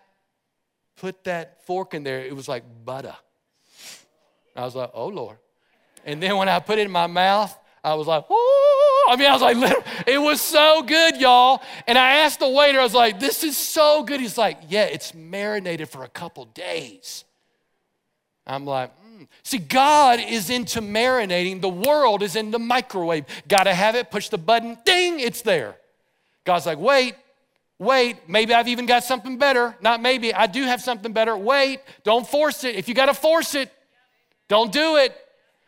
put 0.97 1.25
that 1.25 1.67
fork 1.67 1.95
in 1.95 2.05
there, 2.05 2.21
it 2.21 2.37
was 2.37 2.49
like 2.49 2.65
butter. 2.85 3.17
I 4.57 4.65
was 4.65 4.75
like, 4.75 4.91
oh 4.95 5.09
Lord. 5.09 5.37
And 6.05 6.23
then 6.23 6.37
when 6.37 6.49
I 6.49 6.61
put 6.61 6.79
it 6.79 6.83
in 6.83 6.91
my 6.91 7.07
mouth, 7.07 7.57
I 7.83 7.95
was 7.95 8.07
like, 8.07 8.25
oh, 8.29 9.09
I 9.11 9.17
mean, 9.17 9.27
I 9.27 9.33
was 9.33 9.43
like, 9.43 9.57
it 10.07 10.19
was 10.19 10.41
so 10.41 10.83
good, 10.83 11.17
y'all. 11.17 11.63
And 11.87 11.97
I 11.97 12.17
asked 12.19 12.41
the 12.41 12.49
waiter, 12.49 12.79
I 12.79 12.83
was 12.83 12.95
like, 12.95 13.19
this 13.19 13.43
is 13.43 13.57
so 13.57 14.03
good. 14.03 14.21
He's 14.21 14.37
like, 14.37 14.59
yeah, 14.69 14.85
it's 14.85 15.15
marinated 15.15 15.89
for 15.89 16.05
a 16.05 16.09
couple 16.09 16.45
days. 16.47 17.25
I'm 18.47 18.67
like, 18.67 18.91
mm. 19.03 19.29
see, 19.43 19.59
God 19.59 20.21
is 20.21 20.51
into 20.51 20.81
marinating. 20.81 21.61
The 21.61 21.69
world 21.69 22.23
is 22.23 22.37
into 22.37 22.59
microwave. 22.59 23.25
Gotta 23.49 23.73
have 23.73 23.95
it, 23.95 24.11
push 24.11 24.29
the 24.29 24.39
button, 24.39 24.77
ding, 24.85 25.21
it's 25.21 25.43
there. 25.43 25.77
God's 26.45 26.67
like, 26.67 26.79
wait, 26.79 27.15
wait, 27.79 28.29
maybe 28.29 28.53
I've 28.53 28.69
even 28.69 28.87
got 28.87 29.05
something 29.05 29.39
better. 29.39 29.77
Not 29.81 30.03
maybe, 30.03 30.35
I 30.35 30.47
do 30.47 30.65
have 30.65 30.83
something 30.83 31.13
better. 31.13 31.37
Wait, 31.37 31.81
don't 32.05 32.27
force 32.27 32.65
it. 32.65 32.75
If 32.75 32.89
you 32.89 32.95
gotta 32.95 33.15
force 33.15 33.55
it, 33.55 33.73
don't 34.51 34.73
do 34.73 34.97
it. 34.97 35.17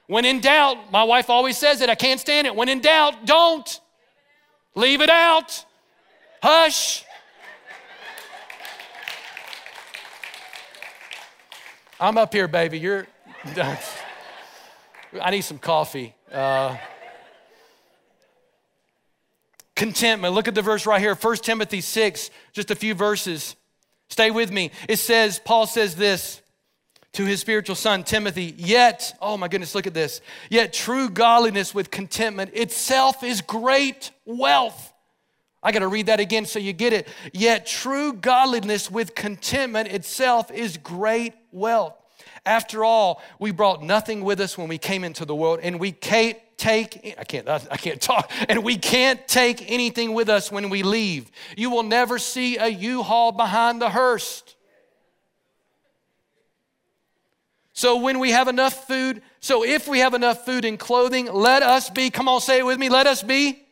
When 0.08 0.24
in 0.24 0.40
doubt, 0.40 0.90
my 0.90 1.04
wife 1.04 1.30
always 1.30 1.56
says 1.56 1.80
it, 1.80 1.88
I 1.88 1.94
can't 1.94 2.18
stand 2.18 2.48
it. 2.48 2.54
When 2.54 2.68
in 2.68 2.80
doubt, 2.80 3.24
don't. 3.24 3.80
Leave 4.74 5.00
it 5.00 5.08
out. 5.08 5.64
Hush. 6.42 7.04
I'm 12.00 12.18
up 12.18 12.32
here, 12.32 12.48
baby. 12.48 12.80
You're. 12.80 13.06
I 15.22 15.30
need 15.30 15.42
some 15.42 15.58
coffee. 15.58 16.16
Uh, 16.32 16.76
contentment. 19.76 20.34
Look 20.34 20.48
at 20.48 20.56
the 20.56 20.62
verse 20.62 20.86
right 20.86 21.00
here, 21.00 21.14
1 21.14 21.36
Timothy 21.36 21.80
6, 21.80 22.30
just 22.52 22.72
a 22.72 22.74
few 22.74 22.94
verses. 22.94 23.54
Stay 24.08 24.32
with 24.32 24.50
me. 24.50 24.72
It 24.88 24.96
says, 24.96 25.38
Paul 25.38 25.66
says 25.66 25.94
this 25.94 26.41
to 27.12 27.24
his 27.24 27.40
spiritual 27.40 27.76
son 27.76 28.04
Timothy, 28.04 28.54
yet, 28.56 29.16
oh 29.20 29.36
my 29.36 29.48
goodness, 29.48 29.74
look 29.74 29.86
at 29.86 29.94
this. 29.94 30.20
Yet 30.50 30.72
true 30.72 31.08
godliness 31.08 31.74
with 31.74 31.90
contentment 31.90 32.54
itself 32.54 33.22
is 33.22 33.40
great 33.40 34.10
wealth. 34.24 34.92
I 35.62 35.70
got 35.72 35.80
to 35.80 35.88
read 35.88 36.06
that 36.06 36.20
again 36.20 36.46
so 36.46 36.58
you 36.58 36.72
get 36.72 36.92
it. 36.92 37.06
Yet 37.32 37.66
true 37.66 38.14
godliness 38.14 38.90
with 38.90 39.14
contentment 39.14 39.88
itself 39.88 40.50
is 40.50 40.76
great 40.76 41.34
wealth. 41.52 41.94
After 42.44 42.82
all, 42.82 43.22
we 43.38 43.52
brought 43.52 43.82
nothing 43.82 44.24
with 44.24 44.40
us 44.40 44.58
when 44.58 44.66
we 44.66 44.78
came 44.78 45.04
into 45.04 45.24
the 45.24 45.34
world, 45.34 45.60
and 45.62 45.78
we 45.78 45.92
can't 45.92 46.38
take 46.56 47.16
I 47.18 47.24
can't 47.24 47.48
I 47.48 47.76
can't 47.76 48.00
talk 48.00 48.30
and 48.48 48.62
we 48.62 48.76
can't 48.76 49.26
take 49.26 49.68
anything 49.70 50.14
with 50.14 50.28
us 50.28 50.52
when 50.52 50.70
we 50.70 50.84
leave. 50.84 51.30
You 51.56 51.70
will 51.70 51.82
never 51.82 52.18
see 52.18 52.56
a 52.56 52.68
U-Haul 52.68 53.32
behind 53.32 53.82
the 53.82 53.90
hearse. 53.90 54.44
So 57.72 57.96
when 57.96 58.18
we 58.18 58.30
have 58.30 58.48
enough 58.48 58.86
food, 58.86 59.22
so 59.40 59.64
if 59.64 59.88
we 59.88 60.00
have 60.00 60.14
enough 60.14 60.44
food 60.44 60.64
and 60.64 60.78
clothing, 60.78 61.26
let 61.32 61.62
us 61.62 61.88
be, 61.88 62.10
come 62.10 62.28
on, 62.28 62.40
say 62.40 62.58
it 62.58 62.66
with 62.66 62.78
me, 62.78 62.88
let 62.88 63.06
us 63.06 63.22
be 63.22 63.62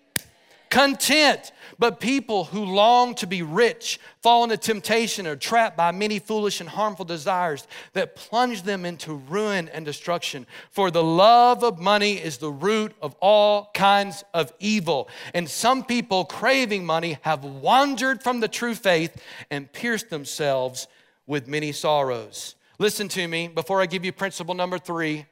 content. 0.70 1.52
But 1.78 1.98
people 1.98 2.44
who 2.44 2.64
long 2.64 3.14
to 3.16 3.26
be 3.26 3.40
rich 3.42 3.98
fall 4.22 4.44
into 4.44 4.58
temptation 4.58 5.26
or 5.26 5.34
trapped 5.34 5.78
by 5.78 5.92
many 5.92 6.18
foolish 6.18 6.60
and 6.60 6.68
harmful 6.68 7.06
desires 7.06 7.66
that 7.94 8.16
plunge 8.16 8.62
them 8.62 8.84
into 8.84 9.14
ruin 9.14 9.68
and 9.70 9.84
destruction. 9.84 10.46
For 10.70 10.90
the 10.90 11.02
love 11.02 11.64
of 11.64 11.78
money 11.78 12.14
is 12.14 12.36
the 12.36 12.52
root 12.52 12.94
of 13.00 13.14
all 13.20 13.70
kinds 13.72 14.24
of 14.34 14.52
evil. 14.58 15.08
And 15.32 15.48
some 15.48 15.82
people 15.82 16.26
craving 16.26 16.84
money 16.84 17.18
have 17.22 17.44
wandered 17.44 18.22
from 18.22 18.40
the 18.40 18.48
true 18.48 18.74
faith 18.74 19.16
and 19.50 19.72
pierced 19.72 20.10
themselves 20.10 20.86
with 21.26 21.48
many 21.48 21.72
sorrows. 21.72 22.56
Listen 22.80 23.08
to 23.08 23.28
me 23.28 23.46
before 23.46 23.82
I 23.82 23.84
give 23.84 24.06
you 24.06 24.10
principle 24.10 24.54
number 24.54 24.78
three. 24.78 25.26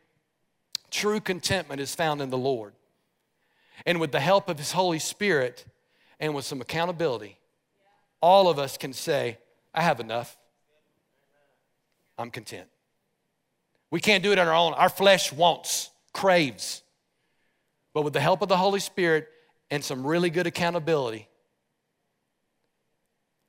True 0.91 1.19
contentment 1.19 1.81
is 1.81 1.95
found 1.95 2.21
in 2.21 2.29
the 2.29 2.37
Lord. 2.37 2.75
And 3.87 3.99
with 3.99 4.13
the 4.13 4.21
help 4.21 4.51
of 4.51 4.59
His 4.59 4.73
Holy 4.73 4.99
Spirit 4.99 5.65
and 6.21 6.35
with 6.35 6.45
some 6.45 6.61
accountability, 6.61 7.39
all 8.21 8.51
of 8.51 8.59
us 8.59 8.77
can 8.77 8.93
say, 8.93 9.39
I 9.73 9.81
have 9.81 9.99
enough. 9.99 10.37
I'm 12.19 12.31
content. 12.31 12.69
We 13.91 14.01
can't 14.01 14.23
do 14.23 14.31
it 14.31 14.39
on 14.39 14.47
our 14.47 14.55
own. 14.55 14.75
Our 14.75 14.91
flesh 14.91 15.33
wants, 15.33 15.89
craves. 16.13 16.83
But 17.95 18.03
with 18.03 18.13
the 18.13 18.21
help 18.21 18.43
of 18.43 18.51
the 18.51 18.59
Holy 18.59 18.81
Spirit 18.81 19.27
and 19.71 19.83
some 19.83 20.07
really 20.07 20.29
good 20.29 20.47
accountability, 20.47 21.27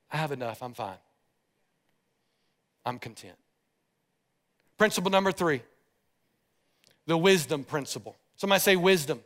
I 0.10 0.16
have 0.16 0.32
enough. 0.32 0.64
I'm 0.64 0.74
fine. 0.74 1.00
I'm 2.86 2.98
content. 2.98 3.36
Principle 4.80 5.12
number 5.12 5.32
three 5.32 5.62
the 7.06 7.18
wisdom 7.18 7.64
principle. 7.64 8.16
Somebody 8.38 8.60
say 8.60 8.76
wisdom. 8.76 9.20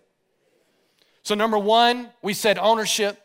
So, 1.22 1.36
number 1.36 1.58
one, 1.58 2.10
we 2.22 2.34
said 2.34 2.58
ownership. 2.58 3.20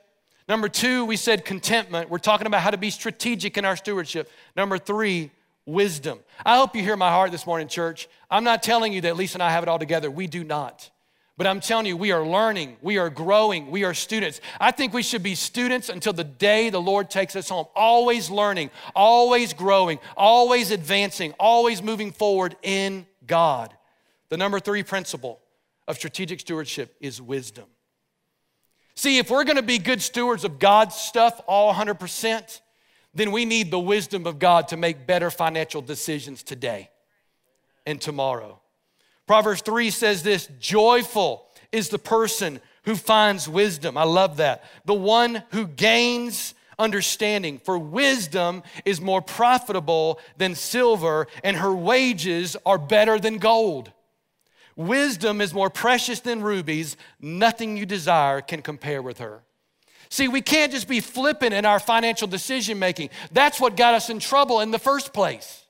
Number 0.48 0.68
two, 0.68 1.04
we 1.04 1.16
said 1.16 1.44
contentment. 1.44 2.10
We're 2.10 2.18
talking 2.18 2.46
about 2.46 2.62
how 2.62 2.70
to 2.70 2.76
be 2.76 2.90
strategic 2.90 3.56
in 3.56 3.64
our 3.64 3.76
stewardship. 3.76 4.30
Number 4.56 4.78
three, 4.78 5.30
wisdom. 5.64 6.18
I 6.44 6.56
hope 6.56 6.74
you 6.74 6.82
hear 6.82 6.96
my 6.96 7.10
heart 7.10 7.30
this 7.30 7.46
morning, 7.46 7.68
church. 7.68 8.08
I'm 8.30 8.44
not 8.44 8.62
telling 8.62 8.92
you 8.92 9.00
that 9.02 9.16
Lisa 9.16 9.36
and 9.36 9.42
I 9.42 9.50
have 9.50 9.62
it 9.62 9.68
all 9.68 9.78
together. 9.78 10.10
We 10.10 10.26
do 10.26 10.44
not. 10.44 10.90
But 11.38 11.46
I'm 11.46 11.60
telling 11.60 11.86
you, 11.86 11.96
we 11.96 12.10
are 12.10 12.26
learning, 12.26 12.78
we 12.82 12.98
are 12.98 13.08
growing, 13.08 13.70
we 13.70 13.84
are 13.84 13.94
students. 13.94 14.40
I 14.60 14.72
think 14.72 14.92
we 14.92 15.04
should 15.04 15.22
be 15.22 15.36
students 15.36 15.88
until 15.88 16.12
the 16.12 16.24
day 16.24 16.68
the 16.68 16.80
Lord 16.80 17.10
takes 17.10 17.36
us 17.36 17.48
home. 17.48 17.66
Always 17.76 18.28
learning, 18.28 18.70
always 18.92 19.52
growing, 19.52 20.00
always 20.16 20.72
advancing, 20.72 21.32
always 21.38 21.80
moving 21.80 22.10
forward 22.10 22.56
in 22.64 23.06
God. 23.24 23.72
The 24.30 24.36
number 24.36 24.58
three 24.58 24.82
principle 24.82 25.38
of 25.86 25.94
strategic 25.94 26.40
stewardship 26.40 26.96
is 27.00 27.22
wisdom. 27.22 27.66
See, 28.96 29.18
if 29.18 29.30
we're 29.30 29.44
gonna 29.44 29.62
be 29.62 29.78
good 29.78 30.02
stewards 30.02 30.42
of 30.42 30.58
God's 30.58 30.96
stuff 30.96 31.40
all 31.46 31.72
100%, 31.72 32.60
then 33.14 33.30
we 33.30 33.44
need 33.44 33.70
the 33.70 33.78
wisdom 33.78 34.26
of 34.26 34.40
God 34.40 34.66
to 34.68 34.76
make 34.76 35.06
better 35.06 35.30
financial 35.30 35.82
decisions 35.82 36.42
today 36.42 36.90
and 37.86 38.00
tomorrow. 38.00 38.60
Proverbs 39.28 39.60
3 39.60 39.90
says 39.90 40.22
this 40.22 40.48
joyful 40.58 41.46
is 41.70 41.90
the 41.90 41.98
person 41.98 42.60
who 42.84 42.96
finds 42.96 43.48
wisdom. 43.48 43.96
I 43.98 44.04
love 44.04 44.38
that. 44.38 44.64
The 44.86 44.94
one 44.94 45.44
who 45.50 45.66
gains 45.66 46.54
understanding. 46.78 47.58
For 47.58 47.78
wisdom 47.78 48.62
is 48.86 49.00
more 49.00 49.20
profitable 49.20 50.18
than 50.38 50.54
silver, 50.54 51.26
and 51.44 51.58
her 51.58 51.74
wages 51.74 52.56
are 52.64 52.78
better 52.78 53.18
than 53.18 53.36
gold. 53.36 53.92
Wisdom 54.76 55.42
is 55.42 55.52
more 55.52 55.70
precious 55.70 56.20
than 56.20 56.40
rubies. 56.40 56.96
Nothing 57.20 57.76
you 57.76 57.84
desire 57.84 58.40
can 58.40 58.62
compare 58.62 59.02
with 59.02 59.18
her. 59.18 59.42
See, 60.08 60.28
we 60.28 60.40
can't 60.40 60.72
just 60.72 60.88
be 60.88 61.00
flippant 61.00 61.52
in 61.52 61.66
our 61.66 61.80
financial 61.80 62.28
decision 62.28 62.78
making. 62.78 63.10
That's 63.30 63.60
what 63.60 63.76
got 63.76 63.92
us 63.92 64.08
in 64.08 64.20
trouble 64.20 64.60
in 64.60 64.70
the 64.70 64.78
first 64.78 65.12
place. 65.12 65.66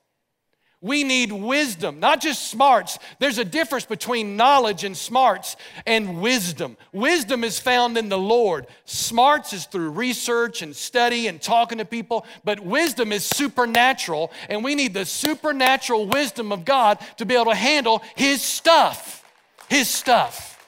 We 0.81 1.03
need 1.03 1.33
wisdom, 1.33 1.99
not 1.99 2.21
just 2.21 2.49
smarts. 2.49 2.99
There's 3.19 3.37
a 3.37 3.43
difference 3.43 3.83
between 3.83 4.37
knowledge 4.37 4.85
and 4.85 4.95
smarts 4.95 5.57
and 5.85 6.21
wisdom. 6.21 6.77
Wisdom 6.93 7.43
is 7.43 7.59
found 7.59 7.97
in 7.97 8.07
the 8.07 8.17
Lord. 8.17 8.65
Smarts 8.85 9.51
is 9.51 9.65
through 9.65 9.89
research 9.89 10.61
and 10.61 10.73
study 10.73 11.27
and 11.27 11.41
talking 11.41 11.79
to 11.79 11.85
people, 11.85 12.25
but 12.45 12.61
wisdom 12.61 13.11
is 13.11 13.25
supernatural, 13.25 14.31
and 14.47 14.63
we 14.63 14.73
need 14.73 14.93
the 14.93 15.05
supernatural 15.05 16.07
wisdom 16.07 16.53
of 16.53 16.63
God 16.63 16.97
to 17.17 17.25
be 17.25 17.35
able 17.35 17.51
to 17.51 17.55
handle 17.55 18.01
His 18.15 18.41
stuff. 18.41 19.25
His 19.67 19.89
stuff. 19.89 20.65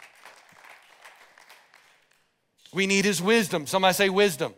We 2.74 2.86
need 2.86 3.06
His 3.06 3.22
wisdom. 3.22 3.66
Somebody 3.66 3.94
say 3.94 4.10
wisdom. 4.10 4.56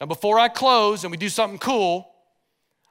Now, 0.00 0.06
before 0.06 0.40
I 0.40 0.48
close 0.48 1.04
and 1.04 1.12
we 1.12 1.16
do 1.16 1.28
something 1.28 1.60
cool, 1.60 2.10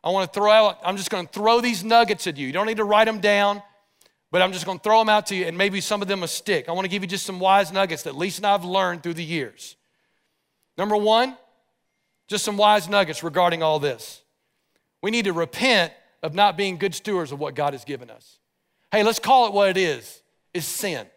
I 0.04 0.10
want 0.10 0.32
to 0.32 0.40
throw 0.40 0.52
out, 0.52 0.80
I'm 0.84 0.98
just 0.98 1.10
going 1.10 1.26
to 1.26 1.34
throw 1.34 1.62
these 1.62 1.84
nuggets 1.84 2.28
at 2.28 2.38
you. 2.38 2.48
You 2.48 2.54
don't 2.54 2.68
need 2.68 2.78
to 2.78 2.84
write 2.84 3.06
them 3.06 3.20
down, 3.20 3.62
but 4.32 4.42
I'm 4.42 4.52
just 4.52 4.66
going 4.66 4.78
to 4.78 4.84
throw 4.84 5.00
them 5.00 5.10
out 5.10 5.28
to 5.28 5.36
you, 5.36 5.46
and 5.46 5.58
maybe 5.58 5.82
some 5.82 6.02
of 6.02 6.08
them 6.08 6.22
will 6.22 6.28
stick. 6.28 6.70
I 6.70 6.72
want 6.72 6.86
to 6.86 6.90
give 6.90 7.02
you 7.02 7.08
just 7.08 7.26
some 7.26 7.40
wise 7.40 7.72
nuggets 7.72 8.04
that 8.04 8.16
Lisa 8.16 8.40
and 8.40 8.46
I 8.48 8.52
have 8.52 8.66
learned 8.66 9.04
through 9.04 9.16
the 9.16 9.24
years. 9.24 9.76
Number 10.78 10.96
one, 10.96 11.38
just 12.28 12.44
some 12.44 12.58
wise 12.58 12.88
nuggets 12.88 13.24
regarding 13.24 13.64
all 13.64 13.80
this. 13.80 14.22
We 15.02 15.12
need 15.12 15.26
to 15.26 15.34
repent 15.34 15.94
of 16.22 16.34
not 16.34 16.58
being 16.58 16.78
good 16.78 16.94
stewards 16.94 17.32
of 17.32 17.40
what 17.40 17.56
God 17.56 17.74
has 17.74 17.86
given 17.86 18.10
us. 18.10 18.40
Hey, 18.92 19.04
let's 19.04 19.20
call 19.20 19.48
it 19.48 19.54
what 19.54 19.70
it 19.70 19.78
is 19.78 20.22
it's 20.54 20.66
sin, 20.66 21.08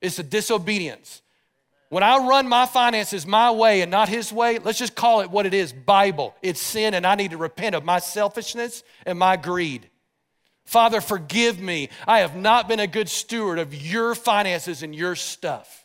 it's 0.00 0.18
a 0.18 0.22
disobedience. 0.22 1.22
When 1.88 2.02
I 2.02 2.18
run 2.18 2.48
my 2.48 2.66
finances 2.66 3.26
my 3.26 3.50
way 3.52 3.80
and 3.80 3.90
not 3.90 4.08
his 4.08 4.32
way, 4.32 4.58
let's 4.58 4.78
just 4.78 4.96
call 4.96 5.20
it 5.20 5.30
what 5.30 5.46
it 5.46 5.54
is 5.54 5.72
Bible. 5.72 6.34
It's 6.42 6.60
sin, 6.60 6.94
and 6.94 7.06
I 7.06 7.14
need 7.14 7.30
to 7.30 7.36
repent 7.36 7.74
of 7.76 7.84
my 7.84 8.00
selfishness 8.00 8.82
and 9.04 9.18
my 9.18 9.36
greed. 9.36 9.88
Father, 10.64 11.00
forgive 11.00 11.60
me. 11.60 11.90
I 12.06 12.20
have 12.20 12.34
not 12.34 12.66
been 12.66 12.80
a 12.80 12.88
good 12.88 13.08
steward 13.08 13.60
of 13.60 13.72
your 13.72 14.16
finances 14.16 14.82
and 14.82 14.94
your 14.94 15.14
stuff. 15.14 15.84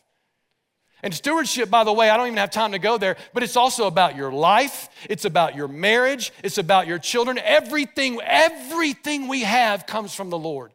And 1.04 1.14
stewardship, 1.14 1.70
by 1.70 1.84
the 1.84 1.92
way, 1.92 2.10
I 2.10 2.16
don't 2.16 2.26
even 2.26 2.38
have 2.38 2.50
time 2.50 2.72
to 2.72 2.78
go 2.78 2.98
there, 2.98 3.16
but 3.32 3.42
it's 3.44 3.56
also 3.56 3.86
about 3.86 4.16
your 4.16 4.32
life, 4.32 4.88
it's 5.08 5.24
about 5.24 5.56
your 5.56 5.66
marriage, 5.66 6.32
it's 6.44 6.58
about 6.58 6.86
your 6.86 6.98
children. 6.98 7.38
Everything, 7.38 8.20
everything 8.22 9.26
we 9.28 9.42
have 9.42 9.86
comes 9.86 10.14
from 10.14 10.30
the 10.30 10.38
Lord. 10.38 10.72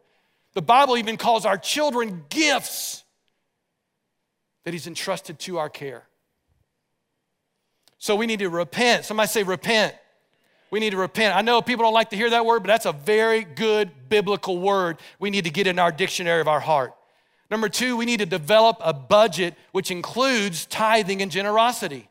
The 0.53 0.61
Bible 0.61 0.97
even 0.97 1.17
calls 1.17 1.45
our 1.45 1.57
children 1.57 2.25
gifts 2.30 3.03
that 4.68 4.74
He's 4.74 4.86
entrusted 4.86 5.39
to 5.39 5.59
our 5.59 5.70
care. 5.70 6.03
So 7.99 8.18
we 8.18 8.26
need 8.26 8.39
to 8.39 8.49
repent. 8.49 9.05
Somebody 9.05 9.30
say, 9.30 9.43
repent. 9.43 9.95
We 10.72 10.82
need 10.82 10.89
to 10.89 10.97
repent. 10.97 11.38
I 11.38 11.41
know 11.41 11.61
people 11.61 11.86
don't 11.86 11.93
like 11.93 12.09
to 12.09 12.18
hear 12.18 12.32
that 12.32 12.45
word, 12.45 12.63
but 12.63 12.68
that's 12.68 12.86
a 12.86 12.91
very 12.91 13.45
good 13.45 13.89
biblical 14.09 14.59
word 14.59 14.97
we 15.20 15.30
need 15.30 15.45
to 15.45 15.49
get 15.49 15.68
in 15.68 15.80
our 15.80 15.89
dictionary 15.89 16.41
of 16.41 16.49
our 16.49 16.59
heart. 16.59 16.93
Number 17.49 17.70
two, 17.70 17.95
we 17.95 18.03
need 18.03 18.20
to 18.20 18.26
develop 18.26 18.76
a 18.82 18.91
budget 18.91 19.55
which 19.72 19.89
includes 19.89 20.65
tithing 20.65 21.22
and 21.22 21.32
generosity. 21.32 22.09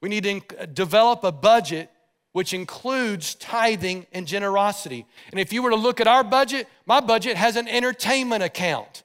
We 0.00 0.08
need 0.08 0.24
to 0.24 0.40
uh, 0.58 0.64
develop 0.64 1.22
a 1.22 1.32
budget 1.32 1.90
which 2.32 2.54
includes 2.54 3.34
tithing 3.34 4.06
and 4.10 4.26
generosity. 4.26 5.04
And 5.32 5.38
if 5.38 5.52
you 5.52 5.62
were 5.62 5.68
to 5.68 5.76
look 5.76 6.00
at 6.00 6.06
our 6.06 6.24
budget, 6.24 6.66
my 6.86 7.00
budget 7.00 7.36
has 7.36 7.56
an 7.56 7.68
entertainment 7.68 8.42
account 8.42 9.02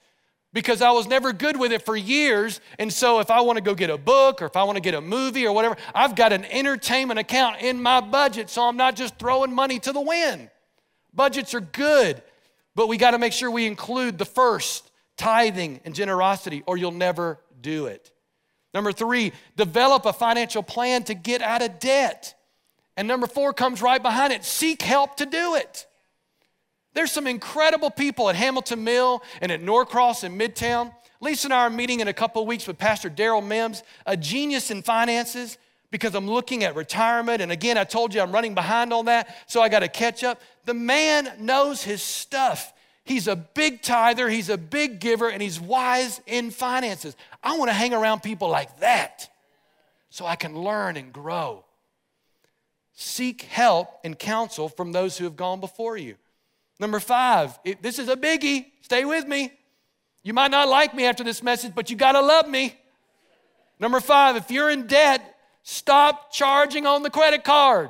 because 0.57 0.81
I 0.81 0.89
was 0.89 1.05
never 1.05 1.33
good 1.33 1.55
with 1.55 1.71
it 1.71 1.85
for 1.85 1.95
years. 1.95 2.61
And 2.79 2.91
so 2.91 3.19
if 3.19 3.29
I 3.29 3.41
want 3.41 3.57
to 3.57 3.61
go 3.61 3.75
get 3.75 3.91
a 3.91 3.97
book 3.97 4.41
or 4.41 4.47
if 4.47 4.55
I 4.55 4.63
want 4.63 4.75
to 4.77 4.81
get 4.81 4.95
a 4.95 5.01
movie 5.01 5.45
or 5.45 5.53
whatever, 5.53 5.77
I've 5.93 6.15
got 6.15 6.33
an 6.33 6.45
entertainment 6.45 7.19
account 7.19 7.61
in 7.61 7.79
my 7.79 8.01
budget 8.01 8.49
so 8.49 8.63
I'm 8.63 8.75
not 8.75 8.95
just 8.95 9.19
throwing 9.19 9.53
money 9.53 9.77
to 9.77 9.93
the 9.93 10.01
wind. 10.01 10.49
Budgets 11.13 11.53
are 11.53 11.59
good, 11.59 12.23
but 12.73 12.87
we 12.87 12.97
got 12.97 13.11
to 13.11 13.19
make 13.19 13.33
sure 13.33 13.51
we 13.51 13.67
include 13.67 14.17
the 14.17 14.25
first 14.25 14.89
tithing 15.15 15.79
and 15.85 15.93
generosity 15.93 16.63
or 16.65 16.75
you'll 16.75 16.89
never 16.89 17.39
do 17.61 17.85
it. 17.85 18.11
Number 18.73 18.91
three, 18.91 19.33
develop 19.57 20.07
a 20.07 20.13
financial 20.13 20.63
plan 20.63 21.03
to 21.03 21.13
get 21.13 21.43
out 21.43 21.61
of 21.61 21.77
debt. 21.77 22.33
And 22.95 23.07
number 23.07 23.27
four 23.27 23.53
comes 23.53 23.79
right 23.79 24.01
behind 24.01 24.33
it 24.33 24.43
seek 24.43 24.81
help 24.81 25.17
to 25.17 25.27
do 25.27 25.53
it. 25.53 25.85
There's 26.97 27.11
some 27.11 27.27
incredible 27.27 27.91
people 27.91 28.27
at 28.27 28.35
Hamilton 28.35 28.83
Mill 28.83 29.21
and 29.39 29.51
at 29.51 29.61
Norcross 29.61 30.23
in 30.23 30.35
Midtown. 30.35 30.91
Lisa 31.21 31.45
and 31.45 31.53
I 31.53 31.59
are 31.59 31.69
meeting 31.69 31.99
in 31.99 32.07
a 32.07 32.13
couple 32.13 32.41
of 32.41 32.47
weeks 32.47 32.65
with 32.65 32.79
Pastor 32.79 33.07
Daryl 33.07 33.45
Mims, 33.45 33.83
a 34.07 34.17
genius 34.17 34.71
in 34.71 34.81
finances, 34.81 35.59
because 35.91 36.15
I'm 36.15 36.27
looking 36.27 36.63
at 36.63 36.75
retirement. 36.75 37.39
And 37.39 37.51
again, 37.51 37.77
I 37.77 37.83
told 37.83 38.15
you 38.15 38.21
I'm 38.21 38.31
running 38.31 38.55
behind 38.55 38.93
on 38.93 39.05
that, 39.05 39.35
so 39.45 39.61
I 39.61 39.69
got 39.69 39.81
to 39.81 39.87
catch 39.87 40.23
up. 40.23 40.41
The 40.65 40.73
man 40.73 41.29
knows 41.39 41.83
his 41.83 42.01
stuff. 42.01 42.73
He's 43.03 43.27
a 43.27 43.35
big 43.35 43.83
tither, 43.83 44.27
he's 44.27 44.49
a 44.49 44.57
big 44.57 44.99
giver, 44.99 45.29
and 45.29 45.39
he's 45.39 45.61
wise 45.61 46.19
in 46.25 46.49
finances. 46.49 47.15
I 47.43 47.59
want 47.59 47.69
to 47.69 47.73
hang 47.73 47.93
around 47.93 48.23
people 48.23 48.49
like 48.49 48.79
that 48.79 49.29
so 50.09 50.25
I 50.25 50.35
can 50.35 50.59
learn 50.59 50.97
and 50.97 51.13
grow. 51.13 51.63
Seek 52.95 53.43
help 53.43 53.99
and 54.03 54.17
counsel 54.17 54.67
from 54.67 54.93
those 54.93 55.19
who 55.19 55.25
have 55.25 55.35
gone 55.35 55.59
before 55.59 55.95
you. 55.95 56.15
Number 56.79 56.99
five, 56.99 57.57
it, 57.63 57.81
this 57.81 57.99
is 57.99 58.07
a 58.09 58.15
biggie. 58.15 58.67
Stay 58.81 59.03
with 59.05 59.27
me. 59.27 59.51
You 60.23 60.33
might 60.33 60.51
not 60.51 60.67
like 60.67 60.93
me 60.93 61.05
after 61.05 61.23
this 61.23 61.41
message, 61.41 61.73
but 61.73 61.89
you 61.89 61.95
got 61.95 62.11
to 62.11 62.21
love 62.21 62.47
me. 62.47 62.75
Number 63.79 63.99
five, 63.99 64.35
if 64.35 64.51
you're 64.51 64.69
in 64.69 64.87
debt, 64.87 65.35
stop 65.63 66.31
charging 66.31 66.85
on 66.85 67.03
the 67.03 67.09
credit 67.09 67.43
card. 67.43 67.89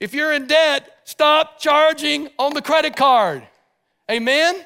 If 0.00 0.14
you're 0.14 0.32
in 0.32 0.46
debt, 0.46 0.88
stop 1.04 1.58
charging 1.58 2.28
on 2.38 2.52
the 2.52 2.62
credit 2.62 2.96
card. 2.96 3.46
Amen? 4.10 4.56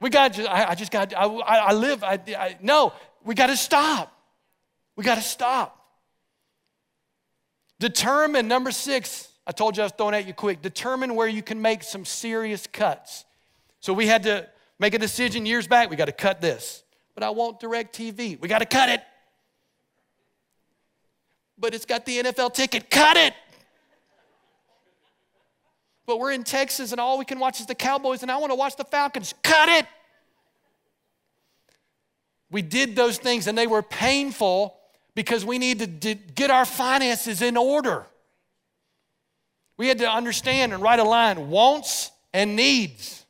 We 0.00 0.10
got, 0.10 0.38
I, 0.38 0.70
I 0.70 0.74
just 0.74 0.92
got, 0.92 1.14
I, 1.16 1.24
I 1.24 1.72
live, 1.72 2.04
I, 2.04 2.20
I, 2.28 2.56
no, 2.60 2.92
we 3.24 3.34
got 3.34 3.48
to 3.48 3.56
stop. 3.56 4.12
We 4.94 5.04
got 5.04 5.16
to 5.16 5.22
stop. 5.22 5.72
Determine, 7.78 8.48
number 8.48 8.70
six, 8.70 9.28
I 9.46 9.52
told 9.52 9.76
you 9.76 9.82
I 9.82 9.86
was 9.86 9.92
throwing 9.92 10.14
at 10.14 10.26
you 10.26 10.34
quick, 10.34 10.60
determine 10.60 11.14
where 11.14 11.28
you 11.28 11.42
can 11.42 11.62
make 11.62 11.82
some 11.82 12.04
serious 12.04 12.66
cuts. 12.66 13.24
So 13.80 13.92
we 13.92 14.06
had 14.06 14.24
to 14.24 14.48
make 14.78 14.94
a 14.94 14.98
decision 14.98 15.46
years 15.46 15.66
back, 15.66 15.88
we 15.88 15.96
got 15.96 16.06
to 16.06 16.12
cut 16.12 16.40
this. 16.40 16.82
But 17.14 17.22
I 17.22 17.30
want 17.30 17.60
DirecTV. 17.60 18.40
We 18.40 18.48
got 18.48 18.58
to 18.58 18.66
cut 18.66 18.88
it. 18.88 19.02
But 21.58 21.74
it's 21.74 21.86
got 21.86 22.04
the 22.04 22.18
NFL 22.18 22.52
ticket. 22.52 22.90
Cut 22.90 23.16
it. 23.16 23.32
But 26.04 26.20
we're 26.20 26.32
in 26.32 26.44
Texas 26.44 26.92
and 26.92 27.00
all 27.00 27.18
we 27.18 27.24
can 27.24 27.38
watch 27.38 27.58
is 27.60 27.66
the 27.66 27.74
Cowboys 27.74 28.22
and 28.22 28.30
I 28.30 28.36
want 28.36 28.50
to 28.50 28.54
watch 28.54 28.76
the 28.76 28.84
Falcons. 28.84 29.34
Cut 29.42 29.68
it. 29.68 29.86
We 32.50 32.62
did 32.62 32.94
those 32.94 33.18
things 33.18 33.46
and 33.46 33.56
they 33.56 33.66
were 33.66 33.82
painful 33.82 34.76
because 35.14 35.44
we 35.44 35.58
need 35.58 36.02
to 36.02 36.14
get 36.14 36.50
our 36.50 36.64
finances 36.64 37.42
in 37.42 37.56
order. 37.56 38.06
We 39.76 39.88
had 39.88 39.98
to 39.98 40.10
understand 40.10 40.72
and 40.72 40.82
write 40.82 40.98
a 40.98 41.04
line 41.04 41.50
wants 41.50 42.10
and 42.32 42.56
needs. 42.56 43.24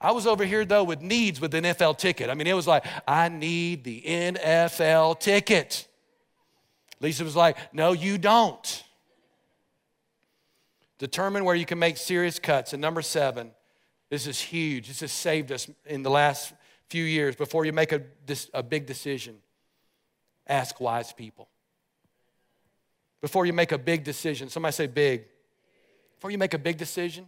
I 0.00 0.12
was 0.12 0.26
over 0.26 0.44
here 0.44 0.64
though 0.64 0.84
with 0.84 1.00
needs 1.00 1.40
with 1.40 1.50
the 1.50 1.60
NFL 1.62 1.98
ticket. 1.98 2.28
I 2.28 2.34
mean, 2.34 2.46
it 2.46 2.52
was 2.52 2.66
like, 2.66 2.84
I 3.08 3.28
need 3.28 3.84
the 3.84 4.02
NFL 4.02 5.20
ticket. 5.20 5.86
Lisa 7.00 7.24
was 7.24 7.36
like, 7.36 7.56
No, 7.72 7.92
you 7.92 8.18
don't. 8.18 8.82
Determine 10.98 11.44
where 11.44 11.56
you 11.56 11.66
can 11.66 11.78
make 11.78 11.96
serious 11.96 12.38
cuts. 12.38 12.72
And 12.72 12.80
number 12.80 13.02
seven, 13.02 13.50
this 14.10 14.26
is 14.26 14.40
huge. 14.40 14.88
This 14.88 15.00
has 15.00 15.12
saved 15.12 15.50
us 15.50 15.68
in 15.86 16.02
the 16.02 16.10
last 16.10 16.52
few 16.88 17.04
years 17.04 17.34
before 17.34 17.64
you 17.64 17.72
make 17.72 17.92
a, 17.92 18.02
a 18.52 18.62
big 18.62 18.86
decision 18.86 19.36
ask 20.46 20.80
wise 20.80 21.12
people. 21.12 21.48
Before 23.24 23.46
you 23.46 23.54
make 23.54 23.72
a 23.72 23.78
big 23.78 24.04
decision, 24.04 24.50
somebody 24.50 24.74
say 24.74 24.86
big. 24.86 25.24
Before 26.16 26.30
you 26.30 26.36
make 26.36 26.52
a 26.52 26.58
big 26.58 26.76
decision, 26.76 27.24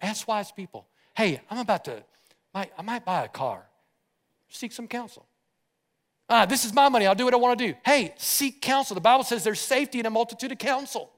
ask 0.00 0.28
wise 0.28 0.52
people. 0.52 0.86
Hey, 1.16 1.40
I'm 1.50 1.58
about 1.58 1.84
to, 1.86 2.04
I 2.54 2.68
might 2.84 3.04
buy 3.04 3.24
a 3.24 3.28
car. 3.28 3.66
Seek 4.48 4.70
some 4.70 4.86
counsel. 4.86 5.26
Ah, 6.28 6.46
this 6.46 6.64
is 6.64 6.72
my 6.72 6.88
money. 6.88 7.08
I'll 7.08 7.16
do 7.16 7.24
what 7.24 7.34
I 7.34 7.38
want 7.38 7.58
to 7.58 7.66
do. 7.66 7.74
Hey, 7.84 8.14
seek 8.18 8.62
counsel. 8.62 8.94
The 8.94 9.00
Bible 9.00 9.24
says 9.24 9.42
there's 9.42 9.58
safety 9.58 9.98
in 9.98 10.06
a 10.06 10.10
multitude 10.10 10.52
of 10.52 10.58
counsel. 10.58 11.10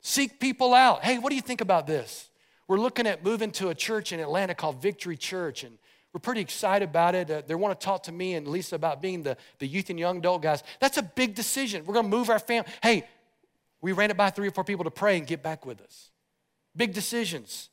Seek 0.00 0.38
people 0.38 0.72
out. 0.72 1.02
Hey, 1.02 1.18
what 1.18 1.30
do 1.30 1.34
you 1.34 1.42
think 1.42 1.62
about 1.62 1.88
this? 1.88 2.30
We're 2.68 2.78
looking 2.78 3.08
at 3.08 3.24
moving 3.24 3.50
to 3.52 3.70
a 3.70 3.74
church 3.74 4.12
in 4.12 4.20
Atlanta 4.20 4.54
called 4.54 4.80
Victory 4.80 5.16
Church, 5.16 5.64
and 5.64 5.78
we're 6.12 6.20
pretty 6.20 6.42
excited 6.42 6.88
about 6.88 7.14
it. 7.14 7.30
Uh, 7.30 7.42
they 7.46 7.54
want 7.54 7.78
to 7.78 7.84
talk 7.84 8.02
to 8.04 8.12
me 8.12 8.34
and 8.34 8.46
Lisa 8.46 8.76
about 8.76 9.00
being 9.00 9.22
the, 9.22 9.36
the 9.58 9.66
youth 9.66 9.88
and 9.88 9.98
young 9.98 10.18
adult 10.18 10.42
guys. 10.42 10.62
That's 10.78 10.98
a 10.98 11.02
big 11.02 11.34
decision. 11.34 11.86
We're 11.86 11.94
going 11.94 12.10
to 12.10 12.16
move 12.16 12.28
our 12.28 12.38
family. 12.38 12.70
Hey, 12.82 13.04
we 13.80 13.92
ran 13.92 14.10
it 14.10 14.16
by 14.16 14.30
three 14.30 14.48
or 14.48 14.50
four 14.50 14.64
people 14.64 14.84
to 14.84 14.90
pray 14.90 15.16
and 15.16 15.26
get 15.26 15.42
back 15.42 15.64
with 15.64 15.80
us. 15.80 16.10
Big 16.76 16.92
decisions. 16.92 17.70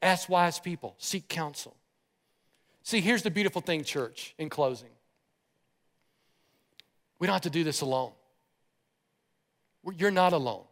Ask 0.00 0.28
wise 0.28 0.58
people, 0.58 0.96
seek 0.98 1.28
counsel. 1.28 1.76
See, 2.82 3.00
here's 3.00 3.22
the 3.22 3.30
beautiful 3.30 3.62
thing, 3.62 3.84
church, 3.84 4.34
in 4.38 4.48
closing. 4.48 4.88
We 7.18 7.26
don't 7.26 7.34
have 7.34 7.42
to 7.42 7.50
do 7.50 7.62
this 7.62 7.82
alone. 7.82 8.10
You're 9.96 10.10
not 10.10 10.32
alone. 10.32 10.64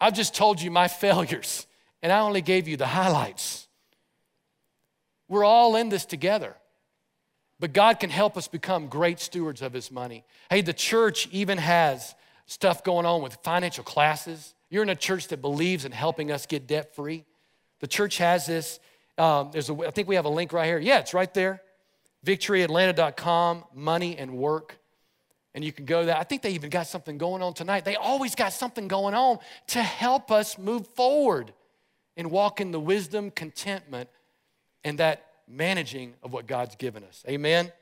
I've 0.00 0.14
just 0.14 0.34
told 0.34 0.60
you 0.60 0.70
my 0.70 0.88
failures, 1.04 1.66
and 2.02 2.10
I 2.10 2.20
only 2.20 2.42
gave 2.42 2.66
you 2.66 2.76
the 2.76 2.86
highlights. 2.86 3.63
We're 5.28 5.44
all 5.44 5.76
in 5.76 5.88
this 5.88 6.04
together. 6.04 6.54
But 7.60 7.72
God 7.72 8.00
can 8.00 8.10
help 8.10 8.36
us 8.36 8.48
become 8.48 8.88
great 8.88 9.20
stewards 9.20 9.62
of 9.62 9.72
His 9.72 9.90
money. 9.90 10.24
Hey, 10.50 10.60
the 10.60 10.72
church 10.72 11.28
even 11.30 11.58
has 11.58 12.14
stuff 12.46 12.84
going 12.84 13.06
on 13.06 13.22
with 13.22 13.38
financial 13.42 13.84
classes. 13.84 14.54
You're 14.70 14.82
in 14.82 14.88
a 14.88 14.96
church 14.96 15.28
that 15.28 15.40
believes 15.40 15.84
in 15.84 15.92
helping 15.92 16.30
us 16.30 16.46
get 16.46 16.66
debt 16.66 16.94
free. 16.94 17.24
The 17.80 17.86
church 17.86 18.18
has 18.18 18.46
this. 18.46 18.80
Um, 19.16 19.50
there's 19.52 19.70
a, 19.70 19.74
I 19.86 19.90
think 19.90 20.08
we 20.08 20.16
have 20.16 20.24
a 20.24 20.30
link 20.30 20.52
right 20.52 20.66
here. 20.66 20.78
Yeah, 20.78 20.98
it's 20.98 21.14
right 21.14 21.32
there. 21.32 21.62
VictoryAtlanta.com, 22.26 23.64
money 23.74 24.16
and 24.18 24.32
work. 24.36 24.78
And 25.54 25.64
you 25.64 25.72
can 25.72 25.84
go 25.84 26.04
there. 26.04 26.16
I 26.16 26.24
think 26.24 26.42
they 26.42 26.50
even 26.50 26.70
got 26.70 26.88
something 26.88 27.16
going 27.16 27.40
on 27.40 27.54
tonight. 27.54 27.84
They 27.84 27.94
always 27.94 28.34
got 28.34 28.52
something 28.52 28.88
going 28.88 29.14
on 29.14 29.38
to 29.68 29.82
help 29.82 30.32
us 30.32 30.58
move 30.58 30.86
forward 30.88 31.52
and 32.16 32.30
walk 32.30 32.60
in 32.60 32.72
the 32.72 32.80
wisdom, 32.80 33.30
contentment, 33.30 34.08
and 34.84 34.98
that 34.98 35.26
managing 35.48 36.14
of 36.22 36.32
what 36.32 36.46
God's 36.46 36.76
given 36.76 37.04
us. 37.04 37.24
Amen? 37.28 37.72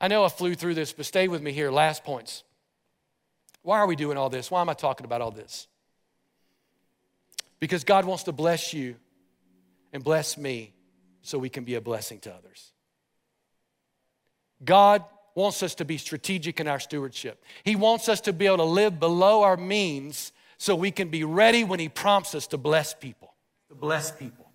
I 0.00 0.08
know 0.08 0.24
I 0.24 0.28
flew 0.28 0.54
through 0.54 0.74
this, 0.74 0.92
but 0.92 1.06
stay 1.06 1.28
with 1.28 1.42
me 1.42 1.52
here. 1.52 1.70
Last 1.70 2.04
points. 2.04 2.44
Why 3.62 3.78
are 3.78 3.86
we 3.86 3.96
doing 3.96 4.16
all 4.16 4.30
this? 4.30 4.50
Why 4.50 4.60
am 4.60 4.68
I 4.68 4.74
talking 4.74 5.04
about 5.04 5.20
all 5.20 5.30
this? 5.30 5.66
Because 7.58 7.84
God 7.84 8.04
wants 8.04 8.24
to 8.24 8.32
bless 8.32 8.72
you 8.72 8.96
and 9.92 10.04
bless 10.04 10.36
me 10.36 10.72
so 11.22 11.38
we 11.38 11.48
can 11.48 11.64
be 11.64 11.74
a 11.74 11.80
blessing 11.80 12.20
to 12.20 12.32
others. 12.32 12.72
God 14.64 15.04
wants 15.34 15.62
us 15.62 15.74
to 15.76 15.84
be 15.84 15.98
strategic 15.98 16.60
in 16.60 16.68
our 16.68 16.80
stewardship. 16.80 17.42
He 17.64 17.76
wants 17.76 18.08
us 18.08 18.20
to 18.22 18.32
be 18.32 18.46
able 18.46 18.58
to 18.58 18.64
live 18.64 19.00
below 19.00 19.42
our 19.42 19.56
means 19.56 20.32
so 20.58 20.74
we 20.74 20.90
can 20.90 21.08
be 21.08 21.24
ready 21.24 21.64
when 21.64 21.80
He 21.80 21.88
prompts 21.88 22.34
us 22.34 22.46
to 22.48 22.58
bless 22.58 22.94
people. 22.94 23.34
To 23.68 23.74
bless 23.74 24.10
people. 24.10 24.45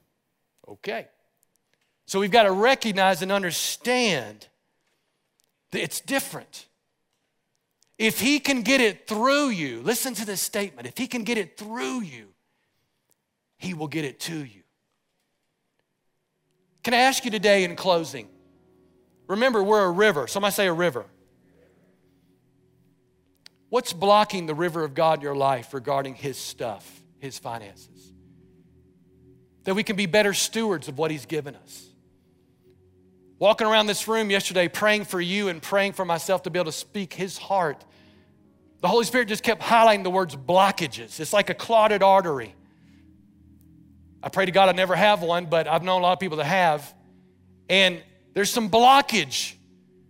Okay. 0.72 1.08
So 2.06 2.20
we've 2.20 2.32
got 2.32 2.44
to 2.44 2.52
recognize 2.52 3.22
and 3.22 3.32
understand 3.32 4.48
that 5.72 5.82
it's 5.82 6.00
different. 6.00 6.68
If 7.98 8.20
he 8.20 8.40
can 8.40 8.62
get 8.62 8.82
it 8.82 9.08
through 9.08 9.50
you, 9.50 9.82
listen 9.82 10.14
to 10.16 10.26
this 10.26 10.42
statement. 10.42 10.88
If 10.88 10.98
he 10.98 11.08
can 11.08 11.24
get 11.24 11.38
it 11.38 11.58
through 11.58 12.02
you, 12.02 12.30
he 13.58 13.74
will 13.74 13.88
get 13.88 14.06
it 14.06 14.20
to 14.22 14.36
you. 14.36 14.62
Can 16.84 16.94
I 16.94 16.98
ask 16.98 17.24
you 17.26 17.32
today 17.32 17.64
in 17.64 17.76
closing? 17.76 18.28
Remember, 19.28 19.62
we're 19.62 19.86
a 19.86 19.92
river. 19.92 20.28
Somebody 20.28 20.54
say 20.54 20.68
a 20.68 20.74
river. 20.74 21.06
What's 23.70 23.94
blocking 23.94 24.48
the 24.48 24.56
river 24.56 24.84
of 24.84 24.96
God 24.96 25.20
in 25.20 25.22
your 25.22 25.36
life 25.36 25.74
regarding 25.74 26.16
His 26.16 26.38
stuff, 26.38 27.02
His 27.20 27.38
finances? 27.38 28.12
That 29.64 29.76
we 29.76 29.84
can 29.84 29.96
be 29.96 30.06
better 30.06 30.34
stewards 30.34 30.88
of 30.88 30.98
what 30.98 31.12
He's 31.12 31.26
given 31.26 31.56
us. 31.56 31.88
Walking 33.40 33.68
around 33.68 33.88
this 33.88 34.08
room 34.08 34.30
yesterday, 34.30 34.68
praying 34.68 35.06
for 35.06 35.20
you 35.20 35.48
and 35.48 35.62
praying 35.62 35.94
for 35.94 36.06
myself 36.06 36.44
to 36.44 36.50
be 36.50 36.60
able 36.60 36.72
to 36.72 36.78
speak 36.78 37.14
His 37.14 37.38
heart, 37.38 37.84
the 38.82 38.88
Holy 38.88 39.06
Spirit 39.06 39.28
just 39.28 39.44
kept 39.44 39.62
highlighting 39.62 40.04
the 40.04 40.10
words 40.10 40.36
blockages. 40.36 41.20
It's 41.20 41.34
like 41.34 41.50
a 41.50 41.54
clotted 41.54 42.02
artery. 42.02 42.56
I 44.24 44.30
pray 44.30 44.46
to 44.46 44.52
God 44.52 44.70
I 44.70 44.74
never 44.74 44.96
have 44.96 45.22
one, 45.22 45.46
but 45.46 45.68
I've 45.68 45.84
known 45.84 46.02
a 46.02 46.04
lot 46.04 46.14
of 46.14 46.20
people 46.20 46.38
that 46.38 46.46
have. 46.46 46.94
And 47.70 48.02
there's 48.34 48.50
some 48.50 48.70
blockage 48.70 49.56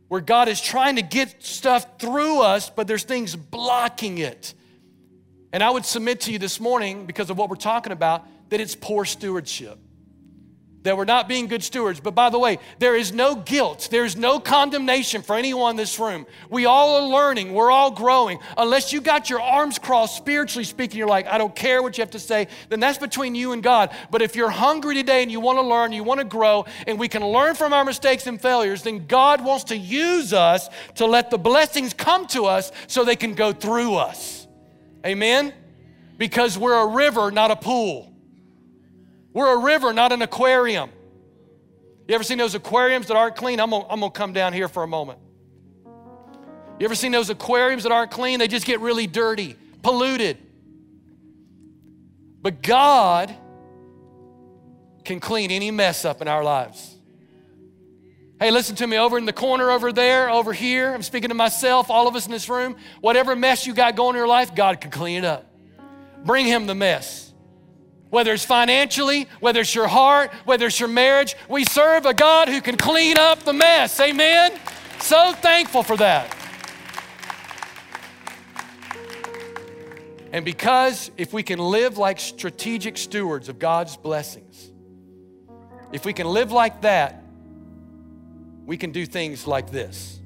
where 0.07 0.21
God 0.21 0.49
is 0.49 0.59
trying 0.59 0.97
to 0.97 1.01
get 1.01 1.41
stuff 1.43 1.99
through 1.99 2.41
us, 2.41 2.69
but 2.69 2.87
there's 2.87 3.03
things 3.03 3.35
blocking 3.35 4.17
it. 4.17 4.53
And 5.53 5.63
I 5.63 5.69
would 5.69 5.85
submit 5.85 6.21
to 6.21 6.31
you 6.31 6.39
this 6.39 6.59
morning, 6.59 7.05
because 7.05 7.29
of 7.29 7.37
what 7.37 7.49
we're 7.49 7.55
talking 7.55 7.93
about, 7.93 8.25
that 8.51 8.61
it's 8.61 8.75
poor 8.75 9.03
stewardship 9.03 9.79
that 10.83 10.97
we're 10.97 11.05
not 11.05 11.27
being 11.27 11.47
good 11.47 11.63
stewards. 11.63 11.99
But 11.99 12.15
by 12.15 12.29
the 12.29 12.39
way, 12.39 12.59
there 12.79 12.95
is 12.95 13.11
no 13.11 13.35
guilt, 13.35 13.89
there's 13.91 14.15
no 14.15 14.39
condemnation 14.39 15.21
for 15.21 15.35
anyone 15.35 15.71
in 15.71 15.77
this 15.77 15.99
room. 15.99 16.25
We 16.49 16.65
all 16.65 16.97
are 16.97 17.07
learning, 17.07 17.53
we're 17.53 17.71
all 17.71 17.91
growing. 17.91 18.39
Unless 18.57 18.91
you 18.91 19.01
got 19.01 19.29
your 19.29 19.41
arms 19.41 19.77
crossed, 19.77 20.17
spiritually 20.17 20.63
speaking, 20.63 20.97
you're 20.97 21.07
like, 21.07 21.27
I 21.27 21.37
don't 21.37 21.55
care 21.55 21.81
what 21.81 21.97
you 21.97 22.01
have 22.01 22.11
to 22.11 22.19
say, 22.19 22.47
then 22.69 22.79
that's 22.79 22.97
between 22.97 23.35
you 23.35 23.53
and 23.53 23.61
God. 23.61 23.95
But 24.09 24.21
if 24.21 24.35
you're 24.35 24.49
hungry 24.49 24.95
today 24.95 25.21
and 25.21 25.31
you 25.31 25.39
want 25.39 25.57
to 25.57 25.63
learn, 25.63 25.91
you 25.91 26.03
want 26.03 26.19
to 26.19 26.25
grow, 26.25 26.65
and 26.87 26.99
we 26.99 27.07
can 27.07 27.25
learn 27.25 27.55
from 27.55 27.73
our 27.73 27.85
mistakes 27.85 28.27
and 28.27 28.41
failures, 28.41 28.83
then 28.83 29.05
God 29.05 29.43
wants 29.43 29.65
to 29.65 29.77
use 29.77 30.33
us 30.33 30.69
to 30.95 31.05
let 31.05 31.29
the 31.29 31.37
blessings 31.37 31.93
come 31.93 32.25
to 32.27 32.45
us 32.45 32.71
so 32.87 33.03
they 33.03 33.15
can 33.15 33.33
go 33.33 33.51
through 33.51 33.95
us. 33.95 34.47
Amen? 35.05 35.53
Because 36.17 36.57
we're 36.57 36.79
a 36.79 36.87
river, 36.87 37.31
not 37.31 37.51
a 37.51 37.55
pool. 37.55 38.10
We're 39.33 39.53
a 39.53 39.63
river, 39.63 39.93
not 39.93 40.11
an 40.11 40.21
aquarium. 40.21 40.89
You 42.07 42.15
ever 42.15 42.23
seen 42.23 42.37
those 42.37 42.55
aquariums 42.55 43.07
that 43.07 43.15
aren't 43.15 43.35
clean? 43.35 43.59
I'm 43.59 43.69
gonna, 43.69 43.85
I'm 43.87 43.99
gonna 44.01 44.11
come 44.11 44.33
down 44.33 44.53
here 44.53 44.67
for 44.67 44.83
a 44.83 44.87
moment. 44.87 45.19
You 45.85 46.85
ever 46.85 46.95
seen 46.95 47.11
those 47.11 47.29
aquariums 47.29 47.83
that 47.83 47.91
aren't 47.91 48.11
clean? 48.11 48.39
They 48.39 48.47
just 48.47 48.65
get 48.65 48.79
really 48.79 49.07
dirty, 49.07 49.55
polluted. 49.83 50.37
But 52.41 52.63
God 52.63 53.33
can 55.05 55.19
clean 55.19 55.51
any 55.51 55.71
mess 55.71 56.05
up 56.05 56.21
in 56.21 56.27
our 56.27 56.43
lives. 56.43 56.97
Hey, 58.39 58.49
listen 58.49 58.75
to 58.77 58.87
me 58.87 58.97
over 58.97 59.19
in 59.19 59.25
the 59.25 59.33
corner 59.33 59.69
over 59.69 59.93
there, 59.93 60.29
over 60.31 60.51
here. 60.51 60.93
I'm 60.93 61.03
speaking 61.03 61.29
to 61.29 61.35
myself, 61.35 61.91
all 61.91 62.07
of 62.07 62.15
us 62.15 62.25
in 62.25 62.31
this 62.31 62.49
room. 62.49 62.75
Whatever 62.99 63.35
mess 63.35 63.67
you 63.67 63.73
got 63.75 63.95
going 63.95 64.15
in 64.15 64.17
your 64.17 64.27
life, 64.27 64.55
God 64.55 64.81
can 64.81 64.89
clean 64.89 65.19
it 65.19 65.25
up. 65.25 65.45
Bring 66.25 66.47
Him 66.47 66.65
the 66.65 66.73
mess 66.73 67.30
whether 68.11 68.33
it's 68.33 68.45
financially, 68.45 69.27
whether 69.39 69.61
it's 69.61 69.73
your 69.73 69.87
heart, 69.87 70.31
whether 70.45 70.67
it's 70.67 70.79
your 70.79 70.89
marriage. 70.89 71.35
We 71.49 71.63
serve 71.65 72.05
a 72.05 72.13
God 72.13 72.49
who 72.49 72.61
can 72.61 72.77
clean 72.77 73.17
up 73.17 73.39
the 73.39 73.53
mess. 73.53 73.99
Amen? 73.99 74.51
So 74.99 75.33
thankful 75.33 75.81
for 75.81 75.97
that. 75.97 76.37
And 80.33 80.45
because 80.45 81.09
if 81.17 81.33
we 81.33 81.41
can 81.41 81.57
live 81.57 81.97
like 81.97 82.19
strategic 82.19 82.97
stewards 82.97 83.49
of 83.49 83.59
God's 83.59 83.97
blessings, 83.97 84.71
if 85.91 86.05
we 86.05 86.13
can 86.13 86.27
live 86.27 86.51
like 86.51 86.81
that, 86.81 87.23
we 88.65 88.77
can 88.77 88.91
do 88.91 89.05
things 89.05 89.47
like 89.47 89.71
this. 89.71 90.19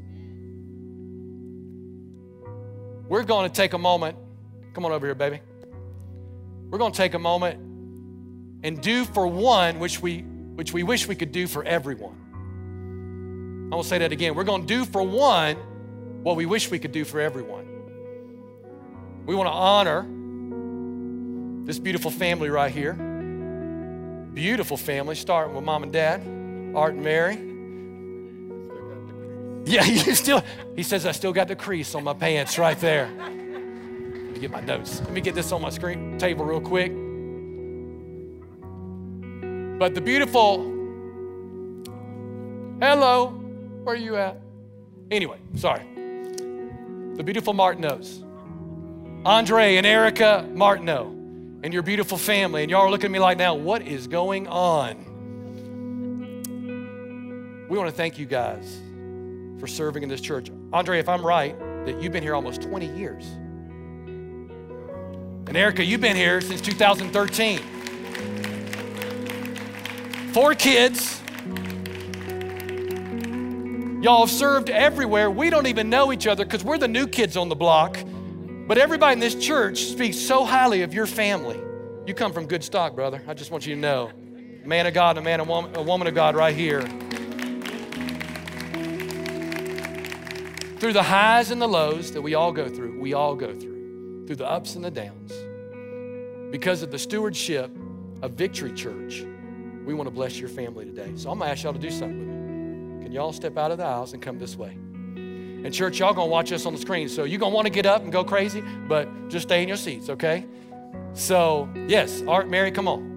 We're 3.08 3.24
going 3.24 3.48
to 3.50 3.56
take 3.56 3.74
a 3.74 3.78
moment. 3.78 4.18
Come 4.74 4.86
on 4.86 4.92
over 4.92 5.06
here, 5.06 5.16
baby. 5.16 5.40
We're 6.70 6.80
going 6.80 6.92
to 6.92 6.98
take 6.98 7.14
a 7.14 7.20
moment 7.20 7.75
and 8.66 8.82
do 8.82 9.06
for 9.06 9.28
one 9.28 9.78
which 9.78 10.02
we, 10.02 10.22
which 10.56 10.74
we 10.74 10.82
wish 10.82 11.08
we 11.08 11.14
could 11.14 11.32
do 11.32 11.46
for 11.46 11.64
everyone. 11.64 13.70
I 13.72 13.76
will 13.76 13.84
say 13.84 14.00
that 14.00 14.12
again. 14.12 14.34
We're 14.34 14.44
going 14.44 14.62
to 14.62 14.68
do 14.68 14.86
for 14.86 15.04
one 15.04 15.58
what 16.24 16.36
we 16.36 16.48
wish 16.48 16.72
we 16.72 16.80
could 16.80 16.92
do 16.92 17.06
for 17.06 17.22
everyone. 17.22 17.68
We 19.28 19.36
want 19.36 19.48
to 19.48 19.54
honor 19.54 20.08
this 21.68 21.78
beautiful 21.78 22.10
family 22.10 22.50
right 22.50 22.72
here. 22.72 22.94
Beautiful 24.34 24.78
family, 24.78 25.14
starting 25.14 25.54
with 25.54 25.64
mom 25.64 25.84
and 25.84 25.94
dad, 25.94 26.22
Art 26.76 26.96
and 26.96 27.04
Mary. 27.04 27.36
Yeah, 29.72 29.86
you 29.86 30.16
still, 30.16 30.44
he 30.76 30.82
says, 30.82 31.06
I 31.06 31.12
still 31.12 31.34
got 31.34 31.48
the 31.48 31.56
crease 31.56 31.94
on 31.94 32.04
my 32.04 32.16
pants 32.16 32.58
right 32.58 32.80
there. 32.80 33.12
Let 33.16 33.32
me 33.32 34.40
get 34.40 34.50
my 34.50 34.62
notes. 34.62 35.02
Let 35.02 35.12
me 35.12 35.22
get 35.22 35.36
this 35.36 35.52
on 35.52 35.62
my 35.62 35.70
screen 35.70 36.18
table 36.18 36.46
real 36.46 36.62
quick. 36.62 37.05
But 39.78 39.94
the 39.94 40.00
beautiful, 40.00 40.64
hello, 42.80 43.28
where 43.84 43.94
are 43.94 43.98
you 43.98 44.16
at? 44.16 44.40
Anyway, 45.12 45.38
sorry. 45.56 45.84
The 47.16 47.24
beautiful 47.24 47.54
Martineaus, 47.54 48.24
Andre 49.26 49.76
and 49.76 49.86
Erica 49.86 50.48
Martineau, 50.54 51.08
and 51.62 51.74
your 51.74 51.84
beautiful 51.84 52.18
family. 52.18 52.62
And 52.62 52.72
y'all 52.72 52.84
are 52.84 52.90
looking 52.90 53.08
at 53.08 53.12
me 53.12 53.20
like 53.20 53.38
now, 53.38 53.54
what 53.56 53.82
is 53.82 54.08
going 54.08 54.48
on? 54.48 54.96
We 57.68 57.78
want 57.78 57.90
to 57.90 57.96
thank 57.96 58.18
you 58.18 58.26
guys 58.26 58.80
for 59.60 59.68
serving 59.68 60.04
in 60.04 60.10
this 60.10 60.22
church. 60.22 60.52
Andre, 60.72 61.00
if 61.00 61.10
I'm 61.10 61.26
right, 61.26 61.60
that 61.86 62.02
you've 62.02 62.14
been 62.14 62.24
here 62.24 62.36
almost 62.36 62.62
20 62.62 62.98
years. 62.98 63.26
And 65.48 65.58
Erica, 65.58 65.84
you've 65.84 66.00
been 66.00 66.16
here 66.16 66.40
since 66.40 66.62
2013 66.62 67.60
four 70.36 70.54
kids. 70.54 71.22
Y'all 74.04 74.26
have 74.26 74.30
served 74.30 74.70
everywhere. 74.70 75.32
We 75.32 75.50
don't 75.50 75.68
even 75.68 75.90
know 75.90 76.12
each 76.12 76.28
other 76.28 76.44
because 76.44 76.62
we're 76.62 76.78
the 76.78 76.90
new 76.90 77.08
kids 77.08 77.38
on 77.38 77.48
the 77.48 77.56
block. 77.56 77.98
But 78.68 78.78
everybody 78.78 79.14
in 79.14 79.20
this 79.22 79.34
church 79.34 79.84
speaks 79.84 80.20
so 80.20 80.44
highly 80.44 80.82
of 80.82 80.94
your 80.94 81.06
family. 81.06 81.58
You 82.06 82.14
come 82.14 82.34
from 82.34 82.48
good 82.48 82.66
stock, 82.66 82.96
brother. 82.96 83.24
I 83.30 83.34
just 83.34 83.50
want 83.50 83.66
you 83.66 83.76
to 83.76 83.80
know. 83.80 84.12
Man 84.66 84.86
of 84.86 84.94
God, 84.94 85.18
a 85.18 85.22
man, 85.22 85.40
a 85.40 85.46
woman, 85.46 85.74
a 85.74 85.82
woman 85.82 86.06
of 86.06 86.14
God 86.14 86.36
right 86.36 86.54
here. 86.54 86.82
Through 90.82 90.92
the 90.92 91.04
highs 91.04 91.50
and 91.50 91.62
the 91.62 91.68
lows 91.68 92.12
that 92.12 92.22
we 92.22 92.34
all 92.34 92.52
go 92.52 92.68
through, 92.68 93.00
we 93.00 93.14
all 93.14 93.36
go 93.36 93.54
through, 93.54 94.26
through 94.28 94.36
the 94.36 94.46
ups 94.46 94.76
and 94.76 94.84
the 94.84 94.92
downs. 94.92 95.32
Because 96.52 96.84
of 96.84 96.92
the 96.92 97.00
stewardship 97.00 97.72
of 98.22 98.32
Victory 98.32 98.74
Church, 98.74 99.24
we 99.86 99.94
want 99.94 100.08
to 100.08 100.12
bless 100.12 100.40
your 100.40 100.50
family 100.50 100.86
today. 100.86 101.12
So 101.16 101.30
I'm 101.30 101.38
going 101.38 101.48
to 101.48 101.52
ask 101.52 101.64
y'all 101.64 101.74
to 101.74 101.80
do 101.80 101.92
something 101.92 102.20
with 102.20 102.28
me. 102.28 103.04
Can 103.04 103.12
y'all 103.12 103.32
step 103.34 103.58
out 103.58 103.72
of 103.72 103.78
the 103.78 103.84
aisles 103.84 104.14
and 104.14 104.22
come 104.22 104.40
this 104.40 104.56
way? 104.56 104.70
And 104.70 105.74
church, 105.74 106.00
y'all 106.00 106.14
going 106.14 106.28
to 106.28 106.32
watch 106.32 106.52
us 106.52 106.66
on 106.66 106.74
the 106.74 106.80
screen. 106.80 107.10
So 107.10 107.24
you're 107.24 107.40
going 107.40 107.52
to 107.52 107.56
want 107.56 107.66
to 107.68 107.72
get 107.72 107.86
up 107.86 108.04
and 108.04 108.12
go 108.12 108.24
crazy, 108.24 108.64
but 108.88 109.08
just 109.30 109.48
stay 109.48 109.62
in 109.62 109.68
your 109.68 109.78
seats, 109.78 110.10
okay? 110.10 110.46
So, 111.14 111.70
yes, 111.88 112.24
Art, 112.28 112.50
Mary, 112.50 112.72
come 112.72 112.88
on. 112.88 113.16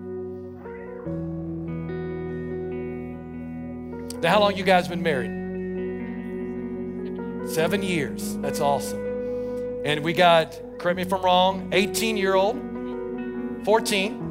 Now, 4.21 4.31
how 4.31 4.41
long 4.41 4.57
you 4.57 4.64
guys 4.64 4.89
been 4.89 5.03
married? 5.03 5.31
Seven 7.49 7.83
years. 7.83 8.37
That's 8.39 8.61
awesome. 8.61 9.01
And 9.85 10.03
we 10.03 10.12
got, 10.12 10.61
correct 10.79 10.97
me 10.97 11.03
if 11.03 11.12
I'm 11.12 11.23
wrong, 11.23 11.71
18 11.73 12.16
year 12.16 12.35
old, 12.35 12.61
14, 13.64 14.28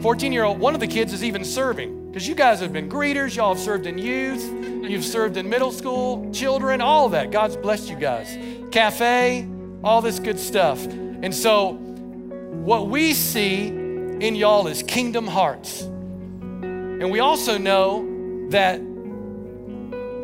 14 0.00 0.32
year 0.32 0.44
old, 0.44 0.58
one 0.58 0.74
of 0.74 0.80
the 0.80 0.86
kids 0.86 1.12
is 1.12 1.24
even 1.24 1.44
serving 1.44 2.06
because 2.10 2.26
you 2.26 2.34
guys 2.34 2.60
have 2.60 2.72
been 2.72 2.88
greeters, 2.88 3.36
y'all 3.36 3.54
have 3.54 3.62
served 3.62 3.86
in 3.86 3.98
youth, 3.98 4.42
you've 4.88 5.04
served 5.04 5.36
in 5.36 5.48
middle 5.48 5.70
school, 5.70 6.30
children, 6.32 6.80
all 6.80 7.10
that. 7.10 7.30
God's 7.30 7.56
blessed 7.56 7.90
you 7.90 7.96
guys. 7.96 8.38
Cafe, 8.70 9.46
all 9.84 10.00
this 10.00 10.18
good 10.18 10.38
stuff. 10.38 10.84
And 10.86 11.34
so, 11.34 11.74
what 11.74 12.88
we 12.88 13.12
see 13.12 13.66
in 13.66 14.34
y'all 14.34 14.66
is 14.66 14.82
kingdom 14.82 15.26
hearts. 15.26 15.82
And 15.82 17.10
we 17.10 17.20
also 17.20 17.58
know 17.58 18.48
that, 18.50 18.80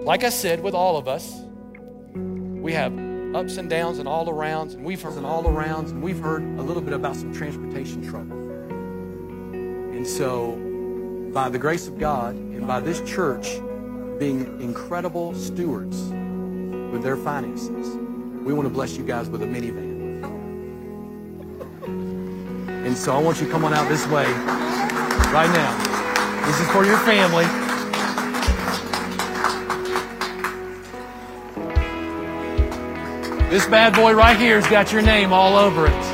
like 0.05 0.25
I 0.25 0.31
said, 0.31 0.63
with 0.63 0.75
all 0.75 0.97
of 0.97 1.09
us, 1.09 1.31
we 2.15 2.73
have 2.73 2.93
ups 3.35 3.57
and 3.57 3.69
downs 3.69 3.99
and 3.99 4.09
all 4.09 4.27
arounds, 4.27 4.75
and 4.75 4.85
we've 4.85 5.03
heard 5.03 5.23
all 5.25 5.45
arounds, 5.45 5.91
and 5.91 6.03
we've 6.03 6.21
heard 6.21 6.43
a 6.43 6.63
little 6.63 6.83
bit 6.83 6.95
about 6.95 7.17
some 7.17 7.35
transportation 7.35 8.09
trouble. 8.09 8.42
And 10.03 10.11
so 10.11 11.31
by 11.33 11.49
the 11.49 11.61
grace 11.61 11.87
of 11.87 11.97
God 11.97 12.35
and 12.35 12.67
by 12.67 12.81
this 12.81 13.01
church 13.09 13.61
being 14.19 14.61
incredible 14.61 15.33
stewards 15.33 15.97
with 16.91 17.05
their 17.05 17.17
finances, 17.17 17.95
we 18.45 18.53
want 18.53 18.67
to 18.67 18.75
bless 18.75 18.97
you 18.97 19.05
guys 19.05 19.29
with 19.29 19.45
a 19.45 19.47
minivan. 19.47 20.25
And 22.85 22.99
so 22.99 23.15
I 23.15 23.23
want 23.23 23.41
you 23.41 23.47
to 23.47 23.53
come 23.53 23.65
on 23.65 23.73
out 23.73 23.89
this 23.89 24.05
way 24.09 24.25
right 25.31 25.49
now. 25.55 26.47
This 26.47 26.59
is 26.59 26.69
for 26.73 26.85
your 26.85 26.99
family. 26.99 27.45
This 33.51 33.67
bad 33.67 33.95
boy 33.95 34.15
right 34.15 34.37
here's 34.37 34.67
got 34.67 34.91
your 34.91 35.03
name 35.03 35.33
all 35.33 35.57
over 35.57 35.87
it. 35.87 36.12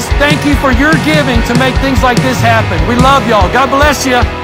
Guys. 0.00 0.18
Thank 0.18 0.44
you 0.44 0.54
for 0.56 0.72
your 0.72 0.92
giving 1.04 1.42
to 1.42 1.58
make 1.58 1.74
things 1.76 2.02
like 2.02 2.20
this 2.22 2.40
happen. 2.40 2.86
We 2.88 2.96
love 2.96 3.26
y'all. 3.28 3.52
God 3.52 3.70
bless 3.70 4.06
you. 4.06 4.39